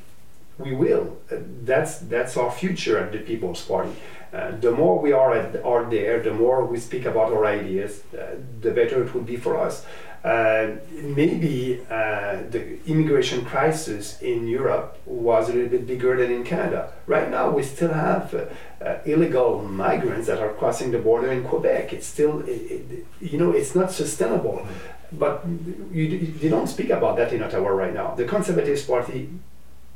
we 0.58 0.74
will. 0.76 1.18
Uh, 1.32 1.38
that's 1.64 2.00
that's 2.00 2.38
our 2.38 2.52
future 2.52 2.98
at 3.00 3.12
the 3.12 3.20
People's 3.20 3.64
Party. 3.64 3.92
Uh, 4.34 4.52
the 4.60 4.72
more 4.72 5.00
we 5.00 5.12
are 5.12 5.34
at, 5.34 5.64
are 5.64 5.90
there, 5.90 6.22
the 6.22 6.34
more 6.34 6.66
we 6.66 6.80
speak 6.80 7.06
about 7.06 7.32
our 7.34 7.46
ideas, 7.46 8.04
uh, 8.14 8.36
the 8.62 8.72
better 8.72 9.04
it 9.04 9.14
would 9.14 9.26
be 9.26 9.38
for 9.38 9.58
us. 9.58 9.86
Uh, 10.24 10.76
maybe 10.92 11.80
the 11.88 12.78
immigration 12.86 13.46
crisis 13.46 14.22
in 14.22 14.48
Europe 14.48 14.98
was 15.06 15.50
a 15.50 15.54
little 15.54 15.70
bit 15.70 15.88
bigger 15.88 16.18
than 16.18 16.30
in 16.30 16.44
Canada. 16.44 16.92
Right 17.08 17.32
now, 17.32 17.50
we 17.52 17.64
still 17.64 17.94
have 17.94 18.52
illegal 19.06 19.64
migrants 19.64 20.28
that 20.28 20.40
are 20.40 20.52
crossing 20.54 20.92
the 20.92 21.00
border 21.00 21.32
in 21.32 21.46
Quebec. 21.46 21.94
It's 21.94 22.06
still, 22.06 22.42
it, 22.42 22.50
it, 22.50 23.06
you 23.22 23.38
know, 23.38 23.52
it's 23.52 23.76
not 23.76 23.92
sustainable. 23.92 24.68
But 25.12 25.44
you, 25.92 26.04
you 26.42 26.50
don't 26.50 26.68
speak 26.68 26.90
about 26.90 27.18
that 27.18 27.34
in 27.34 27.42
Ottawa 27.42 27.70
right 27.70 27.94
now. 27.94 28.14
The 28.16 28.26
Conservative 28.26 28.86
Party 28.86 29.30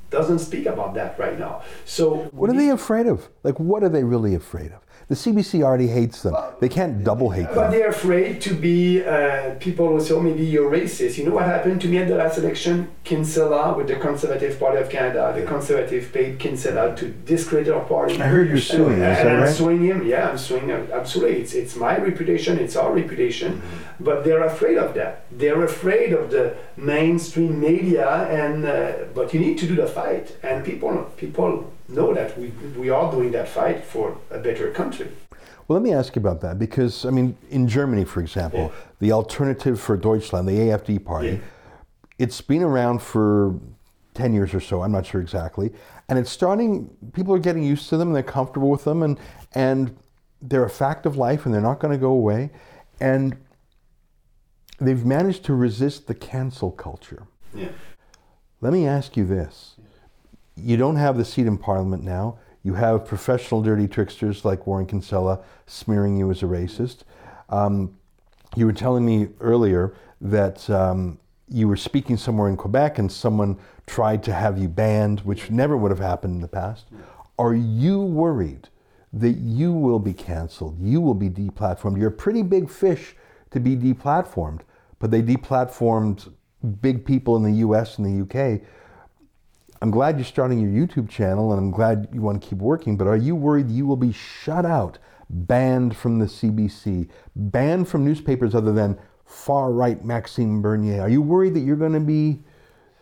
doesn't 0.10 0.40
speak 0.40 0.66
about 0.66 0.94
that 0.94 1.18
right 1.18 1.38
now. 1.38 1.64
So 1.86 2.30
What 2.32 2.50
are 2.50 2.54
they 2.54 2.70
afraid 2.70 3.08
of? 3.08 3.30
Like, 3.44 3.60
what 3.60 3.84
are 3.84 3.90
they 3.90 4.04
really 4.04 4.36
afraid 4.36 4.72
of? 4.72 4.80
The 5.10 5.16
CBC 5.16 5.62
already 5.64 5.88
hates 5.88 6.24
them. 6.24 6.34
They 6.62 6.70
can't 6.70 7.04
double 7.04 7.30
hate 7.32 7.48
But 7.48 7.54
them. 7.56 7.64
But 7.66 7.72
they're 7.72 7.90
afraid 7.90 8.40
to 8.42 8.54
be 8.54 9.04
uh, 9.04 9.56
people 9.60 9.90
who 9.90 10.00
say, 10.00 10.14
oh, 10.14 10.22
maybe 10.22 10.46
you're 10.46 10.72
racist. 10.72 11.18
You 11.18 11.26
know 11.26 11.36
what 11.36 11.46
happened 11.46 11.82
to 11.82 11.88
me 11.88 11.98
at 11.98 12.08
the 12.08 12.16
last 12.16 12.38
election? 12.38 12.90
Kinsella 13.04 13.76
with 13.76 13.88
the 13.88 13.98
Conservative 13.98 14.58
Party 14.58 14.78
of 14.82 14.90
Canada. 14.90 15.34
The 15.36 15.46
Conservative 15.46 16.12
paid 16.14 16.40
Kinsella 16.40 16.96
to 16.96 17.10
discredit 17.10 17.74
our 17.74 17.84
party. 17.84 18.14
I 18.22 18.28
heard 18.28 18.48
you're 18.48 18.58
suing, 18.60 18.94
And, 18.94 19.04
and 19.04 19.28
that 19.28 19.28
I'm 19.28 19.42
right? 19.42 19.54
suing 19.54 19.84
him. 19.84 20.08
Yeah, 20.08 20.30
I'm 20.30 20.38
suing 20.38 20.70
him. 20.70 20.88
Absolutely. 20.92 21.42
It's, 21.42 21.54
it's 21.54 21.76
my 21.76 21.98
reputation. 21.98 22.58
It's 22.58 22.78
our 22.78 22.94
reputation. 22.94 23.58
Mm-hmm. 23.58 24.04
But 24.06 24.24
they're 24.24 24.44
afraid 24.44 24.78
of 24.78 24.94
that. 24.94 25.26
They're 25.32 25.64
afraid 25.64 26.14
of 26.14 26.32
the 26.32 26.56
mainstream 26.78 27.60
media. 27.60 28.08
And 28.30 28.66
uh, 28.66 28.94
but 29.14 29.34
you 29.34 29.40
need 29.42 29.58
to 29.60 29.68
do 29.68 29.76
the 29.76 29.88
fight. 29.88 30.38
And 30.44 30.64
people, 30.64 31.12
people 31.18 31.73
know 31.88 32.14
that 32.14 32.38
we, 32.38 32.48
we 32.78 32.90
are 32.90 33.12
doing 33.12 33.32
that 33.32 33.48
fight 33.48 33.84
for 33.84 34.18
a 34.32 34.40
better 34.40 34.72
country. 34.72 35.10
Well, 35.68 35.80
let 35.80 35.84
me 35.84 35.94
ask 35.94 36.16
you 36.16 36.20
about 36.20 36.42
that 36.42 36.60
because, 36.60 37.06
I 37.06 37.10
mean, 37.10 37.38
in 37.50 37.68
Germany, 37.68 38.04
for 38.06 38.20
example, 38.22 38.72
Yeah. 38.74 38.82
the 39.00 39.12
Alternative 39.14 39.80
for 39.80 39.96
Deutschland, 39.98 40.48
the 40.48 40.60
AFD 40.60 41.00
party, 41.00 41.28
Yeah. 41.30 41.38
it's 42.20 42.42
been 42.42 42.64
around 42.64 43.02
for 43.02 43.56
10 44.14 44.34
years 44.34 44.54
or 44.54 44.60
so, 44.60 44.82
I'm 44.84 44.92
not 44.92 45.06
sure 45.06 45.22
exactly. 45.22 45.74
And 46.10 46.20
it's 46.20 46.30
starting, 46.30 46.90
people 47.14 47.34
are 47.34 47.40
getting 47.40 47.64
used 47.64 47.90
to 47.90 47.98
them, 47.98 48.12
they're 48.14 48.24
comfortable 48.24 48.70
with 48.70 48.84
them, 48.84 49.02
and, 49.04 49.18
and 49.54 49.96
they're 50.42 50.66
a 50.66 50.70
fact 50.70 51.06
of 51.06 51.16
life 51.16 51.46
and 51.46 51.54
they're 51.54 51.62
not 51.62 51.80
going 51.80 51.94
to 51.94 51.98
go 51.98 52.12
away. 52.12 52.52
And 53.00 53.38
they've 54.80 55.06
managed 55.06 55.46
to 55.46 55.54
resist 55.56 56.08
the 56.08 56.14
cancel 56.14 56.72
culture. 56.72 57.24
Yeah. 57.56 57.70
Let 58.60 58.74
me 58.74 58.86
ask 58.86 59.16
you 59.18 59.26
this. 59.26 59.73
You 60.56 60.78
don't 60.78 60.96
have 60.96 61.18
the 61.18 61.26
seat 61.26 61.48
in 61.48 61.58
Parliament 61.58 62.04
now. 62.04 62.38
You 62.64 62.76
have 62.76 63.06
professional 63.06 63.62
dirty 63.62 63.88
tricksters 63.88 64.46
like 64.46 64.66
Warren 64.66 64.86
Kinsella 64.86 65.42
smearing 65.66 66.18
you 66.18 66.32
as 66.32 66.44
a 66.44 66.46
racist. 66.46 67.00
Um, 67.50 67.98
you 68.56 68.66
were 68.66 68.74
telling 68.74 69.06
me 69.06 69.30
earlier 69.40 69.94
that 70.22 70.70
um, 70.70 71.20
you 71.50 71.68
were 71.68 71.76
speaking 71.76 72.18
somewhere 72.18 72.50
in 72.50 72.56
Quebec 72.56 73.00
and 73.00 73.12
someone 73.12 73.58
tried 73.86 74.24
to 74.24 74.34
have 74.34 74.58
you 74.58 74.70
banned, 74.70 75.22
which 75.22 75.52
never 75.52 75.76
would 75.76 75.92
have 75.92 76.00
happened 76.00 76.36
in 76.36 76.42
the 76.42 76.48
past. 76.48 76.88
Are 77.38 77.54
you 77.54 78.02
worried 78.02 78.70
that 79.12 79.38
you 79.38 79.74
will 79.74 80.00
be 80.00 80.14
canceled? 80.14 80.80
You 80.80 81.02
will 81.02 81.14
be 81.14 81.30
deplatformed? 81.30 81.98
You're 81.98 82.10
a 82.10 82.12
pretty 82.12 82.44
big 82.44 82.70
fish 82.70 83.16
to 83.52 83.60
be 83.60 83.76
deplatformed, 83.76 84.62
but 85.00 85.12
they 85.12 85.22
deplatformed 85.22 86.32
big 86.82 87.06
people 87.06 87.36
in 87.36 87.44
the 87.44 87.60
US 87.68 87.98
and 87.98 88.06
the 88.06 88.24
UK. 88.24 88.62
I'm 89.84 89.92
glad 89.92 90.16
you're 90.16 90.24
starting 90.24 90.60
your 90.60 90.72
YouTube 90.72 91.10
channel 91.10 91.52
and 91.52 91.60
I'm 91.60 91.70
glad 91.70 92.08
you 92.14 92.22
want 92.22 92.42
to 92.42 92.48
keep 92.48 92.60
working, 92.60 92.96
but 92.96 93.06
are 93.06 93.18
you 93.18 93.36
worried 93.36 93.70
you 93.70 93.86
will 93.86 93.98
be 93.98 94.14
shut 94.14 94.66
out, 94.66 94.98
banned 95.30 95.98
from 95.98 96.20
the 96.20 96.26
CBC, 96.26 97.10
banned 97.36 97.90
from 97.90 98.06
newspapers 98.06 98.56
other 98.56 98.72
than 98.72 98.98
far 99.26 99.74
right 99.74 100.02
Maxime 100.06 100.62
Bernier? 100.62 101.02
Are 101.02 101.10
you 101.10 101.22
worried 101.22 101.54
that 101.56 101.60
you're 101.60 101.76
going 101.76 101.92
to 101.92 102.00
be 102.00 102.40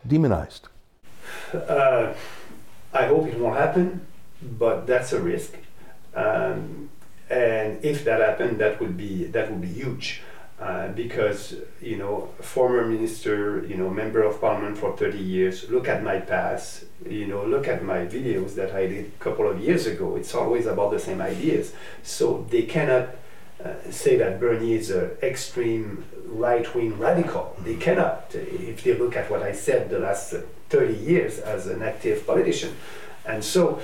demonized? 0.08 0.70
Uh, 1.54 2.16
I 2.92 3.06
hope 3.06 3.28
it 3.28 3.38
won't 3.38 3.58
happen, 3.58 4.04
but 4.42 4.88
that's 4.88 5.14
a 5.14 5.22
risk. 5.22 5.54
Um, 6.16 6.90
and 7.30 7.86
if 7.86 8.04
that 8.06 8.22
happened, 8.22 8.58
that 8.58 8.80
would 8.80 8.98
be 8.98 9.26
that 9.26 9.52
would 9.52 9.62
be 9.62 9.68
huge, 9.68 10.24
uh, 10.62 10.90
because 10.90 11.56
you 11.82 11.98
know, 11.98 12.30
former 12.40 12.86
minister, 12.86 13.66
you 13.66 13.76
know, 13.76 13.90
member 13.90 14.22
of 14.22 14.40
parliament 14.40 14.78
for 14.78 14.96
30 14.96 15.18
years. 15.18 15.70
Look 15.70 15.88
at 15.88 16.04
my 16.04 16.20
past. 16.20 16.86
You 17.10 17.26
know, 17.26 17.44
look 17.44 17.68
at 17.68 17.84
my 17.84 18.06
videos 18.06 18.54
that 18.56 18.74
I 18.76 18.86
did 18.86 19.06
a 19.06 19.24
couple 19.24 19.50
of 19.50 19.60
years 19.60 19.88
ago. 19.88 20.16
It's 20.16 20.36
always 20.36 20.68
about 20.68 20.92
the 20.92 21.00
same 21.00 21.20
ideas. 21.20 21.74
So 22.04 22.46
they 22.52 22.62
cannot 22.64 23.10
uh, 23.64 23.74
say 23.90 24.18
that 24.18 24.40
Bernier 24.40 24.78
is 24.78 24.92
an 24.92 25.12
extreme 25.24 26.06
right-wing 26.28 26.98
radical. 27.00 27.56
They 27.64 27.76
cannot, 27.76 28.32
uh, 28.36 28.40
if 28.40 28.84
they 28.84 28.94
look 28.94 29.16
at 29.16 29.30
what 29.32 29.42
I 29.42 29.54
said 29.54 29.90
the 29.90 30.00
last 30.00 30.34
uh, 30.34 30.42
30 30.70 30.94
years 30.94 31.40
as 31.40 31.68
an 31.68 31.82
active 31.82 32.26
politician. 32.26 32.76
And 33.26 33.44
so 33.44 33.80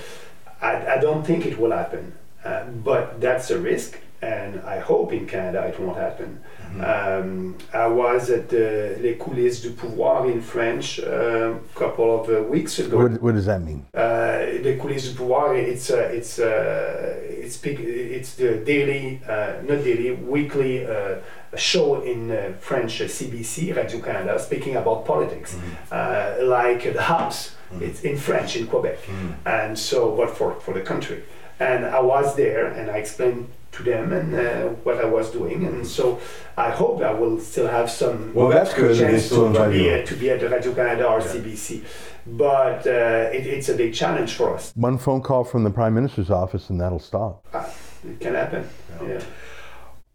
I, 0.61 0.93
I 0.93 0.97
don't 0.99 1.25
think 1.25 1.45
it 1.45 1.57
will 1.57 1.71
happen. 1.71 2.13
Uh, 2.43 2.65
but 2.65 3.19
that's 3.19 3.51
a 3.51 3.59
risk, 3.59 3.99
and 4.21 4.61
I 4.61 4.79
hope 4.79 5.11
in 5.11 5.27
Canada 5.27 5.65
it 5.67 5.79
won't 5.79 5.97
happen. 5.97 6.41
Um, 6.81 7.57
I 7.73 7.87
was 7.87 8.29
at 8.29 8.49
the 8.49 8.97
Les 9.01 9.15
Coulisses 9.15 9.61
du 9.61 9.71
Pouvoir 9.71 10.25
in 10.31 10.41
French 10.41 10.99
a 10.99 11.59
couple 11.75 12.21
of 12.21 12.29
uh, 12.29 12.43
weeks 12.43 12.79
ago. 12.79 12.97
What, 12.97 13.21
what 13.21 13.35
does 13.35 13.45
that 13.45 13.61
mean? 13.61 13.85
Uh, 13.93 14.45
Les 14.61 14.77
Coulisses 14.77 15.13
du 15.13 15.17
Pouvoir, 15.17 15.55
it's 15.55 15.89
uh, 15.89 16.09
it's 16.13 16.39
uh, 16.39 17.15
it's 17.27 17.57
big, 17.57 17.79
it's 17.79 18.35
the 18.35 18.57
daily, 18.65 19.21
uh, 19.27 19.61
not 19.63 19.83
daily, 19.83 20.11
weekly 20.11 20.85
uh, 20.85 21.15
show 21.55 22.01
in 22.01 22.31
uh, 22.31 22.53
French 22.59 23.01
uh, 23.01 23.05
CBC 23.05 23.75
Radio 23.75 23.99
Canada 24.01 24.37
speaking 24.39 24.75
about 24.75 25.05
politics, 25.05 25.55
uh, 25.91 26.37
like 26.43 26.93
the 26.93 27.01
House. 27.01 27.55
It's 27.81 28.01
in 28.01 28.17
French 28.17 28.55
in 28.55 28.67
Quebec, 28.67 28.97
and 29.45 29.77
so 29.77 30.13
what 30.13 30.29
for 30.37 30.55
for 30.61 30.73
the 30.73 30.81
country. 30.81 31.23
And 31.59 31.85
I 31.85 31.99
was 31.99 32.35
there, 32.35 32.67
and 32.67 32.89
I 32.91 32.97
explained 32.97 33.49
to 33.73 33.83
them 33.83 34.11
and 34.13 34.33
uh, 34.33 34.69
what 34.83 34.97
I 34.97 35.05
was 35.05 35.29
doing, 35.31 35.65
and 35.65 35.85
so 35.85 36.19
I 36.57 36.71
hope 36.71 37.01
I 37.01 37.11
will 37.13 37.39
still 37.39 37.67
have 37.67 37.91
some 37.91 38.33
Well, 38.33 38.47
that's 38.49 38.73
good 38.73 38.91
that 38.91 39.03
they 39.05 39.11
chance 39.11 39.25
still 39.25 39.51
to, 39.53 39.59
to 39.65 39.69
be 39.69 39.83
you. 39.83 39.91
uh, 39.91 40.05
to 40.05 40.15
be 40.15 40.29
at 40.31 40.39
the 40.39 40.49
Radio 40.49 40.73
Canada 40.73 41.05
or 41.07 41.19
CBC. 41.19 41.83
But 42.25 42.87
uh, 42.87 43.29
it, 43.37 43.45
it's 43.45 43.69
a 43.69 43.75
big 43.75 43.93
challenge 43.93 44.33
for 44.33 44.55
us. 44.55 44.71
One 44.75 44.97
phone 44.97 45.21
call 45.21 45.43
from 45.43 45.63
the 45.63 45.69
Prime 45.69 45.93
Minister's 45.93 46.31
office 46.31 46.69
and 46.69 46.79
that'll 46.81 46.99
stop. 46.99 47.45
Uh, 47.53 47.69
it 48.07 48.19
can 48.19 48.33
happen. 48.35 48.67
Yeah. 49.03 49.21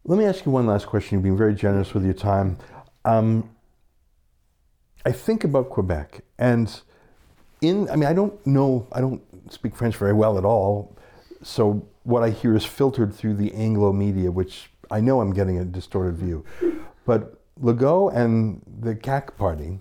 Let 0.05 0.19
me 0.19 0.25
ask 0.25 0.45
you 0.45 0.51
one 0.53 0.67
last 0.67 0.87
question. 0.87 1.17
You've 1.19 1.23
been 1.23 1.37
very 1.37 1.55
generous 1.55 1.95
with 1.95 2.05
your 2.05 2.15
time. 2.15 2.59
Um, 3.05 3.49
I 5.07 5.13
think 5.13 5.45
about 5.45 5.71
Quebec, 5.71 6.23
and 6.39 6.81
in 7.61 7.89
I 7.91 7.97
mean 7.97 8.09
I 8.09 8.13
don't 8.13 8.45
know 8.47 8.87
I 8.93 9.01
don't 9.01 9.23
speak 9.53 9.75
French 9.77 9.97
very 9.97 10.13
well 10.13 10.39
at 10.39 10.45
all, 10.45 10.97
so 11.43 11.87
what 12.05 12.23
I 12.23 12.31
hear 12.31 12.55
is 12.55 12.65
filtered 12.65 13.15
through 13.15 13.35
the 13.35 13.53
Anglo 13.55 13.93
media, 13.93 14.31
which 14.31 14.71
I 14.91 15.01
know 15.01 15.21
I'm 15.21 15.33
getting 15.33 15.59
a 15.59 15.65
distorted 15.65 16.17
view. 16.17 16.45
But 17.05 17.41
Legault 17.61 18.15
and 18.15 18.63
the 18.81 18.95
CAQ 18.95 19.37
party 19.37 19.81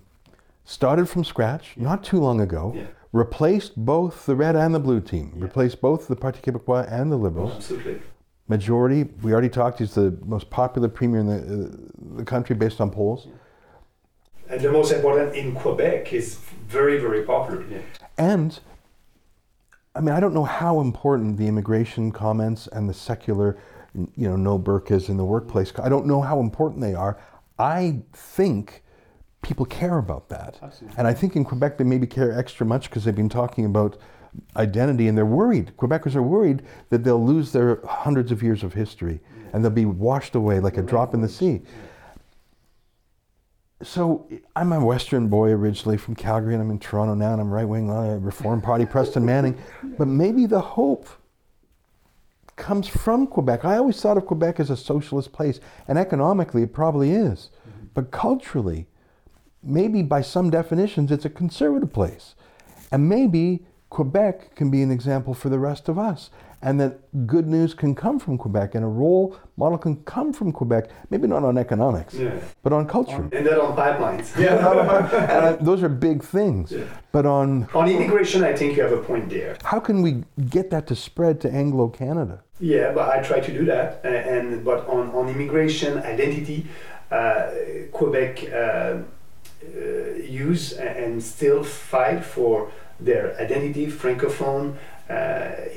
started 0.64 1.08
from 1.08 1.24
scratch 1.24 1.74
not 1.76 2.04
too 2.04 2.18
long 2.18 2.40
ago. 2.40 2.72
Yeah. 2.74 2.86
Replaced 3.12 3.76
both 3.76 4.24
the 4.24 4.34
red 4.34 4.56
and 4.56 4.74
the 4.74 4.80
blue 4.80 5.00
team. 5.00 5.32
Replaced 5.36 5.82
both 5.82 6.08
the 6.08 6.16
Parti 6.16 6.40
Québécois 6.40 6.90
and 6.90 7.12
the 7.12 7.16
Liberals 7.16 7.56
Absolutely. 7.56 8.00
majority. 8.48 9.04
We 9.20 9.32
already 9.32 9.50
talked. 9.50 9.80
He's 9.80 9.94
the 9.94 10.18
most 10.24 10.48
popular 10.48 10.88
premier 10.88 11.20
in 11.20 11.26
the, 11.26 11.36
uh, 11.36 12.16
the 12.16 12.24
country 12.24 12.56
based 12.56 12.80
on 12.80 12.90
polls. 12.90 13.28
And 14.48 14.60
the 14.62 14.72
most 14.72 14.92
important 14.92 15.34
in 15.34 15.54
Quebec 15.54 16.12
is 16.14 16.36
very, 16.66 16.98
very 16.98 17.22
popular. 17.24 17.64
Yeah. 17.70 17.80
And 18.16 18.58
I 19.94 20.00
mean, 20.00 20.14
I 20.14 20.20
don't 20.20 20.32
know 20.32 20.44
how 20.44 20.80
important 20.80 21.36
the 21.36 21.46
immigration 21.46 22.12
comments 22.12 22.66
and 22.68 22.88
the 22.88 22.94
secular, 22.94 23.58
you 23.94 24.28
know, 24.28 24.36
no 24.36 24.58
burqas 24.58 25.08
in 25.08 25.16
the 25.18 25.24
workplace. 25.24 25.72
I 25.78 25.88
don't 25.88 26.06
know 26.06 26.22
how 26.22 26.40
important 26.40 26.80
they 26.80 26.94
are. 26.94 27.20
I 27.58 28.02
think 28.12 28.82
people 29.42 29.66
care 29.66 29.98
about 29.98 30.28
that, 30.30 30.58
and 30.96 31.06
I 31.06 31.12
think 31.12 31.36
in 31.36 31.44
Quebec 31.44 31.76
they 31.76 31.84
maybe 31.84 32.06
care 32.06 32.36
extra 32.36 32.64
much 32.64 32.88
because 32.88 33.04
they've 33.04 33.14
been 33.14 33.28
talking 33.28 33.66
about 33.66 33.98
identity 34.56 35.08
and 35.08 35.18
they're 35.18 35.26
worried. 35.26 35.72
Quebecers 35.76 36.14
are 36.14 36.22
worried 36.22 36.62
that 36.88 37.04
they'll 37.04 37.22
lose 37.22 37.52
their 37.52 37.80
hundreds 37.84 38.32
of 38.32 38.42
years 38.42 38.62
of 38.62 38.72
history 38.72 39.20
and 39.52 39.62
they'll 39.62 39.70
be 39.70 39.84
washed 39.84 40.34
away 40.34 40.58
like 40.58 40.78
a 40.78 40.82
drop 40.82 41.12
in 41.12 41.20
the 41.20 41.28
sea. 41.28 41.60
So 43.82 44.28
I'm 44.54 44.72
a 44.72 44.84
Western 44.84 45.28
boy 45.28 45.50
originally 45.50 45.96
from 45.96 46.14
Calgary, 46.14 46.54
and 46.54 46.62
I'm 46.62 46.70
in 46.70 46.78
Toronto 46.78 47.14
now, 47.14 47.32
and 47.32 47.40
I'm 47.40 47.50
right 47.50 47.66
wing 47.66 47.88
Reform 48.22 48.60
Party, 48.60 48.86
Preston 48.86 49.24
Manning. 49.24 49.58
But 49.98 50.06
maybe 50.06 50.46
the 50.46 50.60
hope 50.60 51.08
comes 52.56 52.86
from 52.86 53.26
Quebec. 53.26 53.64
I 53.64 53.78
always 53.78 54.00
thought 54.00 54.16
of 54.16 54.26
Quebec 54.26 54.60
as 54.60 54.70
a 54.70 54.76
socialist 54.76 55.32
place, 55.32 55.58
and 55.88 55.98
economically 55.98 56.62
it 56.62 56.72
probably 56.72 57.12
is. 57.12 57.50
But 57.94 58.10
culturally, 58.10 58.86
maybe 59.62 60.02
by 60.02 60.22
some 60.22 60.50
definitions, 60.50 61.10
it's 61.10 61.24
a 61.24 61.30
conservative 61.30 61.92
place. 61.92 62.34
And 62.92 63.08
maybe 63.08 63.64
Quebec 63.90 64.54
can 64.54 64.70
be 64.70 64.82
an 64.82 64.90
example 64.90 65.34
for 65.34 65.48
the 65.48 65.58
rest 65.58 65.88
of 65.88 65.98
us. 65.98 66.30
And 66.64 66.80
that 66.80 67.26
good 67.26 67.48
news 67.48 67.74
can 67.74 67.94
come 67.94 68.20
from 68.20 68.38
Quebec, 68.38 68.76
and 68.76 68.84
a 68.84 68.88
role 68.88 69.36
model 69.56 69.78
can 69.78 69.96
come 70.04 70.32
from 70.32 70.52
Quebec, 70.52 70.90
maybe 71.10 71.26
not 71.26 71.42
on 71.42 71.58
economics, 71.58 72.14
Yeah. 72.14 72.38
but 72.62 72.72
on 72.72 72.86
culture. 72.86 73.28
And 73.32 73.44
then 73.46 73.58
on 73.60 73.76
pipelines. 73.76 74.36
and 75.34 75.46
I, 75.46 75.52
those 75.60 75.82
are 75.82 75.88
big 75.88 76.22
things. 76.22 76.72
But 77.10 77.26
on 77.26 77.68
on 77.74 77.88
immigration, 77.88 78.44
I 78.44 78.54
think 78.54 78.76
you 78.76 78.82
have 78.82 78.92
a 78.92 79.02
point 79.02 79.28
there. 79.28 79.56
how 79.64 79.80
can 79.80 80.02
we 80.02 80.22
get 80.56 80.70
that 80.70 80.86
to 80.86 80.94
spread 80.94 81.40
to 81.40 81.48
Anglo 81.50 81.88
Canada? 81.88 82.42
Yeah, 82.60 82.92
but 82.92 83.08
I 83.08 83.20
try 83.22 83.40
to 83.40 83.52
do 83.52 83.64
that. 83.64 84.00
And, 84.04 84.64
but 84.64 84.86
on, 84.86 85.10
on 85.10 85.28
immigration 85.28 85.98
identity, 85.98 86.66
uh, 87.10 87.50
Quebec 87.90 88.44
uh, 88.52 88.54
uh, 88.54 88.98
use 90.48 90.72
and 90.72 91.20
still 91.22 91.64
fight 91.64 92.24
for 92.24 92.70
their 93.00 93.36
identity, 93.40 93.86
francophone 93.88 94.66
uh, 94.72 94.76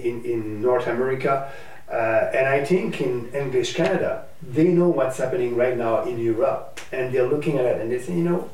in 0.07 0.23
in 0.25 0.61
North 0.61 0.87
America. 0.87 1.51
Uh, 1.87 2.31
and 2.33 2.47
I 2.47 2.65
think 2.65 2.99
in 2.99 3.29
English 3.31 3.75
Canada, 3.75 4.25
they 4.41 4.69
know 4.69 4.89
what's 4.89 5.17
happening 5.19 5.55
right 5.55 5.77
now 5.77 6.03
in 6.03 6.17
Europe, 6.17 6.79
and 6.91 7.13
they're 7.13 7.27
looking 7.27 7.59
at 7.59 7.65
it 7.65 7.79
and 7.79 7.91
they 7.91 7.99
say, 7.99 8.13
you 8.13 8.23
know, 8.23 8.49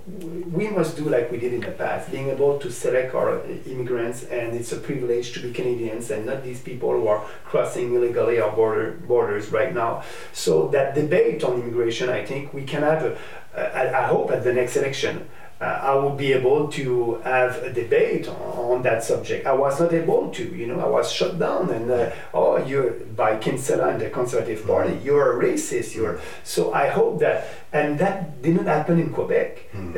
we 0.51 0.67
must 0.67 0.97
do 0.97 1.05
like 1.07 1.31
we 1.31 1.37
did 1.37 1.53
in 1.53 1.61
the 1.61 1.71
past, 1.71 2.11
being 2.11 2.27
able 2.27 2.59
to 2.59 2.69
select 2.69 3.15
our 3.15 3.41
immigrants, 3.65 4.25
and 4.25 4.53
it's 4.53 4.73
a 4.73 4.77
privilege 4.77 5.31
to 5.31 5.39
be 5.39 5.53
Canadians 5.53 6.11
and 6.11 6.25
not 6.25 6.43
these 6.43 6.59
people 6.59 6.91
who 6.91 7.07
are 7.07 7.21
crossing 7.45 7.95
illegally 7.95 8.41
our 8.41 8.53
border 8.53 8.99
borders 9.07 9.49
right 9.49 9.73
now. 9.73 10.03
So 10.33 10.67
that 10.69 10.93
debate 10.93 11.41
on 11.45 11.53
immigration, 11.61 12.09
I 12.09 12.25
think 12.25 12.53
we 12.53 12.65
can 12.65 12.83
have. 12.83 13.03
A, 13.03 13.17
I, 13.55 14.03
I 14.03 14.07
hope 14.07 14.31
at 14.31 14.43
the 14.43 14.53
next 14.53 14.75
election. 14.75 15.27
Uh, 15.61 15.65
I 15.65 15.93
would 15.95 16.17
be 16.17 16.33
able 16.33 16.69
to 16.69 17.21
have 17.23 17.57
a 17.61 17.71
debate 17.71 18.27
on, 18.27 18.35
on, 18.35 18.81
that 18.81 19.03
subject. 19.03 19.45
I 19.45 19.53
was 19.53 19.79
not 19.79 19.93
able 19.93 20.31
to, 20.31 20.43
you 20.43 20.65
know, 20.65 20.79
I 20.79 20.87
was 20.87 21.11
shut 21.11 21.37
down 21.37 21.69
and 21.69 21.91
uh, 21.91 22.09
oh, 22.33 22.57
you're 22.57 22.91
by 23.15 23.37
Kinsella 23.37 23.89
and 23.89 24.01
the 24.01 24.09
Conservative 24.09 24.65
Party, 24.65 24.99
you're 25.03 25.39
a 25.39 25.45
racist. 25.45 25.93
You're 25.95 26.19
so 26.43 26.73
I 26.73 26.87
hope 26.87 27.19
that 27.19 27.47
and 27.71 27.99
that 27.99 28.41
didn't 28.41 28.65
happen 28.65 28.99
in 28.99 29.13
Quebec. 29.13 29.69
Mm. 29.73 29.95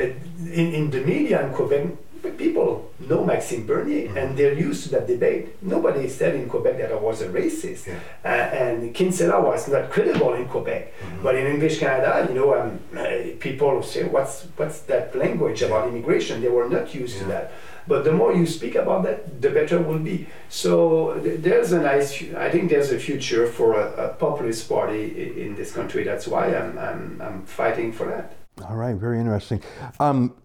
in, 0.51 0.73
in 0.73 0.89
the 0.91 1.01
media 1.01 1.45
in 1.45 1.53
Quebec, 1.53 1.87
people 2.31 2.91
know 2.99 3.23
Maxime 3.23 3.65
Bernier 3.65 4.07
mm-hmm. 4.07 4.17
and 4.17 4.37
they're 4.37 4.53
used 4.53 4.83
to 4.83 4.89
that 4.91 5.07
debate. 5.07 5.61
Nobody 5.61 6.07
said 6.09 6.35
in 6.35 6.49
Quebec 6.49 6.77
that 6.77 6.91
I 6.91 6.95
was 6.95 7.21
a 7.21 7.29
racist. 7.29 7.87
Yeah. 7.87 7.99
Uh, 8.23 8.27
and 8.27 8.93
Kinsella 8.93 9.41
was 9.41 9.67
not 9.67 9.89
credible 9.89 10.33
in 10.33 10.47
Quebec. 10.47 10.93
Mm-hmm. 10.93 11.23
But 11.23 11.35
in 11.35 11.47
English 11.47 11.79
Canada, 11.79 12.25
you 12.27 12.35
know, 12.35 12.57
um, 12.59 12.79
uh, 12.97 13.37
people 13.39 13.83
say, 13.83 14.03
what's, 14.03 14.47
what's 14.55 14.81
that 14.81 15.15
language 15.15 15.61
yeah. 15.61 15.67
about 15.67 15.87
immigration? 15.89 16.41
They 16.41 16.49
were 16.49 16.69
not 16.69 16.93
used 16.95 17.15
yeah. 17.15 17.21
to 17.23 17.27
that. 17.29 17.51
But 17.85 18.05
the 18.05 18.13
more 18.13 18.33
you 18.33 18.45
speak 18.45 18.75
about 18.75 19.03
that, 19.03 19.41
the 19.41 19.49
better 19.49 19.79
it 19.79 19.85
will 19.85 19.99
be. 19.99 20.27
So 20.47 21.19
th- 21.19 21.41
there's 21.41 21.73
a 21.73 21.81
nice, 21.81 22.23
I 22.33 22.49
think 22.49 22.69
there's 22.69 22.91
a 22.91 22.99
future 22.99 23.45
for 23.45 23.73
a, 23.73 24.05
a 24.05 24.07
populist 24.13 24.69
party 24.69 25.03
in, 25.21 25.47
in 25.47 25.55
this 25.55 25.73
country. 25.73 26.03
That's 26.05 26.25
why 26.25 26.55
I'm, 26.55 26.77
I'm, 26.77 27.21
I'm 27.21 27.45
fighting 27.45 27.91
for 27.91 28.07
that. 28.07 28.35
All 28.69 28.77
right, 28.77 28.95
very 28.95 29.19
interesting. 29.19 29.61
Um, 29.99 30.35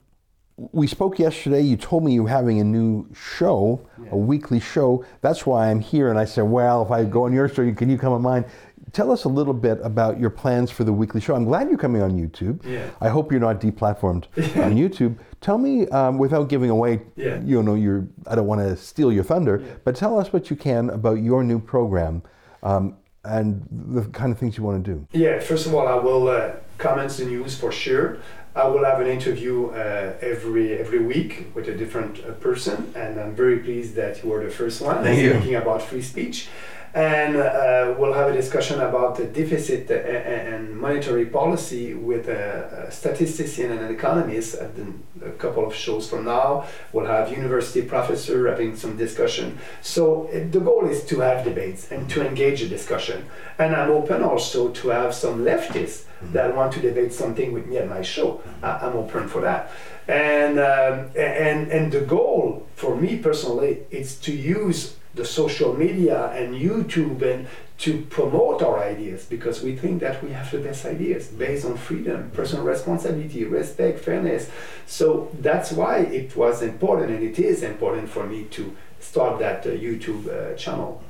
we 0.73 0.87
spoke 0.87 1.19
yesterday. 1.19 1.61
You 1.61 1.77
told 1.77 2.05
me 2.05 2.13
you 2.13 2.25
were 2.25 2.29
having 2.29 2.61
a 2.61 2.65
new 2.65 3.07
show, 3.15 3.87
yeah. 4.03 4.09
a 4.11 4.17
weekly 4.17 4.59
show. 4.59 5.05
That's 5.21 5.47
why 5.47 5.71
I'm 5.71 5.81
here. 5.81 6.11
And 6.11 6.19
I 6.19 6.25
said, 6.25 6.43
well, 6.43 6.83
if 6.83 6.91
I 6.91 7.05
go 7.05 7.25
on 7.25 7.33
your 7.33 7.49
show, 7.49 7.73
can 7.73 7.89
you 7.89 7.97
come 7.97 8.13
on 8.13 8.23
mine? 8.23 8.45
Tell 8.93 9.13
us 9.13 9.25
a 9.25 9.29
little 9.29 9.55
bit 9.55 9.79
about 9.83 10.19
your 10.19 10.31
plans 10.31 10.71
for 10.71 10.83
the 10.83 10.93
weekly 10.93 11.21
show. 11.21 11.35
I'm 11.35 11.45
glad 11.45 11.69
you're 11.69 11.79
coming 11.79 12.03
on 12.03 12.13
YouTube. 12.13 12.65
Yeah. 12.65 12.91
I 13.01 13.09
hope 13.09 13.31
you're 13.31 13.41
not 13.41 13.61
deplatformed 13.61 14.25
on 14.65 14.75
YouTube. 14.75 15.19
Tell 15.41 15.59
me, 15.59 15.87
um, 15.89 16.19
without 16.19 16.49
giving 16.49 16.71
away, 16.71 17.03
yeah. 17.15 17.41
you 17.45 17.63
know, 17.63 17.75
your, 17.75 18.09
I 18.27 18.35
don't 18.35 18.47
want 18.47 18.63
to 18.63 18.77
steal 18.77 19.13
your 19.13 19.25
thunder, 19.25 19.63
yeah. 19.63 19.75
but 19.85 19.95
tell 19.95 20.19
us 20.19 20.33
what 20.33 20.51
you 20.51 20.57
can 20.57 20.91
about 20.91 21.21
your 21.21 21.45
new 21.45 21.61
program 21.61 22.23
um, 22.63 22.97
and 23.25 23.67
the 23.71 24.03
kind 24.07 24.33
of 24.33 24.39
things 24.39 24.57
you 24.57 24.65
want 24.65 24.83
to 24.85 24.91
do. 24.91 25.07
Yeah, 25.13 25.39
first 25.39 25.67
of 25.67 25.75
all, 25.75 25.87
I 25.87 25.95
will 25.95 26.29
uh, 26.29 26.53
comment 26.79 27.11
the 27.11 27.25
news 27.25 27.59
for 27.59 27.73
sure. 27.73 28.19
I 28.55 28.67
will 28.67 28.85
have 28.85 29.01
an 29.01 29.07
interview 29.07 29.67
uh, 29.67 30.15
every 30.21 30.79
every 30.79 30.99
week 30.99 31.53
with 31.55 31.69
a 31.69 31.77
different 31.77 32.19
uh, 32.25 32.33
person, 32.33 32.93
and 32.97 33.21
I'm 33.21 33.35
very 33.35 33.59
pleased 33.59 33.95
that 33.97 34.23
you 34.23 34.31
were 34.31 34.43
the 34.43 34.51
first 34.51 34.81
one. 34.81 35.05
Speaking 35.05 35.55
about 35.55 35.83
free 35.83 36.03
speech 36.03 36.49
and 36.95 37.37
uh, 37.37 37.95
we'll 37.99 38.13
have 38.13 38.29
a 38.29 38.33
discussion 38.33 38.81
about 38.81 39.17
the 39.17 39.25
deficit 39.25 39.91
and 39.91 40.79
monetary 40.79 41.27
policy 41.27 41.95
with 41.95 42.29
a, 42.29 42.87
a 42.89 42.91
statistician 42.91 43.71
and 43.71 43.81
an 43.81 43.95
economist 43.95 44.55
at 44.55 44.75
the, 44.75 45.27
a 45.27 45.33
couple 45.33 45.67
of 45.67 45.75
shows 45.75 46.09
from 46.09 46.25
now. 46.25 46.67
We'll 46.93 47.07
have 47.07 47.31
university 47.31 47.83
professor 47.83 48.49
having 48.49 48.75
some 48.77 48.97
discussion. 48.97 49.59
So 49.83 50.29
the 50.33 50.61
goal 50.61 50.89
is 50.89 51.05
to 51.07 51.21
have 51.21 51.45
debates 51.45 51.91
and 51.93 52.09
to 52.11 52.27
engage 52.27 52.63
a 52.63 52.69
discussion. 52.69 53.27
And 53.59 53.75
I'm 53.77 53.91
open 53.91 54.23
also 54.23 54.71
to 54.71 54.89
have 54.89 55.15
some 55.15 55.45
leftists 55.45 56.05
mm-hmm. 56.05 56.33
that 56.33 56.57
want 56.57 56.73
to 56.75 56.81
debate 56.81 57.13
something 57.13 57.53
with 57.53 57.67
me 57.67 57.77
at 57.79 57.89
my 57.89 58.03
show. 58.03 58.41
I, 58.63 58.71
I'm 58.79 58.97
open 58.97 59.29
for 59.29 59.43
that. 59.43 59.71
And, 60.07 60.59
um, 60.59 61.11
and, 61.17 61.71
and 61.71 61.93
the 61.93 62.01
goal 62.01 62.67
for 62.77 62.97
me 62.97 63.19
personally 63.19 63.83
is 63.91 64.17
to 64.21 64.33
use 64.33 64.97
the 65.15 65.25
social 65.25 65.75
media 65.75 66.31
and 66.33 66.55
YouTube 66.55 67.23
and 67.23 67.47
to 67.79 68.03
promote 68.11 68.61
our 68.63 68.83
ideas 68.83 69.25
because 69.25 69.63
we 69.63 69.77
think 69.77 70.01
that 70.01 70.23
we 70.23 70.33
have 70.33 70.51
the 70.51 70.59
best 70.59 70.85
ideas 70.85 71.29
based 71.29 71.65
on 71.65 71.77
freedom, 71.77 72.31
personal 72.35 72.65
responsibility, 72.65 73.45
respect, 73.45 74.01
fairness. 74.01 74.51
So 74.87 75.31
that's 75.41 75.71
why 75.71 75.99
it 75.99 76.37
was 76.37 76.63
important 76.63 77.11
and 77.11 77.23
it 77.23 77.39
is 77.39 77.63
important 77.63 78.09
for 78.09 78.27
me 78.27 78.45
to 78.51 78.77
start 79.01 79.39
that 79.39 79.65
uh, 79.65 79.71
YouTube 79.71 80.29
uh, 80.29 80.57
channel. 80.57 81.03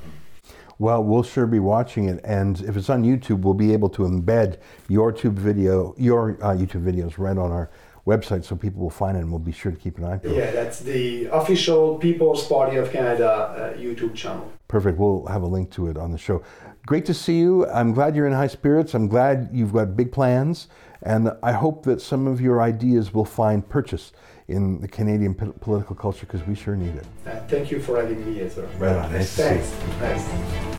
Well, 0.79 1.03
we'll 1.03 1.25
sure 1.25 1.47
be 1.47 1.59
watching 1.59 2.09
it, 2.09 2.21
and 2.23 2.61
if 2.61 2.77
it's 2.77 2.89
on 2.89 3.03
YouTube, 3.03 3.41
we'll 3.41 3.55
be 3.55 3.73
able 3.73 3.89
to 3.91 4.03
embed 4.03 4.59
your 4.87 5.13
YouTube 5.13 5.33
video, 5.33 5.93
your 5.99 6.39
uh, 6.41 6.55
YouTube 6.55 6.85
videos, 6.85 7.19
right 7.19 7.37
on 7.37 7.51
our 7.51 7.69
website 8.09 8.43
so 8.45 8.57
people 8.57 8.81
will 8.81 8.99
find 9.05 9.17
it 9.17 9.21
and 9.21 9.31
we'll 9.31 9.39
be 9.39 9.53
sure 9.53 9.71
to 9.71 9.79
keep 9.79 9.99
an 9.99 10.05
eye 10.05 10.19
it. 10.23 10.35
Yeah, 10.37 10.51
that's 10.51 10.81
the 10.81 11.27
official 11.27 11.99
People's 11.99 12.47
Party 12.47 12.77
of 12.77 12.91
Canada 12.91 13.29
uh, 13.29 13.79
YouTube 13.79 14.15
channel. 14.15 14.51
Perfect. 14.67 14.99
We'll 14.99 15.27
have 15.27 15.43
a 15.43 15.47
link 15.47 15.71
to 15.73 15.89
it 15.89 15.97
on 15.97 16.13
the 16.13 16.19
show. 16.19 16.43
Great 16.87 17.05
to 17.07 17.15
see 17.15 17.39
you. 17.39 17.67
I'm 17.69 17.93
glad 17.93 18.17
you're 18.17 18.27
in 18.27 18.33
high 18.33 18.47
spirits. 18.47 18.95
I'm 18.95 19.09
glad 19.09 19.51
you've 19.53 19.73
got 19.73 19.97
big 19.97 20.11
plans. 20.11 20.69
And 21.03 21.31
I 21.43 21.53
hope 21.53 21.85
that 21.85 22.01
some 22.01 22.27
of 22.27 22.41
your 22.41 22.61
ideas 22.61 23.15
will 23.15 23.25
find 23.25 23.67
purchase 23.69 24.13
in 24.49 24.81
the 24.81 24.89
Canadian 24.89 25.35
p- 25.35 25.53
political 25.61 25.95
culture 25.95 26.27
because 26.27 26.45
we 26.47 26.55
sure 26.55 26.75
need 26.75 26.97
it. 26.97 27.07
Uh, 27.27 27.37
thank 27.47 27.71
you 27.71 27.81
for 27.81 28.01
having 28.01 28.25
me 28.25 28.41
well. 28.57 28.67
Right 28.79 28.97
on. 28.97 29.13
Nice 29.13 29.37
Thanks. 29.37 29.71
Nice. 30.01 30.78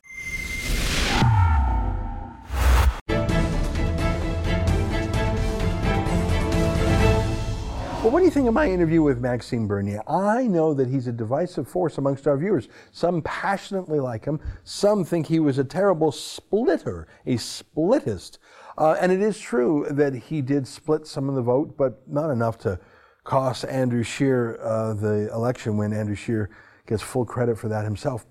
Think 8.30 8.46
of 8.46 8.54
my 8.54 8.70
interview 8.70 9.02
with 9.02 9.18
Maxime 9.18 9.66
Bernier? 9.66 10.02
I 10.06 10.46
know 10.46 10.72
that 10.72 10.88
he's 10.88 11.08
a 11.08 11.12
divisive 11.12 11.66
force 11.66 11.98
amongst 11.98 12.28
our 12.28 12.36
viewers. 12.36 12.68
Some 12.92 13.22
passionately 13.22 13.98
like 13.98 14.24
him, 14.24 14.38
some 14.62 15.04
think 15.04 15.26
he 15.26 15.40
was 15.40 15.58
a 15.58 15.64
terrible 15.64 16.12
splitter, 16.12 17.08
a 17.26 17.34
splittist. 17.34 18.38
Uh, 18.78 18.96
and 19.00 19.10
it 19.10 19.20
is 19.20 19.38
true 19.40 19.84
that 19.90 20.14
he 20.14 20.42
did 20.42 20.68
split 20.68 21.08
some 21.08 21.28
of 21.28 21.34
the 21.34 21.42
vote, 21.42 21.76
but 21.76 22.08
not 22.08 22.30
enough 22.30 22.56
to 22.58 22.78
cost 23.24 23.64
Andrew 23.64 24.04
Scheer 24.04 24.60
uh, 24.62 24.94
the 24.94 25.28
election 25.34 25.76
when 25.76 25.92
Andrew 25.92 26.14
Scheer 26.14 26.50
gets 26.86 27.02
full 27.02 27.24
credit 27.24 27.58
for 27.58 27.68
that 27.68 27.84
himself. 27.84 28.26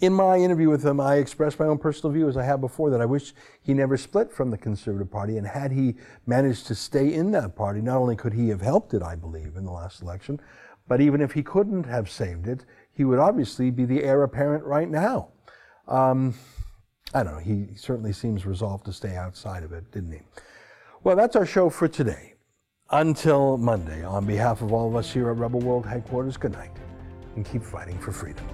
In 0.00 0.12
my 0.12 0.36
interview 0.36 0.68
with 0.68 0.84
him, 0.84 1.00
I 1.00 1.16
expressed 1.16 1.58
my 1.58 1.66
own 1.66 1.78
personal 1.78 2.12
view, 2.12 2.28
as 2.28 2.36
I 2.36 2.42
have 2.42 2.60
before, 2.60 2.90
that 2.90 3.00
I 3.00 3.06
wish 3.06 3.32
he 3.62 3.72
never 3.72 3.96
split 3.96 4.30
from 4.30 4.50
the 4.50 4.58
Conservative 4.58 5.10
Party. 5.10 5.38
And 5.38 5.46
had 5.46 5.72
he 5.72 5.94
managed 6.26 6.66
to 6.66 6.74
stay 6.74 7.14
in 7.14 7.30
that 7.32 7.56
party, 7.56 7.80
not 7.80 7.96
only 7.96 8.16
could 8.16 8.34
he 8.34 8.48
have 8.48 8.60
helped 8.60 8.94
it, 8.94 9.02
I 9.02 9.14
believe, 9.14 9.56
in 9.56 9.64
the 9.64 9.70
last 9.70 10.02
election, 10.02 10.40
but 10.88 11.00
even 11.00 11.20
if 11.20 11.32
he 11.32 11.42
couldn't 11.42 11.84
have 11.84 12.10
saved 12.10 12.46
it, 12.46 12.64
he 12.92 13.04
would 13.04 13.18
obviously 13.18 13.70
be 13.70 13.84
the 13.84 14.02
heir 14.02 14.22
apparent 14.22 14.64
right 14.64 14.88
now. 14.88 15.28
Um, 15.88 16.34
I 17.14 17.22
don't 17.22 17.34
know. 17.34 17.40
He 17.40 17.74
certainly 17.76 18.12
seems 18.12 18.44
resolved 18.44 18.84
to 18.86 18.92
stay 18.92 19.16
outside 19.16 19.62
of 19.62 19.72
it, 19.72 19.90
didn't 19.92 20.12
he? 20.12 20.20
Well, 21.04 21.16
that's 21.16 21.36
our 21.36 21.46
show 21.46 21.70
for 21.70 21.88
today. 21.88 22.34
Until 22.90 23.56
Monday, 23.56 24.04
on 24.04 24.26
behalf 24.26 24.62
of 24.62 24.72
all 24.72 24.88
of 24.88 24.96
us 24.96 25.12
here 25.12 25.30
at 25.30 25.36
Rebel 25.36 25.60
World 25.60 25.86
Headquarters, 25.86 26.36
good 26.36 26.52
night 26.52 26.70
and 27.36 27.44
keep 27.44 27.62
fighting 27.62 27.98
for 27.98 28.12
freedom. 28.12 28.46